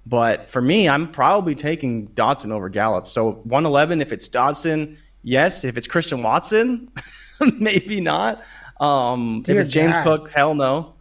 But 0.05 0.49
for 0.49 0.61
me, 0.61 0.89
I'm 0.89 1.09
probably 1.09 1.55
taking 1.55 2.09
Dotson 2.09 2.51
over 2.51 2.69
Gallup. 2.69 3.07
So 3.07 3.31
111, 3.45 4.01
if 4.01 4.11
it's 4.11 4.27
Dotson, 4.29 4.97
yes. 5.23 5.63
If 5.63 5.77
it's 5.77 5.87
Christian 5.87 6.21
Watson, 6.21 6.91
maybe 7.57 8.01
not. 8.01 8.43
Um, 8.79 9.41
if 9.47 9.57
it's 9.57 9.71
James 9.71 9.95
God. 9.95 10.03
Cook, 10.03 10.31
hell 10.31 10.53
no. 10.53 10.93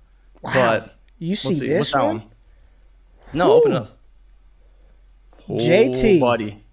But 0.42 0.96
You 1.18 1.30
we'll 1.30 1.36
see, 1.36 1.52
see. 1.54 1.68
this 1.68 1.92
one? 1.92 2.04
one? 2.04 2.22
No, 3.32 3.52
open 3.52 3.72
it 3.72 3.76
up. 3.76 3.98
JT. 5.48 6.16
Oh, 6.16 6.20
buddy. 6.20 6.64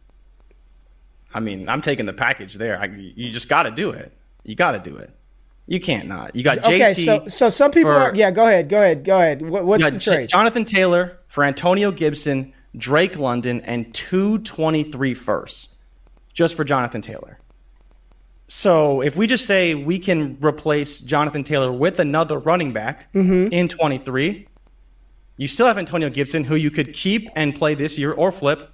I 1.34 1.40
mean, 1.40 1.68
I'm 1.68 1.82
taking 1.82 2.06
the 2.06 2.14
package 2.14 2.56
there. 2.56 2.78
I, 2.80 2.86
you 2.86 3.32
just 3.32 3.50
got 3.50 3.64
to 3.64 3.72
do 3.72 3.92
it. 3.92 4.16
You 4.44 4.56
got 4.56 4.72
to 4.72 4.80
do 4.80 4.96
it. 4.98 5.14
You 5.72 5.80
can't 5.80 6.10
not. 6.10 6.36
You 6.36 6.44
got 6.44 6.58
JT. 6.58 6.66
Okay, 6.66 6.94
so 6.94 7.26
so 7.28 7.48
some 7.48 7.72
people 7.72 7.92
for- 7.92 7.98
are 7.98 8.14
yeah. 8.14 8.30
Go 8.30 8.46
ahead, 8.46 8.68
go 8.68 8.76
ahead, 8.82 9.06
go 9.06 9.16
ahead. 9.16 9.42
What, 9.42 9.64
what's 9.64 9.82
the 9.82 9.98
trade? 9.98 10.28
Jonathan 10.28 10.66
Taylor 10.66 11.20
for 11.30 11.46
Antonio 11.46 11.92
Gibson, 11.92 12.52
Drake 12.76 13.18
London, 13.18 13.62
and 13.62 13.94
two 13.94 14.40
twenty-three 14.40 15.14
23 15.14 15.14
firsts 15.14 15.70
just 16.34 16.58
for 16.58 16.66
Jonathan 16.66 17.02
Taylor. 17.02 17.40
So 18.48 19.00
if 19.00 19.16
we 19.16 19.28
just 19.28 19.46
say 19.46 19.74
we 19.74 19.98
can 19.98 20.38
replace 20.42 21.00
Jonathan 21.00 21.42
Taylor 21.42 21.72
with 21.72 22.02
another 22.02 22.38
running 22.38 22.74
back 22.74 23.10
mm-hmm. 23.14 23.54
in 23.54 23.70
23, 23.70 24.46
you 25.38 25.48
still 25.48 25.68
have 25.68 25.78
Antonio 25.78 26.10
Gibson, 26.10 26.44
who 26.44 26.56
you 26.56 26.70
could 26.70 26.92
keep 26.92 27.30
and 27.38 27.56
play 27.56 27.76
this 27.76 27.98
year 27.98 28.12
or 28.12 28.30
flip. 28.30 28.74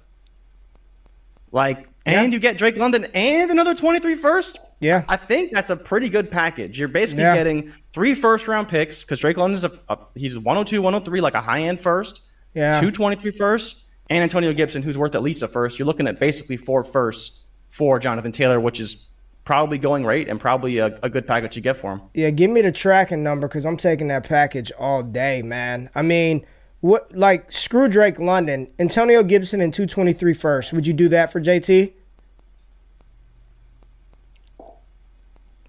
Like, 1.52 1.88
and 2.04 2.32
you 2.32 2.40
get 2.40 2.58
Drake 2.58 2.76
London 2.76 3.04
and 3.14 3.52
another 3.52 3.76
23 3.76 4.16
first. 4.16 4.58
Yeah. 4.80 5.04
I 5.08 5.16
think 5.16 5.52
that's 5.52 5.70
a 5.70 5.76
pretty 5.76 6.08
good 6.08 6.30
package. 6.30 6.78
You're 6.78 6.88
basically 6.88 7.24
Yeah. 7.24 7.34
getting 7.36 7.72
three 7.92 8.14
first 8.14 8.46
round 8.48 8.68
picks 8.68 9.02
because 9.02 9.20
Drake 9.20 9.36
London's 9.36 9.64
a, 9.64 9.72
a 9.88 9.98
he's 10.14 10.38
102, 10.38 10.80
103, 10.82 11.20
like 11.20 11.34
a 11.34 11.40
high 11.40 11.62
end 11.62 11.80
first, 11.80 12.20
Yeah. 12.54 12.80
two 12.80 12.90
23 12.90 13.30
first, 13.32 13.84
and 14.10 14.22
Antonio 14.22 14.52
Gibson, 14.52 14.82
who's 14.82 14.96
worth 14.96 15.14
at 15.14 15.22
least 15.22 15.42
a 15.42 15.48
first. 15.48 15.78
You're 15.78 15.86
looking 15.86 16.06
at 16.06 16.18
basically 16.20 16.56
four 16.56 16.84
firsts 16.84 17.40
for 17.70 17.98
Jonathan 17.98 18.32
Taylor, 18.32 18.60
which 18.60 18.78
is 18.80 19.06
probably 19.44 19.78
going 19.78 20.04
rate 20.04 20.28
and 20.28 20.38
probably 20.38 20.78
a, 20.78 20.98
a 21.02 21.08
good 21.10 21.26
package 21.26 21.54
to 21.54 21.60
get 21.60 21.76
for 21.76 21.92
him. 21.92 22.02
Yeah, 22.14 22.30
give 22.30 22.50
me 22.50 22.60
the 22.62 22.70
tracking 22.72 23.22
number 23.22 23.48
because 23.48 23.64
I'm 23.66 23.76
taking 23.78 24.08
that 24.08 24.24
package 24.28 24.70
all 24.78 25.02
day, 25.02 25.42
man. 25.42 25.90
I 25.94 26.02
mean, 26.02 26.44
what 26.80 27.16
like 27.16 27.50
screw 27.50 27.88
Drake 27.88 28.20
London, 28.20 28.68
Antonio 28.78 29.22
Gibson 29.22 29.60
and 29.60 29.72
223 29.74 30.32
first. 30.34 30.72
Would 30.72 30.86
you 30.86 30.92
do 30.92 31.08
that 31.08 31.32
for 31.32 31.40
JT? 31.40 31.92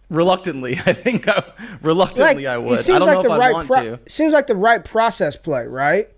Reluctantly, 0.10 0.74
I 0.86 0.94
think 0.94 1.28
I, 1.28 1.44
reluctantly 1.82 2.48
I 2.48 2.58
would. 2.58 2.80
It 2.80 2.84
seems 2.84 2.96
I 2.96 3.00
don't 3.00 3.08
like 3.08 3.16
know 3.18 3.30
the 3.30 3.36
if 3.36 3.42
I 3.42 3.52
want 3.52 3.68
pro- 3.68 3.96
to. 3.98 4.00
seems 4.10 4.34
like 4.34 4.48
the 4.48 4.56
right 4.56 4.84
process 4.84 5.36
play, 5.36 5.68
right? 5.68 6.10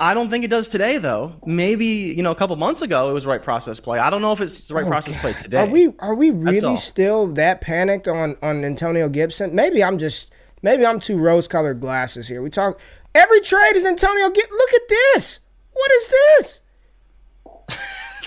I 0.00 0.14
don't 0.14 0.30
think 0.30 0.44
it 0.44 0.48
does 0.48 0.68
today, 0.68 0.98
though. 0.98 1.34
Maybe 1.44 1.86
you 1.86 2.22
know 2.22 2.30
a 2.30 2.34
couple 2.36 2.54
months 2.56 2.82
ago 2.82 3.10
it 3.10 3.12
was 3.12 3.24
the 3.24 3.30
right 3.30 3.42
process 3.42 3.80
play. 3.80 3.98
I 3.98 4.10
don't 4.10 4.22
know 4.22 4.32
if 4.32 4.40
it's 4.40 4.68
the 4.68 4.74
right 4.74 4.84
oh, 4.84 4.88
process 4.88 5.16
play 5.20 5.32
today. 5.32 5.58
Oh, 5.58 5.66
Are 5.66 5.70
we 5.70 5.92
are 5.98 6.14
we 6.14 6.30
really 6.30 6.76
still 6.76 7.26
that 7.34 7.60
panicked 7.60 8.06
on 8.06 8.36
on 8.42 8.64
Antonio 8.64 9.08
Gibson? 9.08 9.54
Maybe 9.54 9.82
I'm 9.82 9.98
just 9.98 10.32
maybe 10.62 10.86
I'm 10.86 11.00
too 11.00 11.18
rose 11.18 11.48
colored 11.48 11.80
glasses 11.80 12.28
here. 12.28 12.42
We 12.42 12.50
talk 12.50 12.80
every 13.14 13.40
trade 13.40 13.74
is 13.74 13.84
Antonio. 13.84 14.30
Get 14.30 14.50
Look 14.50 14.74
at 14.74 14.88
this. 14.88 15.40
What 15.72 15.90
is 15.92 16.08
this? 16.08 16.60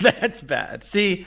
That's 0.02 0.42
bad. 0.42 0.84
See, 0.84 1.26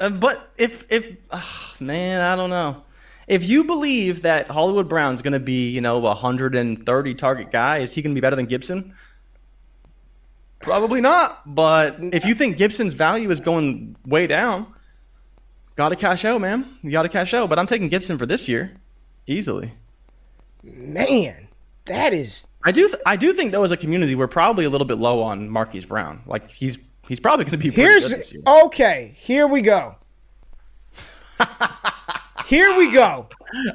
uh, 0.00 0.10
but 0.10 0.52
if 0.56 0.90
if 0.90 1.16
ugh, 1.30 1.80
man, 1.80 2.20
I 2.20 2.36
don't 2.36 2.50
know. 2.50 2.82
If 3.26 3.46
you 3.46 3.64
believe 3.64 4.22
that 4.22 4.50
Hollywood 4.50 4.88
Brown's 4.88 5.20
going 5.20 5.34
to 5.34 5.40
be, 5.40 5.68
you 5.68 5.82
know, 5.82 5.98
a 5.98 6.00
130 6.00 7.14
target 7.14 7.52
guy, 7.52 7.78
is 7.78 7.94
he 7.94 8.00
going 8.00 8.14
to 8.14 8.18
be 8.18 8.22
better 8.22 8.36
than 8.36 8.46
Gibson? 8.46 8.94
Probably 10.60 11.02
not. 11.02 11.54
But 11.54 11.98
if 12.00 12.24
you 12.24 12.34
think 12.34 12.56
Gibson's 12.56 12.94
value 12.94 13.30
is 13.30 13.40
going 13.40 13.96
way 14.06 14.26
down, 14.26 14.66
got 15.76 15.90
to 15.90 15.96
cash 15.96 16.24
out, 16.24 16.40
man. 16.40 16.78
You 16.82 16.90
got 16.90 17.02
to 17.02 17.10
cash 17.10 17.34
out. 17.34 17.50
But 17.50 17.58
I'm 17.58 17.66
taking 17.66 17.90
Gibson 17.90 18.16
for 18.16 18.24
this 18.24 18.48
year, 18.48 18.76
easily. 19.26 19.74
Man, 20.62 21.48
that 21.84 22.14
is 22.14 22.48
I 22.64 22.72
do. 22.72 22.88
Th- 22.88 23.00
I 23.06 23.16
do 23.16 23.32
think 23.32 23.52
though, 23.52 23.64
as 23.64 23.70
a 23.70 23.76
community, 23.76 24.14
we're 24.14 24.26
probably 24.26 24.64
a 24.64 24.70
little 24.70 24.86
bit 24.86 24.98
low 24.98 25.22
on 25.22 25.48
Marquise 25.48 25.84
Brown. 25.84 26.22
Like 26.26 26.50
he's 26.50 26.76
he's 27.08 27.20
probably 27.20 27.44
going 27.46 27.58
to 27.58 27.58
be 27.58 27.70
Here's 27.70 28.08
good 28.08 28.18
this 28.18 28.32
year. 28.32 28.42
okay. 28.46 29.12
Here 29.16 29.46
we 29.46 29.60
go. 29.62 29.96
here 32.46 32.76
we 32.76 32.90
go. 32.90 33.28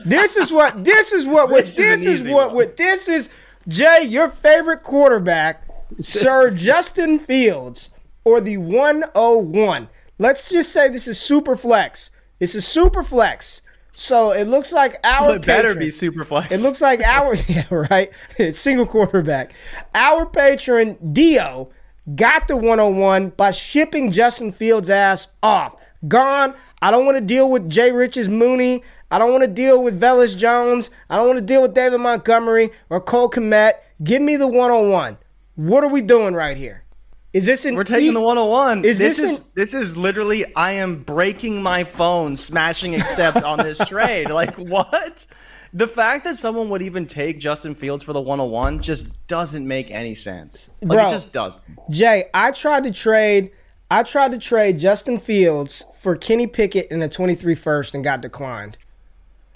This 0.05 0.37
is 0.37 0.51
what 0.51 0.83
this 0.83 1.13
is 1.13 1.25
what 1.25 1.49
This 1.49 1.75
this, 1.75 2.05
is 2.05 2.21
is 2.21 2.27
what 2.27 2.47
one. 2.49 2.55
what 2.55 2.77
this 2.77 3.07
is. 3.07 3.29
Jay, 3.67 4.03
your 4.03 4.27
favorite 4.29 4.83
quarterback, 4.83 5.63
Sir 6.01 6.51
Justin 6.53 7.17
Fields, 7.17 7.89
or 8.25 8.41
the 8.41 8.57
101. 8.57 9.87
Let's 10.19 10.49
just 10.49 10.71
say 10.73 10.89
this 10.89 11.07
is 11.07 11.19
super 11.19 11.55
flex. 11.55 12.09
This 12.39 12.55
is 12.55 12.67
super 12.67 13.03
flex. 13.03 13.61
So 13.93 14.31
it 14.31 14.45
looks 14.47 14.73
like 14.73 14.97
our 15.03 15.21
Well, 15.27 15.31
it 15.35 15.45
better 15.45 15.69
patron- 15.69 15.79
be 15.85 15.91
super 15.91 16.25
flex. 16.25 16.51
it 16.51 16.59
looks 16.61 16.81
like 16.81 16.99
our 17.01 17.35
yeah 17.47 17.65
right 17.69 18.11
It's 18.37 18.59
single 18.67 18.85
quarterback. 18.87 19.53
Our 19.95 20.25
patron 20.25 20.97
Dio 21.13 21.69
got 22.15 22.47
the 22.47 22.55
101 22.55 23.29
by 23.29 23.51
shipping 23.51 24.11
Justin 24.11 24.51
Fields' 24.51 24.89
ass 24.89 25.29
off. 25.41 25.75
Gone. 26.07 26.53
I 26.81 26.91
don't 26.91 27.05
want 27.05 27.15
to 27.17 27.21
deal 27.21 27.49
with 27.49 27.69
Jay 27.69 27.91
Rich's 27.91 28.27
Mooney. 28.27 28.83
I 29.09 29.19
don't 29.19 29.31
want 29.31 29.43
to 29.43 29.47
deal 29.49 29.83
with 29.83 29.99
Velus 30.01 30.35
Jones. 30.37 30.89
I 31.09 31.15
don't 31.15 31.27
want 31.27 31.39
to 31.39 31.45
deal 31.45 31.61
with 31.61 31.73
David 31.73 31.99
Montgomery 31.99 32.71
or 32.89 32.99
Cole 32.99 33.29
Kmet. 33.29 33.73
Give 34.03 34.21
me 34.21 34.35
the 34.35 34.47
101. 34.47 35.17
What 35.55 35.83
are 35.83 35.89
we 35.89 36.01
doing 36.01 36.33
right 36.33 36.57
here? 36.57 36.83
Is 37.31 37.45
this 37.45 37.65
an 37.65 37.75
We're 37.75 37.83
taking 37.83 38.09
e- 38.09 38.13
the 38.13 38.21
101. 38.21 38.83
Is 38.85 38.99
this, 38.99 39.17
this 39.17 39.31
is 39.31 39.39
an- 39.39 39.45
this 39.55 39.73
is 39.73 39.95
literally 39.97 40.45
I 40.55 40.73
am 40.73 41.03
breaking 41.03 41.63
my 41.63 41.83
phone, 41.83 42.35
smashing 42.35 42.95
accept 42.95 43.41
on 43.43 43.59
this 43.59 43.77
trade. 43.87 44.29
Like 44.31 44.55
what? 44.57 45.25
The 45.73 45.87
fact 45.87 46.23
that 46.25 46.35
someone 46.35 46.69
would 46.69 46.83
even 46.83 47.07
take 47.07 47.39
Justin 47.39 47.73
Fields 47.73 48.03
for 48.03 48.13
the 48.13 48.21
101 48.21 48.81
just 48.81 49.07
doesn't 49.27 49.67
make 49.67 49.89
any 49.89 50.13
sense. 50.13 50.69
Like 50.81 50.97
Bro. 50.97 51.07
it 51.07 51.09
just 51.09 51.33
does. 51.33 51.57
Jay, 51.89 52.25
I 52.33 52.51
tried 52.51 52.83
to 52.83 52.91
trade. 52.91 53.51
I 53.89 54.03
tried 54.03 54.31
to 54.31 54.37
trade 54.37 54.79
Justin 54.79 55.17
Fields 55.19 55.85
for 55.99 56.15
Kenny 56.15 56.45
Pickett 56.47 56.91
in 56.91 57.01
a 57.01 57.09
23 57.09 57.55
first 57.55 57.95
and 57.95 58.03
got 58.03 58.21
declined. 58.21 58.77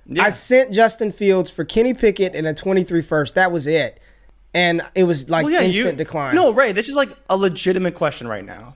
Yeah. 0.08 0.24
I 0.24 0.30
sent 0.32 0.72
Justin 0.72 1.12
Fields 1.12 1.52
for 1.52 1.66
Kenny 1.66 1.94
Pickett 1.94 2.34
in 2.34 2.46
a 2.46 2.54
23 2.54 3.02
first. 3.02 3.36
That 3.36 3.52
was 3.52 3.68
it. 3.68 4.00
And 4.54 4.82
it 4.96 5.04
was 5.04 5.30
like 5.30 5.44
Well, 5.44 5.54
yeah, 5.54 5.62
instant 5.62 5.92
you, 5.92 5.92
decline. 5.98 6.34
No, 6.34 6.52
Ray, 6.52 6.72
this 6.72 6.90
is 6.90 6.96
like 6.96 7.16
a 7.30 7.38
legitimate 7.38 7.94
question 7.94 8.28
right 8.28 8.46
now. 8.46 8.76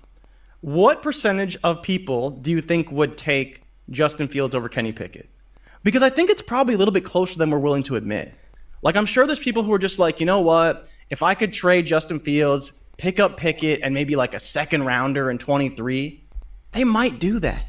What 0.60 1.01
percentage 1.01 1.58
of 1.63 1.82
people 1.82 2.30
do 2.30 2.51
you 2.51 2.62
think 2.62 2.91
would 2.91 3.17
take 3.17 3.63
Justin 3.89 4.27
Fields 4.27 4.54
over 4.54 4.69
Kenny 4.69 4.91
Pickett? 4.91 5.27
Because 5.84 6.04
I 6.04 6.10
think 6.10 6.30
it's 6.30 6.41
probably 6.41 6.76
a 6.76 6.78
little 6.78 6.91
bit 6.94 7.06
closer 7.06 7.38
than 7.38 7.50
we're 7.50 7.60
willing 7.60 7.84
to 7.84 7.96
admit. 7.96 8.34
Like, 8.84 8.96
I'm 8.96 9.06
sure 9.06 9.26
there's 9.26 9.39
people 9.39 9.63
who 9.63 9.74
are 9.74 9.80
just 9.80 10.00
like, 10.00 10.20
you 10.20 10.26
know 10.26 10.41
what? 10.41 10.88
If 11.10 11.24
I 11.24 11.34
could 11.36 11.54
trade 11.54 11.86
Justin 11.86 12.20
Fields, 12.20 12.72
pick 12.98 13.20
up 13.20 13.38
Pickett, 13.38 13.82
and 13.84 13.94
maybe 13.94 14.15
like 14.15 14.34
a 14.34 14.39
second 14.39 14.86
rounder 14.86 15.30
in 15.30 15.38
23, 15.38 16.24
they 16.72 16.84
might 16.84 17.20
do 17.20 17.39
that. 17.39 17.65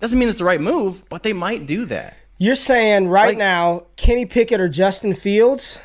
Doesn't 0.00 0.18
mean 0.18 0.28
it's 0.28 0.38
the 0.38 0.44
right 0.44 0.60
move, 0.60 1.04
but 1.08 1.22
they 1.22 1.32
might 1.32 1.66
do 1.66 1.84
that. 1.86 2.16
You're 2.36 2.56
saying 2.56 3.08
right 3.08 3.28
Like- 3.28 3.38
now 3.38 3.86
Kenny 3.96 4.26
Pickett 4.26 4.60
or 4.60 4.68
Justin 4.68 5.14
Fields? 5.14 5.80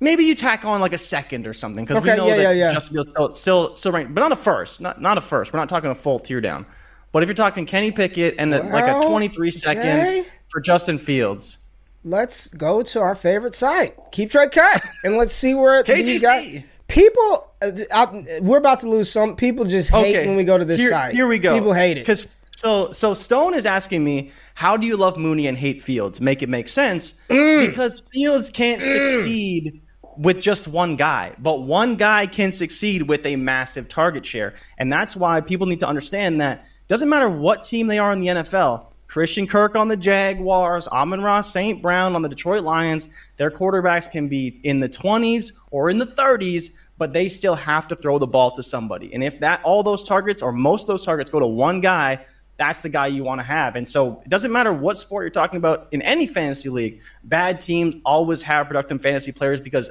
Maybe 0.00 0.24
you 0.24 0.34
tack 0.34 0.64
on 0.64 0.80
like 0.80 0.92
a 0.92 0.98
second 0.98 1.46
or 1.46 1.52
something 1.52 1.84
because 1.84 1.96
Okay, 2.02 2.12
we 2.12 2.16
know 2.16 2.26
yeah, 2.28 2.36
that 2.36 2.42
yeah, 2.42 2.66
yeah. 2.66 2.72
Justin 2.72 2.94
Fields 2.94 3.10
still, 3.10 3.34
still 3.34 3.76
still 3.76 3.92
ranked, 3.92 4.14
but 4.14 4.20
not 4.20 4.30
a 4.30 4.36
first, 4.36 4.80
not 4.80 5.00
not 5.00 5.18
a 5.18 5.20
first. 5.20 5.52
We're 5.52 5.58
not 5.58 5.68
talking 5.68 5.90
a 5.90 5.94
full 5.94 6.20
tier 6.20 6.40
down. 6.40 6.66
But 7.12 7.22
if 7.22 7.28
you're 7.28 7.34
talking 7.34 7.66
Kenny 7.66 7.90
Pickett 7.90 8.34
and 8.38 8.54
a, 8.54 8.62
like 8.64 8.84
a 8.84 9.06
23 9.06 9.50
second 9.50 9.82
Jay? 9.82 10.24
for 10.48 10.60
Justin 10.60 10.98
Fields, 10.98 11.58
Let's 12.04 12.48
go 12.48 12.82
to 12.82 13.00
our 13.00 13.14
favorite 13.16 13.54
site, 13.56 13.94
Keep 14.12 14.30
Trade 14.30 14.52
Cut, 14.52 14.82
and 15.04 15.16
let's 15.16 15.32
see 15.32 15.54
where 15.54 15.82
these 15.86 16.22
guys. 16.22 16.62
People, 16.86 17.50
uh, 17.60 17.72
I, 17.92 18.24
we're 18.40 18.56
about 18.58 18.78
to 18.80 18.88
lose 18.88 19.10
some. 19.10 19.36
People 19.36 19.64
just 19.64 19.90
hate 19.90 20.16
okay, 20.16 20.26
when 20.26 20.36
we 20.36 20.44
go 20.44 20.56
to 20.56 20.64
this 20.64 20.80
here, 20.80 20.90
site. 20.90 21.12
Here 21.14 21.26
we 21.26 21.38
go. 21.38 21.52
People 21.54 21.72
hate 21.74 21.98
it. 21.98 22.00
because 22.00 22.34
so 22.56 22.92
so 22.92 23.14
Stone 23.14 23.54
is 23.54 23.66
asking 23.66 24.04
me, 24.04 24.30
how 24.54 24.76
do 24.76 24.86
you 24.86 24.96
love 24.96 25.18
Mooney 25.18 25.48
and 25.48 25.58
hate 25.58 25.82
Fields? 25.82 26.20
Make 26.20 26.42
it 26.42 26.48
make 26.48 26.68
sense 26.68 27.14
Mm. 27.28 27.66
because 27.68 28.00
Fields 28.12 28.48
can't 28.50 28.80
succeed 28.80 29.82
with 30.16 30.40
just 30.40 30.66
one 30.68 30.96
guy, 30.96 31.32
but 31.40 31.62
one 31.62 31.96
guy 31.96 32.26
can 32.26 32.52
succeed 32.52 33.02
with 33.02 33.26
a 33.26 33.36
massive 33.36 33.88
target 33.88 34.24
share, 34.24 34.54
and 34.78 34.90
that's 34.90 35.14
why 35.16 35.40
people 35.40 35.66
need 35.66 35.80
to 35.80 35.88
understand 35.88 36.40
that 36.40 36.64
doesn't 36.88 37.08
matter 37.08 37.28
what 37.28 37.62
team 37.62 37.86
they 37.86 37.98
are 37.98 38.12
in 38.12 38.20
the 38.20 38.28
NFL. 38.28 38.86
Christian 39.06 39.46
Kirk 39.46 39.74
on 39.74 39.88
the 39.88 39.96
Jaguars, 39.96 40.86
Amon 40.88 41.22
Ra 41.22 41.40
St. 41.40 41.80
Brown 41.80 42.14
on 42.14 42.22
the 42.22 42.28
Detroit 42.28 42.62
Lions, 42.62 43.08
their 43.36 43.50
quarterbacks 43.50 44.10
can 44.10 44.28
be 44.28 44.60
in 44.64 44.80
the 44.80 44.88
20s 44.88 45.52
or 45.70 45.88
in 45.88 45.98
the 45.98 46.06
30s, 46.06 46.70
but 46.98 47.12
they 47.12 47.26
still 47.28 47.54
have 47.54 47.88
to 47.88 47.96
throw 47.96 48.18
the 48.18 48.26
ball 48.26 48.50
to 48.50 48.62
somebody. 48.62 49.12
And 49.14 49.24
if 49.24 49.40
that 49.40 49.62
all 49.64 49.82
those 49.82 50.02
targets 50.02 50.42
or 50.42 50.52
most 50.52 50.82
of 50.82 50.88
those 50.88 51.04
targets 51.04 51.30
go 51.30 51.40
to 51.40 51.46
one 51.46 51.80
guy, 51.80 52.24
that's 52.58 52.82
the 52.82 52.88
guy 52.88 53.06
you 53.06 53.24
want 53.24 53.38
to 53.38 53.46
have. 53.46 53.76
And 53.76 53.86
so 53.86 54.20
it 54.24 54.28
doesn't 54.28 54.52
matter 54.52 54.72
what 54.72 54.96
sport 54.96 55.22
you're 55.24 55.30
talking 55.30 55.58
about 55.58 55.88
in 55.92 56.02
any 56.02 56.26
fantasy 56.26 56.68
league, 56.68 57.00
bad 57.24 57.60
teams 57.60 57.96
always 58.04 58.42
have 58.42 58.66
productive 58.66 59.00
fantasy 59.00 59.32
players 59.32 59.60
because 59.60 59.90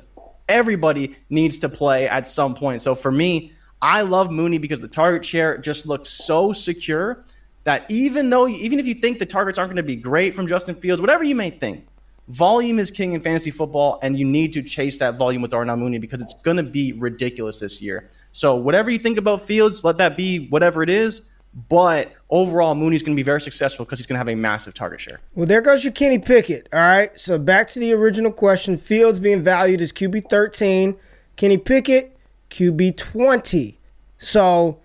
everybody 0.50 1.16
needs 1.30 1.60
to 1.60 1.70
play 1.70 2.08
at 2.08 2.28
some 2.28 2.54
point. 2.54 2.82
So 2.82 2.94
for 2.94 3.12
me, 3.12 3.54
I 3.82 4.02
love 4.02 4.32
Mooney 4.32 4.58
because 4.58 4.82
the 4.82 4.88
target 4.88 5.24
share 5.24 5.58
just 5.58 5.86
looks 5.86 6.10
so 6.10 6.54
secure 6.54 7.24
that 7.64 7.90
even 7.92 8.30
though 8.30 8.48
even 8.48 8.80
if 8.80 8.88
you 8.88 8.94
think 8.94 9.20
the 9.20 9.26
targets 9.26 9.58
aren't 9.58 9.70
going 9.70 9.78
to 9.78 9.84
be 9.84 9.96
great 9.96 10.34
from 10.34 10.48
Justin 10.48 10.76
Fields, 10.76 11.02
whatever 11.02 11.24
you 11.24 11.36
may 11.36 11.50
think, 11.50 11.86
volume 12.28 12.80
is 12.80 12.92
king 12.92 13.14
in 13.14 13.22
fantasy 13.22 13.52
football, 13.52 14.00
and 14.02 14.18
you 14.18 14.26
need 14.26 14.54
to 14.54 14.64
chase 14.64 15.00
that 15.00 15.18
volume 15.18 15.42
with 15.42 15.52
Darnell 15.52 15.78
Mooney 15.78 15.98
because 15.98 16.22
it's 16.22 16.34
going 16.42 16.58
to 16.58 16.64
be 16.64 16.94
ridiculous 16.94 17.60
this 17.60 17.82
year. 17.82 18.10
So 18.32 18.56
whatever 18.56 18.90
you 18.90 19.00
think 19.00 19.18
about 19.18 19.42
Fields, 19.42 19.84
let 19.84 19.98
that 19.98 20.18
be 20.18 20.48
whatever 20.48 20.84
it 20.84 20.90
is. 20.90 21.22
But 21.70 22.14
overall, 22.30 22.76
Mooney's 22.76 23.02
going 23.02 23.16
to 23.16 23.20
be 23.20 23.24
very 23.26 23.42
successful 23.42 23.84
because 23.84 23.98
he's 23.98 24.06
going 24.06 24.16
to 24.16 24.20
have 24.20 24.30
a 24.30 24.36
massive 24.36 24.74
target 24.74 25.02
share. 25.02 25.20
Well, 25.34 25.48
there 25.48 25.62
goes 25.62 25.84
your 25.84 25.94
Kenny 25.94 26.20
Pickett. 26.20 26.68
All 26.72 26.80
right. 26.80 27.20
So 27.20 27.40
back 27.40 27.68
to 27.70 27.80
the 27.80 27.94
original 27.94 28.32
question. 28.32 28.78
Fields 28.78 29.18
being 29.18 29.42
valued 29.42 29.82
as 29.82 29.92
QB 29.92 30.30
13. 30.30 30.96
Kenny 31.36 31.58
Pickett, 31.58 32.17
QB 32.50 32.98
20. 32.98 33.80
So, 34.18 34.80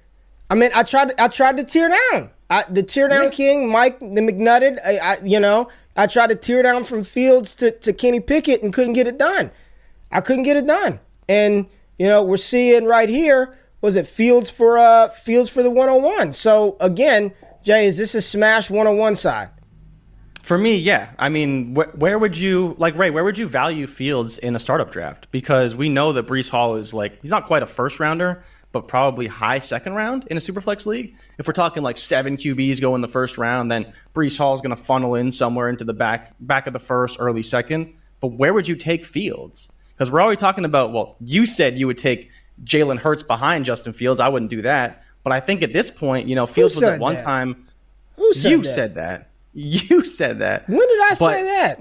I 0.50 0.54
mean, 0.54 0.70
I 0.74 0.82
tried. 0.82 1.18
I 1.20 1.28
tried 1.28 1.56
to 1.58 1.64
tear 1.64 1.88
down. 1.88 2.30
I, 2.50 2.64
the 2.68 2.82
tear 2.82 3.08
down 3.08 3.24
Yeah. 3.24 3.30
king, 3.30 3.68
Mike 3.68 3.98
the 4.00 4.06
McNutted. 4.20 4.78
I, 4.84 4.98
I, 4.98 5.16
you 5.24 5.40
know, 5.40 5.68
I 5.96 6.06
tried 6.06 6.28
to 6.28 6.34
tear 6.34 6.62
down 6.62 6.84
from 6.84 7.02
Fields 7.02 7.54
to, 7.56 7.70
to 7.70 7.92
Kenny 7.94 8.20
Pickett 8.20 8.62
and 8.62 8.72
couldn't 8.74 8.92
get 8.92 9.06
it 9.06 9.16
done. 9.18 9.50
I 10.10 10.20
couldn't 10.20 10.42
get 10.42 10.56
it 10.58 10.66
done. 10.66 11.00
And 11.28 11.66
you 11.98 12.06
know, 12.06 12.22
we're 12.22 12.36
seeing 12.36 12.84
right 12.84 13.08
here 13.08 13.56
was 13.80 13.96
it 13.96 14.06
Fields 14.06 14.50
for 14.50 14.78
uh 14.78 15.08
Fields 15.10 15.48
for 15.48 15.62
the 15.62 15.70
101. 15.70 16.34
So 16.34 16.76
again, 16.80 17.32
Jay, 17.62 17.86
is 17.86 17.96
this 17.96 18.14
a 18.14 18.20
smash 18.20 18.68
101 18.68 19.14
side? 19.16 19.48
For 20.42 20.58
me, 20.58 20.76
yeah. 20.76 21.10
I 21.18 21.28
mean, 21.28 21.74
wh- 21.74 21.96
where 21.96 22.18
would 22.18 22.36
you 22.36 22.74
like 22.78 22.96
Ray? 22.96 23.10
Where 23.10 23.22
would 23.24 23.38
you 23.38 23.46
value 23.46 23.86
Fields 23.86 24.38
in 24.38 24.56
a 24.56 24.58
startup 24.58 24.90
draft? 24.90 25.28
Because 25.30 25.76
we 25.76 25.88
know 25.88 26.12
that 26.12 26.26
Breece 26.26 26.50
Hall 26.50 26.74
is 26.74 26.92
like 26.92 27.20
he's 27.22 27.30
not 27.30 27.46
quite 27.46 27.62
a 27.62 27.66
first 27.66 28.00
rounder, 28.00 28.42
but 28.72 28.88
probably 28.88 29.28
high 29.28 29.60
second 29.60 29.94
round 29.94 30.26
in 30.30 30.36
a 30.36 30.40
superflex 30.40 30.84
league. 30.84 31.14
If 31.38 31.46
we're 31.46 31.52
talking 31.52 31.84
like 31.84 31.96
seven 31.96 32.36
QBs 32.36 32.80
go 32.80 32.96
in 32.96 33.02
the 33.02 33.08
first 33.08 33.38
round, 33.38 33.70
then 33.70 33.92
Breece 34.14 34.36
Hall 34.36 34.52
is 34.52 34.60
going 34.60 34.74
to 34.74 34.82
funnel 34.82 35.14
in 35.14 35.30
somewhere 35.30 35.68
into 35.68 35.84
the 35.84 35.92
back 35.92 36.34
back 36.40 36.66
of 36.66 36.72
the 36.72 36.80
first, 36.80 37.18
early 37.20 37.42
second. 37.42 37.94
But 38.20 38.28
where 38.28 38.52
would 38.52 38.66
you 38.66 38.74
take 38.74 39.04
Fields? 39.04 39.70
Because 39.94 40.10
we're 40.10 40.22
already 40.22 40.38
talking 40.38 40.64
about. 40.64 40.92
Well, 40.92 41.16
you 41.20 41.46
said 41.46 41.78
you 41.78 41.86
would 41.86 41.98
take 41.98 42.30
Jalen 42.64 42.98
Hurts 42.98 43.22
behind 43.22 43.64
Justin 43.64 43.92
Fields. 43.92 44.18
I 44.18 44.28
wouldn't 44.28 44.50
do 44.50 44.62
that. 44.62 45.04
But 45.22 45.32
I 45.32 45.38
think 45.38 45.62
at 45.62 45.72
this 45.72 45.90
point, 45.90 46.26
you 46.26 46.34
know, 46.34 46.46
Fields 46.46 46.74
was 46.74 46.82
at 46.82 46.98
one 46.98 47.14
that? 47.14 47.22
time. 47.22 47.68
Who 48.16 48.32
said 48.32 48.50
you 48.50 48.58
that? 48.58 48.68
said 48.68 48.94
that. 48.96 49.28
You 49.54 50.04
said 50.06 50.38
that. 50.38 50.68
When 50.68 50.78
did 50.88 51.00
I 51.10 51.14
say 51.14 51.44
that? 51.44 51.80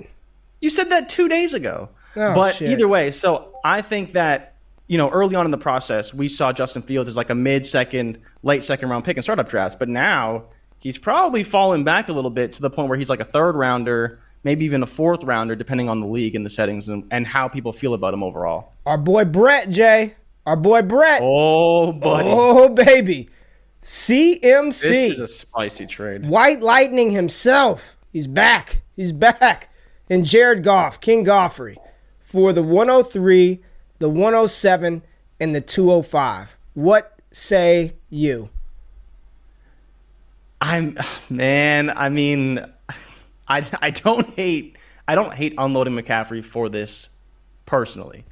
You 0.59 0.69
said 0.69 0.89
that 0.89 1.09
two 1.09 1.28
days 1.30 1.53
ago. 1.53 1.89
Oh, 2.15 2.36
but 2.36 2.55
shit. 2.55 2.69
either 2.72 2.88
way, 2.88 3.11
so 3.11 3.53
I 3.63 3.82
think 3.82 4.11
that 4.11 4.55
you 4.88 4.97
know 4.97 5.09
early 5.09 5.36
on 5.36 5.45
in 5.45 5.51
the 5.51 5.57
process 5.57 6.13
we 6.13 6.28
saw 6.28 6.51
Justin 6.51 6.82
Fields 6.82 7.07
as 7.07 7.15
like 7.15 7.30
a 7.30 7.36
mid-second, 7.36 8.19
late 8.43 8.63
second 8.63 8.89
round 8.89 9.05
pick 9.05 9.15
in 9.15 9.24
startup 9.24 9.47
drafts, 9.47 9.76
but 9.80 9.88
now 9.88 10.43
he's 10.80 10.97
probably 10.97 11.43
fallen 11.43 11.84
back 11.86 12.09
a 12.09 12.13
little 12.13 12.30
bit 12.32 12.51
to 12.53 12.61
the 12.61 12.69
point 12.69 12.89
where 12.89 12.97
he's 12.97 13.09
like 13.09 13.22
a 13.22 13.26
third 13.26 13.55
rounder, 13.55 14.19
maybe 14.43 14.65
even 14.65 14.84
a 14.84 14.88
fourth 14.88 15.24
rounder, 15.24 15.55
depending 15.55 15.88
on 15.88 16.01
the 16.01 16.07
league 16.07 16.36
and 16.36 16.45
the 16.45 16.49
settings 16.49 16.89
and, 16.89 17.05
and 17.11 17.26
how 17.26 17.47
people 17.47 17.72
feel 17.72 17.93
about 17.93 18.13
him 18.13 18.22
overall. 18.24 18.74
Our 18.86 18.97
boy 18.97 19.24
Brett, 19.26 19.69
Jay. 19.69 20.15
Our 20.45 20.57
boy 20.57 20.82
Brett. 20.82 21.22
Oh, 21.24 21.93
buddy, 21.93 22.28
Oh, 22.30 22.67
baby. 22.69 23.30
CMC. 23.84 24.82
this 24.82 25.11
is 25.13 25.19
a 25.19 25.27
spicy 25.27 25.86
trade. 25.86 26.25
White 26.27 26.61
Lightning 26.61 27.11
himself. 27.11 27.97
He's 28.11 28.27
back. 28.27 28.82
He's 28.95 29.11
back. 29.11 29.69
And 30.09 30.25
Jared 30.25 30.63
Goff, 30.63 30.99
King 30.99 31.25
Goffrey, 31.25 31.77
for 32.19 32.53
the 32.53 32.61
103, 32.63 33.61
the 33.99 34.09
107, 34.09 35.01
and 35.39 35.55
the 35.55 35.61
205. 35.61 36.57
What 36.73 37.17
say 37.32 37.95
you? 38.09 38.49
I'm 40.59 40.97
man. 41.29 41.89
I 41.89 42.09
mean, 42.09 42.63
I 43.47 43.63
I 43.82 43.89
don't 43.89 44.29
hate 44.32 44.77
I 45.07 45.15
don't 45.15 45.34
hate 45.34 45.55
unloading 45.57 45.95
McCaffrey 45.95 46.43
for 46.43 46.69
this 46.69 47.09
personally, 47.65 48.25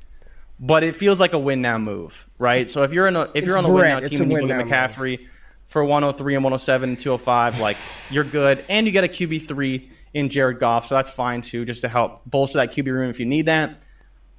but 0.59 0.83
it 0.83 0.95
feels 0.95 1.19
like 1.19 1.33
a 1.33 1.39
win 1.39 1.61
now 1.61 1.79
move, 1.79 2.27
right? 2.37 2.69
So 2.69 2.83
if 2.83 2.93
you're 2.93 3.07
in 3.07 3.15
a 3.15 3.23
if 3.23 3.31
It's 3.35 3.47
you're 3.47 3.57
on 3.57 3.65
a 3.65 3.69
Brett. 3.69 3.95
win 3.95 4.03
now 4.03 4.09
team 4.09 4.21
and 4.21 4.31
you 4.31 4.35
win 4.35 4.47
look 4.47 4.51
at 4.57 4.67
now 4.67 4.87
McCaffrey 4.87 5.27
for 5.70 5.84
103 5.86 6.36
and 6.36 6.43
107 6.43 6.89
and 6.89 6.99
205, 6.99 7.59
like 7.61 7.78
you're 8.09 8.24
good, 8.24 8.65
and 8.70 8.86
you 8.88 8.91
get 8.91 9.03
a 9.03 9.07
QB 9.07 9.47
three 9.47 9.91
in 10.15 10.28
Jared 10.28 10.59
Goff, 10.59 10.88
so 10.88 10.95
that's 10.95 11.11
fine 11.11 11.41
too, 11.41 11.63
just 11.63 11.82
to 11.82 11.88
help 11.88 12.22
bolster 12.26 12.57
that 12.57 12.74
QB 12.74 12.88
room 12.88 13.09
if 13.09 13.20
you 13.20 13.28
need 13.28 13.45
that. 13.45 13.84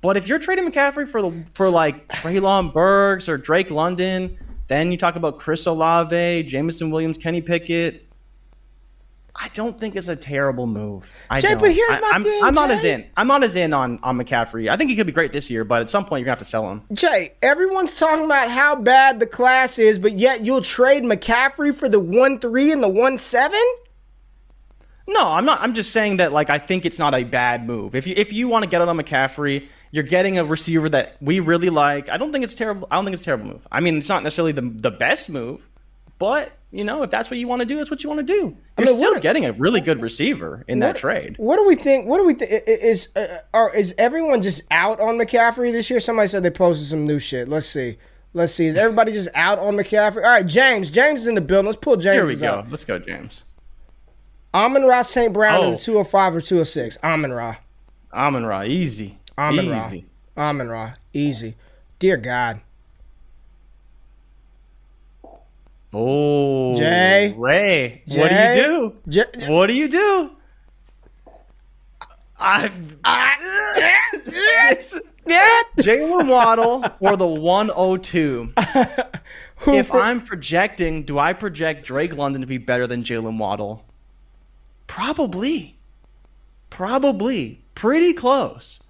But 0.01 0.16
if 0.16 0.26
you're 0.26 0.41
trading 0.41 0.68
McCaffrey 0.68 1.07
for 1.07 1.22
the 1.22 1.45
for 1.55 1.70
like 1.70 2.09
Treylon 2.09 2.72
Burks 2.72 3.28
or 3.28 3.39
Drake 3.39 3.70
London, 3.70 4.37
then 4.66 4.91
you 4.91 4.99
talk 4.99 5.14
about 5.14 5.39
Chris 5.39 5.66
Olave, 5.66 6.43
Jameson 6.43 6.91
Williams, 6.91 7.16
Kenny 7.16 7.41
Pickett. 7.41 8.09
I 9.37 9.49
don't 9.55 9.78
think 9.78 9.97
it's 9.97 10.09
a 10.09 10.16
terrible 10.16 10.66
move. 10.66 11.14
I 11.28 11.41
Jay, 11.41 11.51
don't. 11.51 11.61
but 11.61 11.72
here's 11.72 11.91
I, 11.91 12.01
my 12.01 12.11
I'm, 12.12 12.22
thing, 12.22 12.41
I'm 12.43 12.55
not 12.55 12.70
as 12.70 12.85
in. 12.85 13.07
I'm 13.16 13.26
not 13.26 13.43
as 13.43 13.57
in 13.57 13.72
on 13.72 13.99
on 14.03 14.18
McCaffrey. 14.18 14.68
I 14.68 14.76
think 14.76 14.91
he 14.91 14.97
could 14.97 15.07
be 15.07 15.12
great 15.12 15.33
this 15.33 15.51
year, 15.51 15.64
but 15.64 15.83
at 15.83 15.89
some 15.91 16.05
point 16.05 16.20
you're 16.20 16.26
gonna 16.26 16.33
have 16.33 16.39
to 16.41 16.45
sell 16.45 16.70
him. 16.70 16.83
Jay, 16.93 17.33
everyone's 17.43 17.97
talking 17.99 18.24
about 18.24 18.51
how 18.51 18.76
bad 18.76 19.20
the 19.20 19.26
class 19.26 19.78
is, 19.78 19.99
but 19.99 20.12
yet 20.12 20.45
you'll 20.45 20.62
trade 20.62 21.05
McCaffrey 21.05 21.74
for 21.74 21.89
the 21.89 22.01
1 22.01 22.41
3 22.41 22.72
and 22.72 22.83
the 22.83 22.89
1 22.89 23.18
7? 23.18 23.61
No, 25.07 25.26
I'm 25.26 25.45
not. 25.45 25.61
I'm 25.61 25.74
just 25.74 25.91
saying 25.91 26.18
that 26.18 26.33
like 26.33 26.51
I 26.51 26.59
think 26.59 26.85
it's 26.85 26.99
not 26.99 27.14
a 27.14 27.24
bad 27.24 27.66
move. 27.66 27.95
If 27.95 28.07
you 28.07 28.14
if 28.16 28.33
you 28.33 28.49
want 28.49 28.64
to 28.64 28.70
get 28.70 28.81
it 28.81 28.89
on 28.89 28.97
McCaffrey, 28.97 29.66
you're 29.91 30.05
getting 30.05 30.39
a 30.39 30.45
receiver 30.45 30.89
that 30.89 31.16
we 31.20 31.41
really 31.41 31.70
like. 31.70 32.09
I 32.09 32.16
don't 32.16 32.31
think 32.31 32.45
it's 32.45 32.55
terrible. 32.55 32.87
I 32.91 32.97
don't 32.97 33.05
think 33.05 33.14
it's 33.14 33.22
a 33.22 33.24
terrible 33.24 33.47
move. 33.47 33.66
I 33.72 33.81
mean, 33.81 33.97
it's 33.97 34.09
not 34.09 34.22
necessarily 34.22 34.53
the 34.53 34.62
the 34.62 34.91
best 34.91 35.28
move, 35.28 35.66
but 36.21 36.53
you 36.71 36.85
know, 36.85 37.03
if 37.03 37.11
that's 37.11 37.29
what 37.29 37.39
you 37.41 37.49
want 37.49 37.59
to 37.61 37.66
do, 37.66 37.77
that's 37.79 37.91
what 37.91 38.05
you 38.05 38.09
want 38.11 38.25
to 38.25 38.33
do. 38.33 38.57
You're 38.79 38.87
mean, 38.87 38.95
still 38.97 39.14
what- 39.14 39.23
getting 39.23 39.45
a 39.45 39.53
really 39.55 39.81
good 39.81 40.01
receiver 40.01 40.64
in 40.68 40.79
that 40.79 40.95
trade. 40.95 41.35
What 41.39 41.57
do 41.57 41.66
we 41.66 41.75
think? 41.75 42.07
What 42.07 42.18
do 42.18 42.25
we 42.25 42.35
think? 42.35 42.53
Is 42.68 43.09
uh, 43.16 43.27
are, 43.53 43.75
is 43.75 43.93
everyone 43.99 44.41
just 44.43 44.62
out 44.71 45.01
on 45.01 45.16
McCaffrey 45.18 45.73
this 45.73 45.91
year? 45.91 45.99
Somebody 45.99 46.29
said 46.29 46.45
they 46.45 46.51
posted 46.51 46.87
some 46.87 47.05
new 47.09 47.18
shit. 47.18 47.49
Let's 47.49 47.66
see. 47.66 47.99
Let's 48.35 48.55
see. 48.55 48.66
Is 48.66 48.77
everybody 48.77 49.11
just 49.11 49.29
out 49.35 49.59
on 49.59 49.75
McCaffrey? 49.75 50.18
All 50.23 50.31
right, 50.31 50.47
James. 50.47 50.89
James 50.91 51.23
is 51.23 51.27
in 51.27 51.35
the 51.35 51.41
building. 51.41 51.66
Let's 51.66 51.79
pull 51.79 51.97
James 51.97 52.14
Here 52.14 52.27
we 52.27 52.37
go. 52.37 52.61
up. 52.61 52.66
Let's 52.71 52.85
go, 52.85 53.01
James. 53.01 53.43
Amon 54.55 54.85
Ra 54.85 55.03
St. 55.03 55.33
Brown 55.33 55.64
Oh. 55.64 55.71
the 55.73 55.79
205 55.79 56.37
or 56.37 56.41
206. 56.41 56.99
Amon 57.03 57.33
Ra. 57.33 57.57
Amon 58.12 58.45
Ra, 58.47 58.62
easy, 58.64 59.18
Amon 59.39 59.64
easy. 59.66 60.07
Ra. 60.37 60.49
Amon 60.51 60.68
Ra. 60.68 60.93
Easy. 61.12 61.57
Dear 61.99 62.16
God. 62.16 62.61
Oh, 65.93 66.76
Jay? 66.76 67.34
Ray, 67.36 68.03
what 68.07 68.28
do 68.30 68.34
you 68.36 68.55
do? 68.55 69.53
What 69.53 69.66
do 69.66 69.74
you 69.74 69.88
do? 69.88 70.30
I, 72.38 72.70
I 73.05 73.36
Jalen 75.78 76.28
Waddle 76.28 76.84
or 77.01 77.16
the 77.16 77.26
102. 77.26 78.53
Who 79.57 79.74
If 79.74 79.88
for- 79.88 80.01
I'm 80.01 80.22
projecting, 80.22 81.03
do 81.03 81.18
I 81.18 81.32
project 81.34 81.84
Drake 81.84 82.16
London 82.16 82.41
to 82.41 82.47
be 82.47 82.59
better 82.59 82.86
than 82.86 83.03
Jalen 83.03 83.38
Waddle? 83.38 83.84
Probably. 84.86 85.76
Probably. 86.70 87.61
Pretty 87.74 88.12
close. 88.14 88.80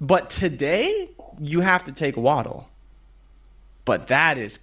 But 0.00 0.30
today, 0.30 1.10
you 1.40 1.60
have 1.60 1.84
to 1.84 1.92
take 1.92 2.16
Waddle. 2.16 2.68
But 3.84 4.06
that 4.06 4.38
is, 4.38 4.58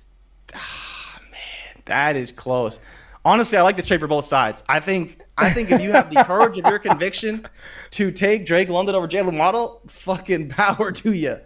that 1.88 2.16
is 2.16 2.32
close. 2.32 2.80
Honestly, 3.26 3.58
I 3.58 3.62
like 3.62 3.76
this 3.76 3.86
trade 3.86 4.00
for 4.00 4.08
both 4.08 4.26
sides. 4.26 4.64
I 4.70 4.80
think, 4.80 5.20
I 5.38 5.50
think 5.50 5.70
if 5.72 5.82
you 5.82 5.92
have 5.92 6.10
the 6.14 6.24
courage 6.24 6.58
of 6.58 6.66
your 6.66 6.80
conviction 6.80 7.46
to 7.92 8.12
take 8.12 8.46
Drake 8.46 8.70
London 8.70 8.96
over 8.96 9.08
Jalen 9.08 9.38
Waddle, 9.38 9.82
fucking 9.88 10.50
power 10.62 10.92
to 10.94 11.12
you. 11.12 11.40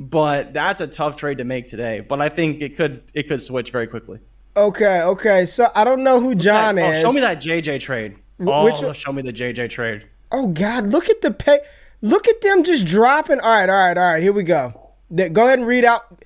But 0.00 0.52
that's 0.52 0.80
a 0.80 0.86
tough 0.86 1.16
trade 1.16 1.38
to 1.38 1.44
make 1.44 1.66
today. 1.66 2.00
But 2.00 2.20
I 2.20 2.28
think 2.28 2.60
it 2.60 2.76
could, 2.76 3.02
it 3.14 3.28
could 3.28 3.40
switch 3.42 3.70
very 3.70 3.86
quickly. 3.86 4.18
okay, 4.56 5.02
okay. 5.02 5.44
So 5.46 5.70
I 5.74 5.84
don't 5.84 6.02
know 6.02 6.20
who 6.20 6.34
John 6.34 6.78
Oh, 6.78 6.90
is. 6.90 7.00
show 7.00 7.12
me 7.12 7.20
that 7.20 7.40
JJ 7.40 7.80
trade. 7.80 8.16
Oh, 8.40 8.64
which 8.64 8.96
show 8.96 9.12
me 9.12 9.22
the 9.22 9.32
JJ 9.32 9.70
trade. 9.70 10.06
Oh 10.30 10.48
God, 10.48 10.86
look 10.86 11.08
at 11.08 11.20
the 11.20 11.30
pay. 11.32 11.60
Look 12.02 12.28
at 12.28 12.40
them 12.42 12.62
just 12.62 12.84
dropping. 12.86 13.40
All 13.40 13.50
right, 13.50 13.68
all 13.68 13.74
right, 13.74 13.96
all 13.98 14.12
right. 14.12 14.22
Here 14.22 14.32
we 14.32 14.44
go. 14.44 14.90
Go 15.14 15.46
ahead 15.46 15.58
and 15.58 15.66
read 15.66 15.84
out. 15.84 16.24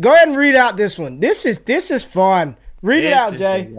Go 0.00 0.14
ahead 0.14 0.28
and 0.28 0.36
read 0.36 0.54
out 0.54 0.76
this 0.78 0.98
one. 0.98 1.20
This 1.20 1.44
is 1.44 1.58
this 1.60 1.90
is 1.90 2.04
fun. 2.04 2.56
Read 2.82 3.04
it 3.04 3.12
out, 3.12 3.34
Jay. 3.34 3.74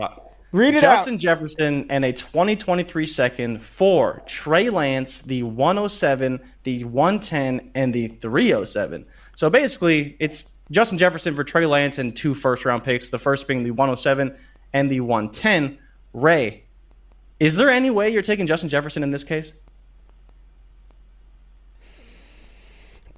Read 0.52 0.76
it 0.76 0.82
Justin 0.82 0.84
out. 0.84 0.96
Justin 0.98 1.18
Jefferson 1.18 1.86
and 1.90 2.04
a 2.04 2.12
2023 2.12 3.06
second 3.06 3.64
for 3.64 4.22
Trey 4.26 4.70
Lance, 4.70 5.22
the 5.22 5.44
107, 5.44 6.40
the 6.64 6.84
110, 6.84 7.72
and 7.74 7.94
the 7.94 8.08
307. 8.10 9.06
So 9.36 9.50
basically, 9.50 10.18
it's 10.20 10.46
Justin 10.70 10.98
Jefferson 10.98 11.36
for 11.36 11.44
Trey 11.44 11.66
Lance 11.66 12.00
and 12.00 12.16
two 12.16 12.34
first 12.34 12.66
round 12.66 12.84
picks, 12.84 13.10
the 13.10 13.20
first 13.20 13.48
being 13.48 13.64
the 13.64 13.72
107 13.72 14.36
and 14.74 14.92
the 14.92 15.00
110. 15.00 15.78
Ray, 16.14 16.66
is 17.40 17.56
there 17.56 17.70
any 17.70 17.90
way 17.90 18.10
you're 18.10 18.22
taking 18.22 18.46
Justin 18.46 18.70
Jefferson 18.70 19.04
in 19.04 19.12
this 19.12 19.24
case? 19.24 19.54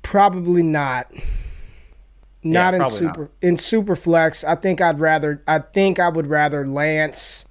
Probably 0.04 0.62
not. 0.62 1.12
Not 2.44 2.74
in 2.76 2.88
super 2.88 3.22
not. 3.22 3.30
in 3.42 3.58
super 3.58 3.96
flex. 3.96 4.44
I 4.44 4.56
think 4.56 4.82
I'd 4.82 5.00
rather. 5.00 5.42
I 5.48 5.60
think 5.60 6.00
I 6.00 6.10
would 6.10 6.28
rather 6.28 6.66
Lance. 6.66 7.46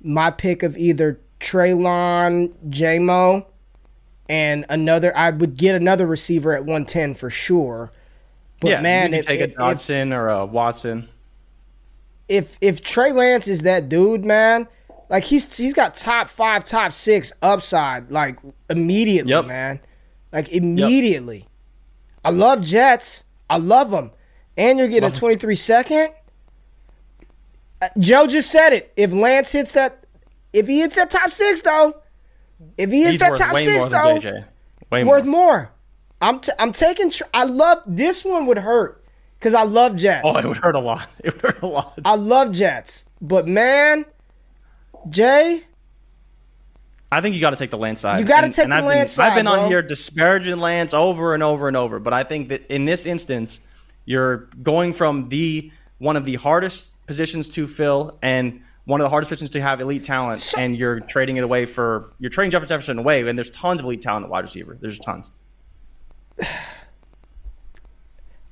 My 0.00 0.30
pick 0.30 0.62
of 0.62 0.76
either 0.76 1.20
Treylon, 1.40 2.52
JMO, 2.68 3.44
and 4.28 4.64
another. 4.68 5.16
I 5.16 5.30
would 5.30 5.56
get 5.56 5.74
another 5.74 6.06
receiver 6.06 6.52
at 6.54 6.60
110 6.60 7.14
for 7.14 7.30
sure. 7.30 7.90
But 8.60 8.70
yeah, 8.70 8.80
man, 8.80 9.14
if, 9.14 9.26
take 9.26 9.40
a 9.40 9.48
Dotson 9.48 10.12
or 10.14 10.28
a 10.28 10.46
Watson. 10.46 11.08
if 12.28 12.58
if 12.60 12.80
Trey 12.82 13.12
Lance 13.12 13.48
is 13.48 13.62
that 13.62 13.88
dude, 13.88 14.24
man, 14.24 14.68
like 15.10 15.24
he's 15.24 15.56
he's 15.56 15.74
got 15.74 15.94
top 15.94 16.28
five, 16.28 16.64
top 16.64 16.92
six 16.92 17.32
upside, 17.42 18.10
like 18.12 18.38
immediately, 18.70 19.30
Yep. 19.30 19.46
man, 19.46 19.80
like 20.32 20.48
immediately. 20.52 21.46
I 22.24 22.30
love 22.30 22.60
Jets. 22.60 23.24
I 23.50 23.56
love 23.58 23.90
them, 23.90 24.10
and 24.56 24.78
you're 24.78 24.88
getting 24.88 25.02
Love 25.04 25.12
a 25.12 25.16
'em. 25.16 25.20
23 25.20 25.54
second. 25.56 26.10
Uh, 27.80 27.88
Joe 27.98 28.26
just 28.26 28.50
said 28.50 28.72
it. 28.72 28.92
If 28.96 29.12
Lance 29.12 29.52
hits 29.52 29.72
that, 29.72 30.04
if 30.52 30.66
he 30.66 30.80
hits 30.80 30.96
that 30.96 31.10
top 31.10 31.30
six 31.30 31.60
though, 31.62 32.00
if 32.78 32.90
he 32.90 33.02
hits 33.02 33.12
He's 33.14 33.20
that 33.20 33.36
top 33.36 33.58
six 33.58 33.86
though. 33.86 34.20
Way 34.90 35.04
worth 35.04 35.24
more. 35.24 35.46
more. 35.46 35.72
I'm 36.20 36.38
t- 36.40 36.52
I'm 36.58 36.72
taking. 36.72 37.10
Tr- 37.10 37.24
I 37.34 37.44
love 37.44 37.82
this 37.86 38.24
one 38.24 38.46
would 38.46 38.58
hurt 38.58 39.02
because 39.38 39.54
I 39.54 39.64
love 39.64 39.96
Jets. 39.96 40.22
Oh, 40.24 40.38
it 40.38 40.44
would 40.46 40.58
hurt 40.58 40.76
a 40.76 40.80
lot. 40.80 41.08
It 41.24 41.34
would 41.34 41.42
hurt 41.54 41.62
a 41.62 41.66
lot. 41.66 41.98
I 42.04 42.14
love 42.14 42.52
Jets, 42.52 43.04
but 43.20 43.48
man, 43.48 44.04
Jay, 45.08 45.64
I 47.12 47.20
think 47.20 47.34
you 47.34 47.42
got 47.42 47.50
to 47.50 47.56
take 47.56 47.70
the 47.70 47.76
Lance 47.76 48.00
side. 48.00 48.20
You 48.20 48.24
gotta 48.24 48.48
take 48.48 48.64
and 48.64 48.72
the 48.72 48.76
I've 48.76 48.82
been- 48.82 48.88
Lance 48.88 49.18
I've 49.18 49.32
side, 49.32 49.36
been 49.36 49.46
on 49.46 49.68
here 49.68 49.82
disparaging 49.82 50.56
Lance 50.58 50.94
over 50.94 51.34
and 51.34 51.42
over 51.42 51.68
and 51.68 51.76
over, 51.76 51.98
but 51.98 52.14
I 52.14 52.24
think 52.24 52.48
that 52.48 52.64
in 52.72 52.86
this 52.86 53.04
instance, 53.04 53.60
you're 54.06 54.48
going 54.62 54.94
from 54.94 55.28
the 55.28 55.70
one 55.98 56.16
of 56.16 56.24
the 56.24 56.36
hardest 56.36 56.88
positions 57.06 57.50
to 57.50 57.66
fill 57.66 58.18
and 58.22 58.62
one 58.86 58.98
of 59.00 59.04
the 59.04 59.10
hardest 59.10 59.28
positions 59.28 59.50
to 59.50 59.60
have 59.60 59.82
elite 59.82 60.02
talent, 60.02 60.54
and 60.56 60.74
you're 60.74 61.00
trading 61.00 61.36
it 61.36 61.44
away 61.44 61.66
for 61.66 62.14
you're 62.18 62.30
trading 62.30 62.50
Jefferson 62.50 62.68
Jefferson 62.76 62.98
away, 62.98 63.28
and 63.28 63.36
there's 63.36 63.50
tons 63.50 63.80
of 63.80 63.84
elite 63.84 64.00
talent 64.00 64.24
at 64.24 64.30
wide 64.30 64.40
receiver. 64.40 64.78
There's 64.80 64.98
tons. 64.98 65.30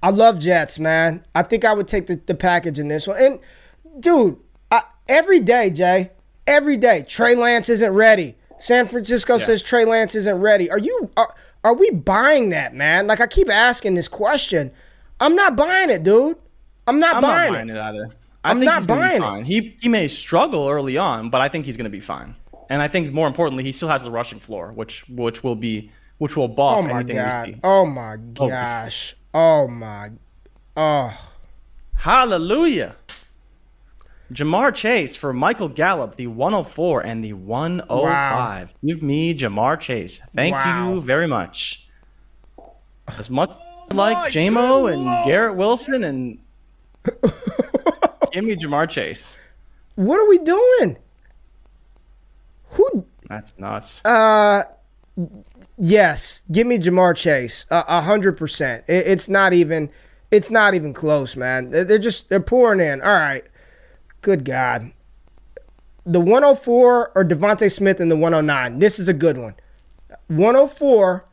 I 0.02 0.10
love 0.10 0.38
Jets, 0.38 0.78
man. 0.78 1.24
I 1.34 1.42
think 1.44 1.64
I 1.64 1.72
would 1.72 1.88
take 1.88 2.06
the, 2.08 2.20
the 2.26 2.34
package 2.34 2.78
in 2.78 2.88
this 2.88 3.06
one. 3.06 3.16
And 3.22 3.38
dude, 4.00 4.36
I, 4.70 4.82
every 5.08 5.40
day, 5.40 5.70
Jay, 5.70 6.10
every 6.46 6.76
day, 6.76 7.04
Trey 7.08 7.34
Lance 7.34 7.70
isn't 7.70 7.92
ready. 7.92 8.36
San 8.60 8.86
Francisco 8.86 9.38
says 9.38 9.62
Trey 9.62 9.84
Lance 9.84 10.14
isn't 10.14 10.38
ready. 10.38 10.70
Are 10.70 10.78
you 10.78 11.10
are, 11.16 11.34
are 11.64 11.74
we 11.74 11.90
buying 11.90 12.50
that, 12.50 12.74
man? 12.74 13.06
Like 13.06 13.20
I 13.20 13.26
keep 13.26 13.48
asking 13.48 13.94
this 13.94 14.08
question. 14.08 14.70
I'm 15.18 15.34
not 15.34 15.56
buying 15.56 15.90
it, 15.90 16.02
dude. 16.02 16.36
I'm 16.86 17.00
not 17.00 17.16
I'm 17.16 17.22
buying 17.22 17.52
not 17.52 17.58
buying 17.58 17.68
it. 17.70 17.76
it, 17.76 17.78
either. 17.78 18.08
I 18.44 18.50
I'm 18.50 18.58
think 18.58 18.70
not 18.70 18.86
buying 18.86 19.22
it. 19.22 19.46
He 19.46 19.76
he 19.80 19.88
may 19.88 20.08
struggle 20.08 20.68
early 20.68 20.96
on, 20.96 21.30
but 21.30 21.40
I 21.40 21.48
think 21.48 21.66
he's 21.66 21.76
going 21.76 21.84
to 21.84 21.90
be 21.90 22.00
fine. 22.00 22.36
And 22.68 22.80
I 22.80 22.88
think 22.88 23.12
more 23.12 23.26
importantly, 23.26 23.64
he 23.64 23.72
still 23.72 23.88
has 23.88 24.04
the 24.04 24.10
rushing 24.10 24.38
floor, 24.38 24.72
which 24.72 25.08
which 25.08 25.42
will 25.42 25.56
be 25.56 25.90
which 26.18 26.36
will 26.36 26.48
buff 26.48 26.78
Oh 26.78 26.82
my 26.82 26.90
anything 27.00 27.16
god. 27.16 27.60
Oh 27.64 27.86
my 27.86 28.16
oh. 28.38 28.48
gosh. 28.48 29.16
Oh 29.32 29.68
my. 29.68 30.10
Oh. 30.76 31.30
Hallelujah. 31.94 32.96
Ja'Marr 34.32 34.74
Chase 34.74 35.16
for 35.16 35.32
Michael 35.32 35.68
Gallup, 35.68 36.14
the 36.16 36.28
104 36.28 37.00
and 37.04 37.24
the 37.24 37.32
105. 37.32 38.74
Give 38.84 39.02
me 39.02 39.34
Ja'Marr 39.34 39.78
Chase. 39.80 40.20
Thank 40.34 40.54
Wow. 40.54 40.94
you 40.94 41.00
very 41.00 41.26
much. 41.26 41.88
As 43.08 43.28
much 43.28 43.50
like 43.92 44.32
JMO 44.32 44.92
and 44.92 45.04
Garrett 45.26 45.56
Wilson 45.56 46.04
and 46.04 46.38
give 48.32 48.44
me 48.44 48.54
Ja'Marr 48.54 48.88
Chase. 48.88 49.36
What 49.96 50.20
are 50.20 50.28
we 50.28 50.38
doing? 50.38 50.96
Who 52.70 53.04
That's 53.28 53.52
nuts. 53.58 54.00
Uh, 54.04 54.62
yes, 55.76 56.44
give 56.52 56.68
me 56.68 56.78
Ja'Marr 56.78 57.16
Chase, 57.16 57.66
a 57.70 57.84
a 57.88 58.00
hundred 58.00 58.36
percent. 58.36 58.84
It's 58.86 59.28
not 59.28 59.52
even, 59.52 59.90
it's 60.30 60.50
not 60.50 60.74
even 60.74 60.94
close, 60.94 61.36
man. 61.36 61.70
They're 61.70 61.84
they're 61.84 61.98
just 61.98 62.28
they're 62.28 62.38
pouring 62.38 62.78
in. 62.78 63.00
All 63.02 63.08
right, 63.12 63.42
good 64.22 64.44
God, 64.44 64.92
the 66.04 66.20
104 66.20 67.12
or 67.14 67.24
DeVonta 67.24 67.70
Smith 67.70 68.00
and 68.00 68.10
the 68.10 68.16
109. 68.16 68.78
This 68.78 68.98
is 68.98 69.08
a 69.08 69.12
good 69.12 69.38
one. 69.38 69.54
104 70.28 71.24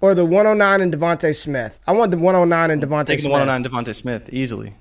or 0.00 0.14
the 0.14 0.24
109 0.24 0.80
and 0.80 0.92
DeVonta 0.92 1.34
Smith. 1.34 1.80
I 1.86 1.92
want 1.92 2.10
the 2.10 2.16
109 2.18 2.70
and 2.70 2.82
DeVonta 2.82 3.06
Taking 3.06 3.22
Smith. 3.24 3.24
the 3.24 3.30
109 3.46 3.64
DeVonta 3.84 3.94
Smith 3.94 4.28
easily. 4.32 4.74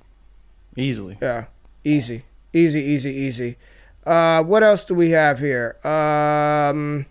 Easily. 0.75 1.17
Yeah, 1.21 1.45
easy, 1.83 2.23
easy, 2.53 2.81
easy, 2.81 3.11
easy. 3.11 3.57
Uh, 4.05 4.43
what 4.43 4.63
else 4.63 4.85
do 4.85 4.93
we 4.93 5.09
have 5.11 5.39
here? 5.39 5.75
Um, 5.83 7.05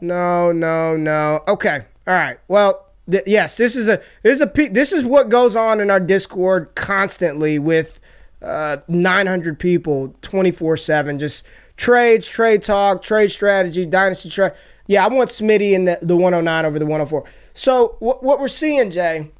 no, 0.00 0.52
no, 0.52 0.96
no. 0.96 1.42
Okay, 1.48 1.84
all 2.06 2.14
right. 2.14 2.38
Well, 2.46 2.86
th- 3.10 3.24
yes, 3.26 3.56
this 3.56 3.74
is 3.74 3.88
a 3.88 4.00
this 4.22 4.34
is 4.34 4.40
a 4.42 4.46
pe- 4.46 4.68
this 4.68 4.92
is 4.92 5.04
what 5.04 5.28
goes 5.30 5.56
on 5.56 5.80
in 5.80 5.90
our 5.90 5.98
Discord 5.98 6.74
constantly 6.74 7.58
with 7.58 7.98
uh 8.42 8.78
900 8.88 9.58
people, 9.58 10.14
24 10.22 10.76
seven. 10.76 11.18
Just 11.18 11.44
trades, 11.76 12.26
trade 12.26 12.62
talk, 12.62 13.02
trade 13.02 13.30
strategy, 13.32 13.84
dynasty 13.86 14.30
trade. 14.30 14.52
Yeah, 14.86 15.04
I 15.04 15.08
want 15.08 15.28
Smitty 15.30 15.72
in 15.72 15.84
the, 15.84 15.98
the 16.00 16.16
109 16.16 16.64
over 16.64 16.78
the 16.78 16.86
104. 16.86 17.24
So 17.54 17.96
what 17.98 18.22
what 18.22 18.40
we're 18.40 18.48
seeing, 18.48 18.90
Jay, 18.90 19.30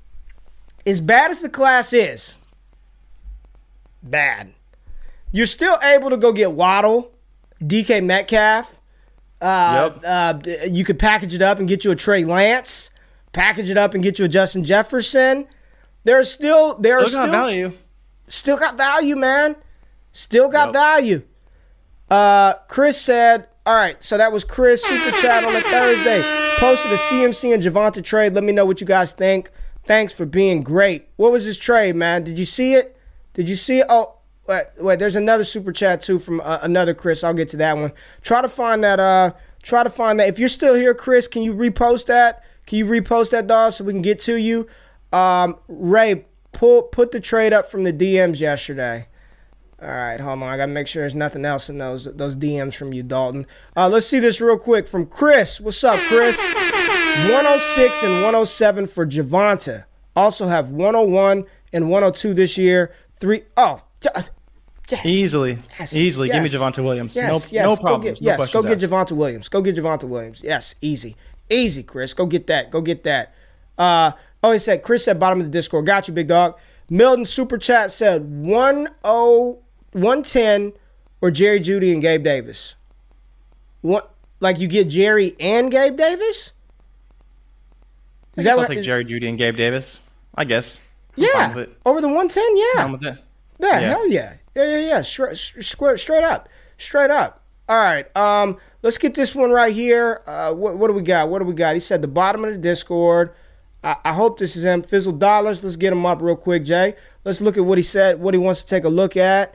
as 0.86 1.00
bad 1.00 1.30
as 1.30 1.40
the 1.40 1.48
class 1.48 1.92
is, 1.92 2.38
bad. 4.02 4.52
You're 5.32 5.46
still 5.46 5.78
able 5.82 6.10
to 6.10 6.16
go 6.16 6.32
get 6.32 6.52
Waddle, 6.52 7.12
DK 7.62 8.02
Metcalf. 8.04 8.80
Uh, 9.40 9.90
Yep. 10.02 10.04
uh, 10.04 10.66
you 10.68 10.84
could 10.84 10.98
package 10.98 11.34
it 11.34 11.42
up 11.42 11.58
and 11.58 11.68
get 11.68 11.84
you 11.84 11.90
a 11.92 11.96
Trey 11.96 12.24
Lance. 12.24 12.90
Package 13.32 13.70
it 13.70 13.76
up 13.76 13.94
and 13.94 14.02
get 14.02 14.18
you 14.18 14.24
a 14.24 14.28
Justin 14.28 14.64
Jefferson. 14.64 15.46
There's 16.04 16.30
still 16.30 16.76
there 16.78 16.98
are 16.98 17.06
Still 17.06 17.22
still 17.24 17.30
value. 17.32 17.72
Still 18.28 18.56
got 18.56 18.76
value, 18.76 19.16
man. 19.16 19.56
Still 20.12 20.48
got 20.48 20.68
Yep. 20.68 20.72
value. 20.72 21.22
Uh, 22.10 22.54
Chris 22.68 23.00
said, 23.00 23.48
all 23.66 23.74
right, 23.74 24.02
so 24.02 24.16
that 24.16 24.32
was 24.32 24.44
Chris 24.44 24.82
Super 24.82 25.10
Chat 25.18 25.44
on 25.44 25.54
a 25.54 25.60
Thursday. 25.60 26.22
Posted 26.58 26.90
a 26.92 26.96
CMC 26.96 27.52
and 27.52 27.62
Javonte 27.62 28.02
trade. 28.02 28.32
Let 28.34 28.44
me 28.44 28.52
know 28.52 28.64
what 28.64 28.80
you 28.80 28.86
guys 28.86 29.12
think. 29.12 29.50
Thanks 29.84 30.12
for 30.12 30.24
being 30.26 30.62
great. 30.62 31.08
What 31.16 31.32
was 31.32 31.44
his 31.44 31.58
trade, 31.58 31.94
man? 31.96 32.24
Did 32.24 32.38
you 32.38 32.44
see 32.44 32.74
it? 32.74 32.96
Did 33.34 33.48
you 33.48 33.56
see 33.56 33.80
it? 33.80 33.86
Oh, 33.88 34.14
wait, 34.46 34.64
wait 34.78 34.98
there's 34.98 35.16
another 35.16 35.44
Super 35.44 35.72
Chat 35.72 36.00
too 36.00 36.18
from 36.18 36.40
uh, 36.40 36.58
another 36.62 36.94
Chris. 36.94 37.22
I'll 37.22 37.34
get 37.34 37.48
to 37.50 37.56
that 37.58 37.76
one. 37.76 37.92
Try 38.22 38.42
to 38.42 38.48
find 38.48 38.82
that. 38.84 38.98
Uh, 38.98 39.32
try 39.62 39.82
to 39.82 39.90
find 39.90 40.18
that. 40.20 40.28
If 40.28 40.38
you're 40.38 40.48
still 40.48 40.74
here, 40.74 40.94
Chris, 40.94 41.28
can 41.28 41.42
you 41.42 41.54
repost 41.54 42.06
that? 42.06 42.42
Can 42.66 42.78
you 42.78 42.86
repost 42.86 43.30
that, 43.30 43.46
dog, 43.46 43.72
so 43.72 43.84
we 43.84 43.92
can 43.92 44.02
get 44.02 44.18
to 44.20 44.36
you? 44.36 44.66
Um, 45.12 45.56
Ray, 45.68 46.26
pull 46.58 46.82
put 46.82 47.12
the 47.12 47.20
trade 47.20 47.52
up 47.52 47.70
from 47.70 47.84
the 47.84 47.92
DMs 47.92 48.40
yesterday. 48.40 49.06
All 49.80 49.88
right, 49.88 50.18
hold 50.18 50.42
on. 50.42 50.48
I 50.48 50.56
gotta 50.56 50.72
make 50.72 50.88
sure 50.88 51.04
there's 51.04 51.14
nothing 51.14 51.44
else 51.44 51.70
in 51.70 51.78
those 51.78 52.04
those 52.16 52.36
DMs 52.36 52.74
from 52.74 52.92
you, 52.92 53.04
Dalton. 53.04 53.46
Uh, 53.76 53.88
let's 53.88 54.06
see 54.06 54.18
this 54.18 54.40
real 54.40 54.58
quick 54.58 54.88
from 54.88 55.06
Chris. 55.06 55.60
What's 55.60 55.84
up, 55.84 56.00
Chris? 56.08 56.36
106 56.40 58.02
and 58.02 58.12
107 58.14 58.88
for 58.88 59.06
Javonte. 59.06 59.84
Also 60.16 60.48
have 60.48 60.70
101 60.70 61.44
and 61.72 61.88
102 61.88 62.34
this 62.34 62.58
year. 62.58 62.92
Three 63.14 63.42
oh 63.56 63.82
yes. 64.02 64.30
Easily. 65.04 65.58
Yes, 65.78 65.94
Easily. 65.94 66.28
Give 66.28 66.42
me 66.42 66.48
yes, 66.48 66.56
Javonte 66.56 66.82
Williams. 66.82 67.14
Yes, 67.14 67.52
no, 67.52 67.56
yes. 67.56 67.64
no 67.68 67.76
Go 67.76 67.82
problems. 67.82 68.18
get, 68.18 68.24
no 68.24 68.30
yes, 68.32 68.52
go 68.52 68.62
get. 68.62 68.78
Javonte 68.78 69.12
Williams. 69.12 69.48
Go 69.48 69.62
get 69.62 69.76
Javonte 69.76 70.04
Williams. 70.04 70.42
Yes, 70.42 70.74
easy. 70.80 71.14
Easy, 71.50 71.82
Chris. 71.84 72.14
Go 72.14 72.26
get 72.26 72.48
that. 72.48 72.70
Go 72.72 72.80
get 72.80 73.04
that. 73.04 73.34
Uh, 73.76 74.12
oh, 74.42 74.52
he 74.52 74.58
said, 74.58 74.82
Chris 74.82 75.04
said 75.04 75.18
bottom 75.20 75.40
of 75.40 75.46
the 75.46 75.52
Discord. 75.52 75.86
Got 75.86 76.08
you, 76.08 76.14
big 76.14 76.28
dog. 76.28 76.58
Milton 76.90 77.24
Super 77.24 77.58
Chat 77.58 77.90
said 77.90 78.22
10, 78.44 78.88
110 79.92 80.72
or 81.20 81.30
Jerry 81.30 81.60
Jeudy 81.60 81.92
and 81.92 82.00
Gabe 82.02 82.22
Davis. 82.24 82.74
What? 83.82 84.14
Like 84.40 84.58
you 84.58 84.68
get 84.68 84.88
Jerry 84.88 85.34
and 85.40 85.70
Gabe 85.70 85.96
Davis? 85.96 86.52
Is 88.36 88.44
that 88.44 88.52
I'll 88.52 88.58
what? 88.58 88.68
take 88.68 88.78
is- 88.78 88.86
Jerry 88.86 89.04
Jeudy 89.04 89.28
and 89.28 89.36
Gabe 89.38 89.56
Davis. 89.56 90.00
I 90.34 90.44
guess. 90.44 90.78
I'm 91.16 91.24
yeah. 91.24 91.64
Over 91.84 92.00
the 92.00 92.06
110? 92.06 92.56
Yeah. 92.56 92.64
Fine 92.82 92.92
with 92.92 93.04
it. 93.04 93.18
Yeah, 93.58 93.80
Yeah. 93.80 93.88
hell 93.88 94.08
yeah. 94.08 94.34
Yeah, 94.54 94.64
yeah, 94.64 94.78
yeah. 94.78 95.02
Straight, 95.02 95.36
straight 95.36 96.24
up. 96.24 96.48
Straight 96.78 97.10
up. 97.10 97.42
All 97.68 97.76
right. 97.78 98.16
Um, 98.16 98.56
let's 98.82 98.98
get 98.98 99.14
this 99.14 99.34
one 99.34 99.50
right 99.50 99.72
here. 99.74 100.22
Uh, 100.26 100.54
what, 100.54 100.78
what 100.78 100.86
do 100.88 100.94
we 100.94 101.02
got? 101.02 101.28
What 101.28 101.40
do 101.40 101.44
we 101.44 101.54
got? 101.54 101.74
He 101.74 101.80
said 101.80 102.00
the 102.02 102.08
bottom 102.08 102.44
of 102.44 102.52
the 102.52 102.58
Discord. 102.58 103.34
I, 103.84 103.96
I 104.04 104.12
hope 104.12 104.38
this 104.38 104.56
is 104.56 104.64
him. 104.64 104.82
Fizzle 104.82 105.12
Dollars. 105.12 105.62
Let's 105.62 105.76
get 105.76 105.92
him 105.92 106.04
up 106.06 106.20
real 106.20 106.36
quick, 106.36 106.64
Jay. 106.64 106.94
Let's 107.24 107.40
look 107.40 107.56
at 107.56 107.64
what 107.64 107.78
he 107.78 107.84
said, 107.84 108.20
what 108.20 108.34
he 108.34 108.38
wants 108.38 108.60
to 108.60 108.66
take 108.66 108.84
a 108.84 108.88
look 108.88 109.16
at. 109.16 109.54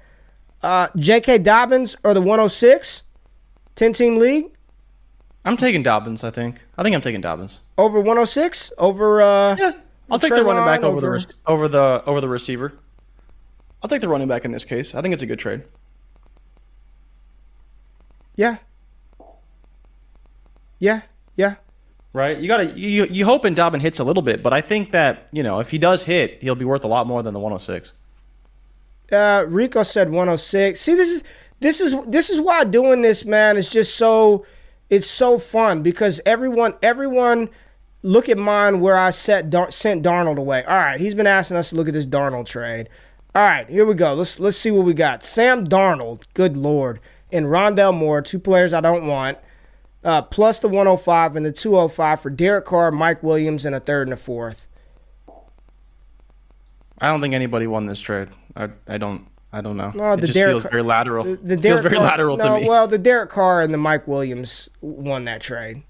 Uh, 0.62 0.88
J.K. 0.96 1.40
Dobbins 1.40 1.96
or 2.04 2.14
the 2.14 2.22
106? 2.22 3.04
10 3.76 3.94
team 3.94 4.18
league? 4.18 4.46
I'm 5.44 5.58
taking 5.58 5.84
Dobbins, 5.84 6.24
I 6.24 6.30
think. 6.30 6.64
I 6.78 6.84
think 6.84 6.96
I'm 6.96 7.02
taking 7.02 7.20
Dobbins. 7.20 7.60
Over 7.78 8.00
106? 8.00 8.72
Over, 8.78 9.22
uh, 9.22 9.56
Yeah. 9.58 9.72
I'll 10.10 10.20
take 10.20 10.34
the 10.34 10.44
running 10.46 10.64
back 10.64 10.82
Trayvon 10.82 10.84
over 10.86 11.02
the 11.02 11.08
over- 11.08 11.12
rec- 11.18 11.36
over 11.48 11.68
the 11.68 12.04
over 12.06 12.22
the 12.22 12.30
receiver. 12.30 12.74
I'll 13.82 13.90
take 13.90 14.02
the 14.02 14.08
running 14.08 14.28
back 14.28 14.46
in 14.46 14.52
this 14.52 14.64
case. 14.64 14.94
I 14.96 15.02
think 15.02 15.14
it's 15.14 15.24
a 15.24 15.26
good 15.26 15.40
trade. 15.40 15.64
yeah. 18.36 18.58
Yeah, 20.80 21.02
yeah. 21.36 21.56
Right? 22.14 22.38
You 22.38 22.48
gotta 22.48 22.66
you 22.78 23.06
you 23.06 23.26
hoping 23.26 23.56
Dobbin 23.56 23.80
hits 23.80 23.98
a 23.98 24.04
little 24.04 24.22
bit, 24.22 24.44
but 24.44 24.54
I 24.54 24.62
think 24.62 24.92
that, 24.92 25.30
you 25.32 25.42
know, 25.42 25.60
if 25.60 25.72
he 25.72 25.80
does 25.80 26.04
hit, 26.04 26.42
he'll 26.44 26.54
be 26.54 26.66
worth 26.66 26.84
a 26.84 26.88
lot 26.88 27.08
more 27.08 27.24
than 27.24 27.34
the 27.34 27.40
106. 27.40 27.92
Uh, 29.12 29.46
Rico 29.48 29.82
said 29.82 30.10
106. 30.10 30.80
See, 30.80 30.94
this 30.94 31.10
is 31.10 31.24
this 31.60 31.82
is 31.82 31.96
this 32.06 32.30
is 32.30 32.40
why 32.40 32.66
doing 32.66 33.02
this, 33.02 33.26
man, 33.26 33.58
is 33.58 33.68
just 33.68 33.96
so 33.96 34.46
it's 34.90 35.08
so 35.08 35.40
fun 35.40 35.82
because 35.82 36.22
everyone 36.26 36.76
everyone 36.84 37.50
look 38.04 38.30
at 38.30 38.38
mine 38.38 38.80
where 38.80 38.98
I 38.98 39.10
set 39.10 39.50
Dar- 39.50 39.72
sent 39.72 40.04
Darnold 40.04 40.38
away. 40.38 40.64
All 40.66 40.76
right, 40.76 41.00
he's 41.00 41.16
been 41.16 41.26
asking 41.26 41.58
us 41.58 41.72
to 41.72 41.76
look 41.76 41.88
at 41.88 41.94
this 41.94 42.06
Darnold 42.06 42.46
trade. 42.46 42.90
All 43.34 43.44
right, 43.44 43.68
here 43.68 43.86
we 43.86 43.96
go. 43.96 44.14
Let's 44.14 44.40
let's 44.40 44.58
see 44.58 44.70
what 44.70 44.86
we 44.86 44.94
got. 44.94 45.24
Sam 45.24 45.68
Darnold, 45.68 46.24
good 46.36 46.56
lord, 46.58 47.00
and 47.32 47.48
Rondale 47.48 47.96
Moore, 47.96 48.22
two 48.22 48.40
players 48.40 48.74
I 48.74 48.82
don't 48.82 49.08
want. 49.08 49.40
Uh, 50.04 50.22
plus 50.22 50.60
the 50.60 50.68
105 50.68 51.36
and 51.36 51.46
the 51.46 51.52
205 51.52 52.20
for 52.20 52.30
Derek 52.30 52.66
Carr, 52.66 52.92
Mike 52.92 53.24
Williams, 53.24 53.66
and 53.66 53.74
a 53.74 53.80
third 53.80 54.08
and 54.08 54.14
a 54.14 54.18
fourth. 54.18 54.68
I 57.00 57.08
don't 57.08 57.22
think 57.22 57.34
anybody 57.34 57.68
won 57.68 57.86
this 57.86 58.00
trade. 58.00 58.30
I, 58.56 58.70
I 58.88 58.98
don't 58.98 59.28
I 59.54 59.62
don't 59.62 59.78
know. 59.78 59.92
No, 59.94 60.14
it 60.14 60.22
the 60.22 60.28
just 60.28 60.34
Derek 60.34 60.54
feels 60.54 60.64
very 60.64 60.82
lateral. 60.82 61.24
The, 61.26 61.36
the 61.36 61.54
It 61.54 61.62
feels 61.62 61.80
very 61.82 61.96
Carr- 61.96 62.06
lateral 62.06 62.38
no, 62.38 62.44
to 62.44 62.62
me. 62.62 62.68
Well, 62.68 62.88
the 62.88 62.98
Derek 62.98 63.30
Carr 63.30 63.62
and 63.62 63.72
the 63.72 63.78
Mike 63.78 64.08
Williams 64.08 64.68
won 64.82 65.26
that 65.26 65.42
trade. 65.42 65.84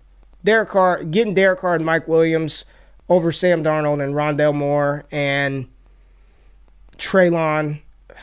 Derek 0.43 0.67
Carr 0.69 1.03
getting 1.05 1.33
Derek 1.33 1.59
Carr 1.59 1.75
and 1.75 1.85
Mike 1.85 2.07
Williams 2.09 2.65
over 3.07 3.31
Sam 3.31 3.63
Darnold 3.63 4.03
and 4.03 4.13
Rondale 4.13 4.53
Moore 4.53 5.05
and 5.11 5.67
Treylon. 6.97 7.79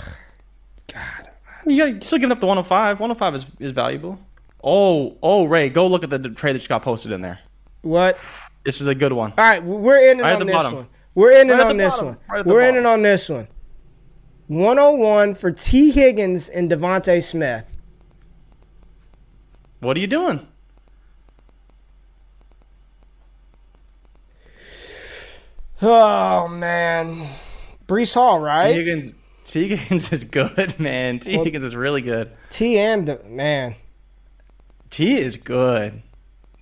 you 1.66 1.78
got 1.78 1.88
you're 1.88 2.00
still 2.02 2.18
giving 2.18 2.32
up 2.32 2.40
the 2.40 2.46
105. 2.46 3.00
105 3.00 3.34
is, 3.34 3.46
is 3.58 3.72
valuable. 3.72 4.18
Oh, 4.62 5.16
oh, 5.22 5.44
Ray, 5.44 5.68
go 5.70 5.86
look 5.86 6.04
at 6.04 6.10
the, 6.10 6.18
trade 6.18 6.54
that 6.54 6.58
just 6.58 6.68
got 6.68 6.82
posted 6.82 7.12
in 7.12 7.22
there. 7.22 7.38
What? 7.82 8.18
This 8.64 8.80
is 8.80 8.86
a 8.86 8.94
good 8.94 9.12
one. 9.12 9.32
All 9.38 9.44
right, 9.44 9.62
we're 9.64 9.98
ending 9.98 10.24
Right 10.24 10.38
on 10.38 10.46
this 10.46 10.54
bottom. 10.54 10.74
one. 10.74 10.86
We're 11.14 11.32
ending 11.32 11.56
Right 11.56 11.66
on 11.66 11.76
this 11.78 11.94
bottom. 11.94 12.06
one. 12.08 12.18
Right 12.28 12.46
we're 12.46 12.60
ending 12.60 12.84
on 12.86 13.00
this 13.02 13.28
one. 13.28 13.48
101 14.48 15.34
for 15.34 15.50
T. 15.50 15.90
Higgins 15.90 16.48
and 16.48 16.70
DeVonta 16.70 17.22
Smith. 17.22 17.64
What 19.80 19.96
are 19.96 20.00
you 20.00 20.06
doing? 20.06 20.46
Oh 25.82 26.46
man, 26.48 27.26
Breece 27.86 28.14
Hall, 28.14 28.38
T. 28.38 28.44
right? 28.44 28.74
Higgins, 28.74 29.14
T. 29.44 29.68
Higgins 29.68 30.12
is 30.12 30.24
good, 30.24 30.78
man. 30.80 31.18
T. 31.18 31.36
Well- 31.36 31.44
Higgins 31.44 31.64
is 31.64 31.74
really 31.74 32.02
good. 32.02 32.30
T 32.50 32.78
and 32.78 33.18
man. 33.26 33.74
T 34.90 35.18
is 35.18 35.36
good. 35.36 36.02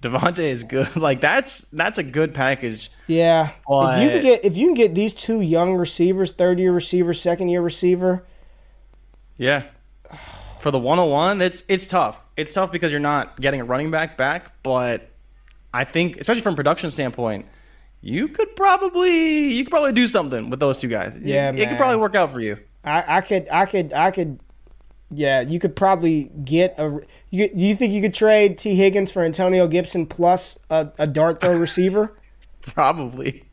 DeVonta 0.03 0.39
is 0.41 0.63
good. 0.65 0.95
Like 0.97 1.21
that's 1.21 1.63
that's 1.73 1.99
a 1.99 2.03
good 2.03 2.35
package. 2.35 2.91
Yeah, 3.07 3.51
if 3.69 4.03
you 4.03 4.09
can 4.11 4.21
get 4.23 4.45
if 4.45 4.57
you 4.57 4.67
can 4.67 4.75
get 4.75 4.95
these 4.95 5.15
two 5.15 5.41
young 5.41 5.75
receivers, 5.75 6.31
third 6.31 6.59
year 6.61 6.73
receiver, 6.73 7.13
second 7.13 7.49
year 7.49 7.61
receiver, 7.63 8.25
Yeah. 9.37 9.65
For 10.61 10.73
the 10.73 10.79
101, 10.79 11.41
it's 11.41 11.63
it's 11.69 11.87
tough. 11.87 12.25
It's 12.37 12.53
tough 12.53 12.73
because 12.73 12.91
you're 12.91 13.01
not 13.01 13.41
getting 13.41 13.61
a 13.61 13.65
running 13.65 13.91
back 13.91 14.17
back, 14.17 14.53
but 14.63 15.09
I 15.73 15.85
think 15.85 16.17
especially 16.17 16.43
from 16.43 16.55
a 16.55 16.57
production 16.57 16.91
standpoint, 16.91 17.47
you 18.01 18.29
could 18.29 18.57
probably 18.57 19.53
you 19.53 19.65
could 19.65 19.71
probably 19.71 19.93
do 19.93 20.09
something 20.09 20.51
with 20.51 20.59
those 20.61 20.81
two 20.81 20.89
guys. 20.89 21.17
Yeah, 21.17 21.53
it, 21.53 21.69
could 21.69 21.77
probably 21.77 21.97
work 21.97 22.15
out 22.15 22.33
for 22.33 22.41
you. 22.41 22.59
I, 22.85 23.19
I 23.19 23.21
could 23.21 23.49
I 23.51 23.67
could 23.67 23.93
I 23.93 24.11
could. 24.11 24.41
Yeah, 25.11 25.41
you 25.41 25.59
could 25.59 25.75
probably 25.75 26.25
get 26.45 26.79
a. 26.79 27.01
You, 27.31 27.49
do 27.49 27.65
you 27.65 27.75
think 27.75 27.93
you 27.93 28.03
could 28.03 28.15
trade 28.15 28.59
T 28.59 28.75
Higgins 28.75 29.11
for 29.11 29.23
Antonio 29.23 29.67
Gibson 29.67 30.07
plus 30.07 30.59
a, 30.69 30.91
a 30.99 31.07
dart 31.07 31.41
throw 31.41 31.57
receiver? 31.59 32.13
Probably. 32.61 33.45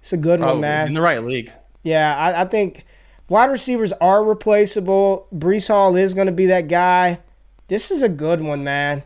It's 0.00 0.12
a 0.12 0.16
good 0.16 0.40
one, 0.40 0.60
man. 0.60 0.88
In 0.88 0.94
the 0.94 1.02
right 1.02 1.22
league. 1.22 1.52
Yeah, 1.82 2.16
I, 2.16 2.42
I 2.42 2.44
think 2.46 2.84
wide 3.28 3.50
receivers 3.50 3.92
are 3.92 4.24
replaceable. 4.24 5.26
Breece 5.34 5.68
Hall 5.68 5.96
is 5.96 6.14
going 6.14 6.26
to 6.26 6.32
be 6.32 6.46
that 6.46 6.68
guy. 6.68 7.20
This 7.68 7.90
is 7.90 8.02
a 8.02 8.08
good 8.08 8.40
one, 8.40 8.64
man. 8.64 9.02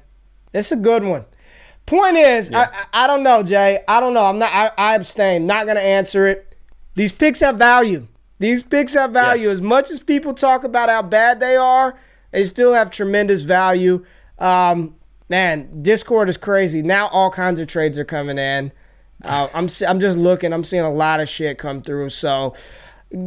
It's 0.52 0.72
a 0.72 0.76
good 0.76 1.04
one. 1.04 1.24
Point 1.86 2.16
is, 2.16 2.52
I, 2.52 2.64
I 2.64 3.04
I 3.04 3.06
don't 3.06 3.22
know, 3.22 3.42
Jay. 3.42 3.82
I 3.88 3.98
don't 4.00 4.12
know. 4.12 4.24
I'm 4.26 4.38
not. 4.38 4.52
I, 4.52 4.70
I 4.76 4.94
abstain. 4.94 5.46
Not 5.46 5.64
going 5.64 5.76
to 5.76 5.82
answer 5.82 6.26
it. 6.26 6.54
These 6.94 7.12
picks 7.12 7.40
have 7.40 7.56
value. 7.56 8.06
These 8.38 8.62
picks 8.62 8.94
have 8.94 9.12
value. 9.12 9.44
Yes. 9.48 9.54
As 9.54 9.60
much 9.60 9.90
as 9.90 10.00
people 10.00 10.34
talk 10.34 10.64
about 10.64 10.88
how 10.88 11.02
bad 11.02 11.40
they 11.40 11.56
are, 11.56 11.98
they 12.30 12.44
still 12.44 12.72
have 12.72 12.90
tremendous 12.90 13.42
value. 13.42 14.04
Um, 14.38 14.94
man, 15.28 15.82
Discord 15.82 16.28
is 16.28 16.36
crazy. 16.36 16.82
Now 16.82 17.08
all 17.08 17.30
kinds 17.30 17.60
of 17.60 17.66
trades 17.66 17.98
are 17.98 18.04
coming 18.04 18.38
in. 18.38 18.72
Uh, 19.24 19.48
I'm 19.54 19.68
I'm 19.86 20.00
just 20.00 20.18
looking. 20.18 20.52
I'm 20.52 20.64
seeing 20.64 20.84
a 20.84 20.92
lot 20.92 21.20
of 21.20 21.28
shit 21.28 21.58
come 21.58 21.82
through. 21.82 22.10
So 22.10 22.54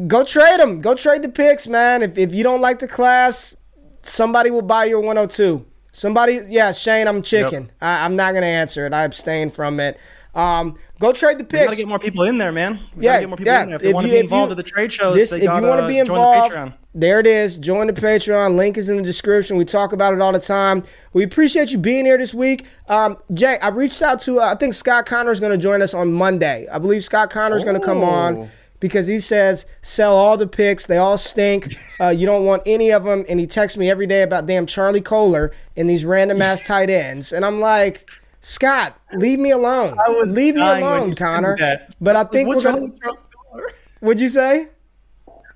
go 0.07 0.23
trade 0.23 0.59
them. 0.59 0.81
Go 0.81 0.95
trade 0.95 1.21
the 1.21 1.29
picks, 1.29 1.67
man. 1.67 2.01
If 2.01 2.17
if 2.17 2.33
you 2.33 2.43
don't 2.43 2.61
like 2.61 2.79
the 2.79 2.87
class, 2.87 3.55
somebody 4.03 4.51
will 4.51 4.61
buy 4.61 4.85
your 4.85 4.99
102. 4.99 5.65
Somebody, 5.93 6.39
yeah, 6.47 6.71
Shane, 6.71 7.05
I'm 7.05 7.21
chicken. 7.21 7.69
I, 7.81 8.05
I'm 8.05 8.15
not 8.15 8.33
gonna 8.33 8.45
answer 8.45 8.85
it. 8.85 8.93
I 8.93 9.03
abstain 9.03 9.49
from 9.49 9.79
it. 9.81 9.99
Um, 10.33 10.75
go 10.99 11.11
trade 11.11 11.37
the 11.39 11.43
picks. 11.43 11.59
We 11.61 11.65
gotta 11.65 11.77
get 11.77 11.87
more 11.87 11.99
people 11.99 12.23
in 12.23 12.37
there, 12.37 12.51
man. 12.51 12.79
We 12.95 13.03
Yeah, 13.05 13.11
gotta 13.13 13.19
get 13.21 13.29
more 13.29 13.37
people 13.37 13.53
yeah. 13.53 13.63
in 13.63 13.67
there. 13.69 13.75
If 13.75 13.81
they 13.81 13.89
If 13.89 13.93
want 13.95 14.07
to 14.07 14.13
be 14.13 14.19
involved 14.19 14.49
you- 14.49 14.51
at 14.51 14.57
the 14.57 14.63
trade 14.63 14.93
shows, 14.93 15.15
This, 15.17 15.31
if 15.33 15.43
you 15.43 15.49
want 15.49 15.63
to 15.63 15.69
be 15.69 15.75
join 15.77 15.87
the 15.87 15.99
involved, 15.99 16.73
there 16.95 17.19
it 17.19 17.27
is. 17.27 17.57
Join 17.57 17.87
the 17.87 17.93
Patreon. 17.93 18.55
Link 18.55 18.77
is 18.77 18.87
in 18.89 18.97
the 18.97 19.03
description. 19.03 19.57
We 19.57 19.65
talk 19.65 19.91
about 19.93 20.13
it 20.13 20.21
all 20.21 20.31
the 20.31 20.39
time. 20.39 20.83
We 21.13 21.23
appreciate 21.23 21.71
you 21.71 21.77
being 21.77 22.05
here 22.05 22.17
this 22.17 22.33
week. 22.33 22.65
Um, 22.87 23.17
Jay, 23.33 23.57
I 23.61 23.69
reached 23.69 24.01
out 24.01 24.19
to. 24.21 24.39
Uh, 24.41 24.45
I 24.53 24.55
think 24.55 24.73
Scott 24.73 25.05
Connor 25.05 25.31
is 25.31 25.39
going 25.39 25.51
to 25.51 25.57
join 25.57 25.81
us 25.81 25.93
on 25.93 26.11
Monday. 26.13 26.67
I 26.71 26.77
believe 26.79 27.03
Scott 27.03 27.29
Connor 27.29 27.55
is 27.57 27.63
going 27.63 27.79
to 27.79 27.85
come 27.85 28.01
on 28.03 28.37
Oh. 28.37 28.49
because 28.79 29.07
he 29.07 29.19
says 29.19 29.65
sell 29.81 30.15
all 30.15 30.37
the 30.37 30.47
picks. 30.47 30.85
They 30.85 30.97
all 30.97 31.17
stink. 31.17 31.77
Uh, 31.99 32.07
you 32.09 32.25
don't 32.25 32.45
want 32.45 32.63
any 32.65 32.91
of 32.91 33.03
them. 33.03 33.25
And 33.29 33.37
he 33.39 33.47
texts 33.47 33.77
me 33.77 33.89
every 33.89 34.07
day 34.07 34.21
about 34.23 34.45
damn 34.45 34.65
Charlie 34.65 35.01
Kolar 35.01 35.51
and 35.77 35.89
these 35.89 36.03
random 36.05 36.41
ass 36.41 36.61
tight 36.65 36.89
ends. 36.89 37.33
And 37.33 37.43
I'm 37.45 37.59
like. 37.59 38.09
Scott, 38.41 38.99
leave 39.13 39.39
me 39.39 39.51
alone. 39.51 39.97
I 40.03 40.09
was 40.09 40.31
Leave 40.31 40.55
me 40.55 40.61
alone, 40.61 41.15
Connor. 41.15 41.57
But 42.01 42.15
I 42.15 42.23
think 42.25 42.49
What's 42.49 42.63
we're 42.63 42.71
wrong 42.71 42.79
gonna. 42.79 42.91
with 42.91 43.01
Charlie 43.01 43.17
Kolar? 43.51 43.71
What'd 43.99 44.19
you 44.21 44.29
say? 44.29 44.67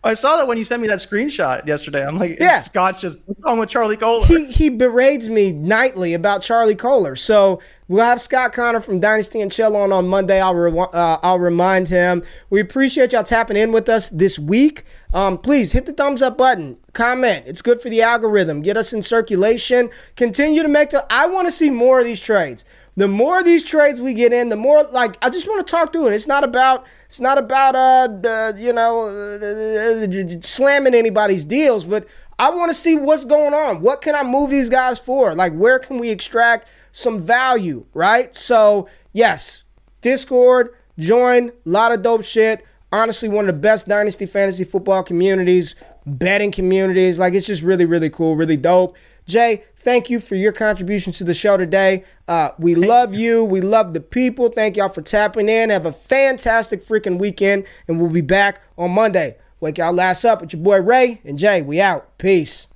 I 0.03 0.13
saw 0.13 0.37
that 0.37 0.47
when 0.47 0.55
you 0.59 0.63
sent 0.63 0.83
me 0.83 0.87
that 0.89 0.99
screenshot 0.99 1.65
yesterday. 1.65 2.05
I'm 2.05 2.19
like, 2.19 2.37
Yeah. 2.39 2.59
Scott's 2.59 3.01
just 3.01 3.17
what's 3.25 3.41
wrong 3.41 3.57
with 3.57 3.69
Charlie 3.69 3.97
Kolar? 3.97 4.23
he 4.27 4.45
he 4.45 4.69
berates 4.69 5.27
me 5.27 5.51
nightly 5.51 6.13
about 6.13 6.43
Charlie 6.43 6.75
Kolar. 6.75 7.15
So 7.15 7.59
we'll 7.87 8.05
have 8.05 8.21
Scott 8.21 8.53
Connor 8.53 8.81
from 8.81 8.99
Dynasty 8.99 9.41
and 9.41 9.51
Chill 9.51 9.75
on 9.75 9.91
on 9.91 10.07
Monday. 10.07 10.39
I'll 10.39 10.53
re- 10.53 10.79
uh, 10.93 11.17
I'll 11.23 11.39
remind 11.39 11.89
him. 11.89 12.21
We 12.51 12.59
appreciate 12.61 13.13
y'all 13.13 13.23
tapping 13.23 13.57
in 13.57 13.71
with 13.71 13.89
us 13.89 14.09
this 14.11 14.37
week. 14.37 14.83
Um, 15.15 15.37
please 15.37 15.71
hit 15.71 15.85
the 15.85 15.93
thumbs 15.93 16.21
up 16.21 16.37
button, 16.37 16.75
comment. 16.91 17.45
It's 17.47 17.61
good 17.61 17.79
for 17.79 17.89
the 17.89 18.01
algorithm. 18.01 18.61
Get 18.61 18.75
us 18.75 18.91
in 18.91 19.01
circulation. 19.01 19.89
Continue 20.17 20.61
to 20.61 20.67
make 20.67 20.89
the. 20.89 21.05
I 21.09 21.25
want 21.27 21.47
to 21.47 21.53
see 21.53 21.69
more 21.69 21.99
of 21.99 22.05
these 22.05 22.19
trades. 22.19 22.65
The 22.97 23.07
more 23.07 23.39
of 23.39 23.45
these 23.45 23.63
trades 23.63 24.01
we 24.01 24.13
get 24.13 24.33
in, 24.33 24.49
the 24.49 24.57
more 24.57 24.83
like 24.83 25.17
I 25.21 25.29
just 25.29 25.47
want 25.47 25.65
to 25.65 25.71
talk 25.71 25.93
through 25.93 26.07
it. 26.07 26.13
It's 26.13 26.27
not 26.27 26.43
about 26.43 26.85
it's 27.07 27.21
not 27.21 27.37
about 27.37 27.75
uh 27.77 28.07
the, 28.07 28.55
you 28.57 28.73
know 28.73 29.07
uh, 29.07 30.41
slamming 30.41 30.93
anybody's 30.93 31.45
deals, 31.45 31.85
but 31.85 32.05
I 32.37 32.49
want 32.49 32.71
to 32.71 32.75
see 32.75 32.97
what's 32.97 33.23
going 33.23 33.53
on. 33.53 33.79
What 33.79 34.01
can 34.01 34.15
I 34.15 34.23
move 34.23 34.49
these 34.49 34.69
guys 34.69 34.99
for? 34.99 35.33
Like 35.33 35.53
where 35.53 35.79
can 35.79 35.97
we 35.97 36.09
extract 36.09 36.67
some 36.91 37.21
value, 37.21 37.85
right? 37.93 38.35
So 38.35 38.89
yes, 39.13 39.63
Discord, 40.01 40.75
join, 40.99 41.49
a 41.49 41.53
lot 41.63 41.93
of 41.93 42.01
dope 42.01 42.25
shit. 42.25 42.65
Honestly, 42.91 43.27
one 43.27 43.47
of 43.49 43.55
the 43.55 43.61
best 43.61 43.87
dynasty 43.87 44.25
fantasy 44.25 44.63
football 44.63 45.03
communities, 45.03 45.75
betting 46.05 46.51
communities. 46.51 47.19
Like 47.19 47.33
it's 47.33 47.47
just 47.47 47.61
really, 47.61 47.85
really 47.85 48.09
cool, 48.09 48.35
really 48.35 48.57
dope. 48.57 48.95
Jay, 49.27 49.63
thank 49.77 50.09
you 50.09 50.19
for 50.19 50.35
your 50.35 50.51
contributions 50.51 51.17
to 51.17 51.23
the 51.23 51.33
show 51.33 51.57
today. 51.57 52.03
Uh, 52.27 52.51
we 52.59 52.75
love 52.75 53.15
you. 53.15 53.43
We 53.43 53.59
love 53.59 53.93
the 53.93 54.01
people. 54.01 54.49
Thank 54.49 54.77
y'all 54.77 54.89
for 54.89 55.01
tapping 55.01 55.49
in. 55.49 55.71
Have 55.71 55.87
a 55.87 55.91
fantastic 55.91 56.83
freaking 56.83 57.17
weekend, 57.17 57.65
and 57.87 57.99
we'll 57.99 58.11
be 58.11 58.21
back 58.21 58.61
on 58.77 58.91
Monday. 58.91 59.37
Wake 59.59 59.79
y'all 59.79 59.93
last 59.93 60.25
up 60.25 60.41
with 60.41 60.53
your 60.53 60.61
boy 60.61 60.79
Ray 60.81 61.21
and 61.25 61.39
Jay. 61.39 61.61
We 61.63 61.81
out. 61.81 62.17
Peace. 62.19 62.67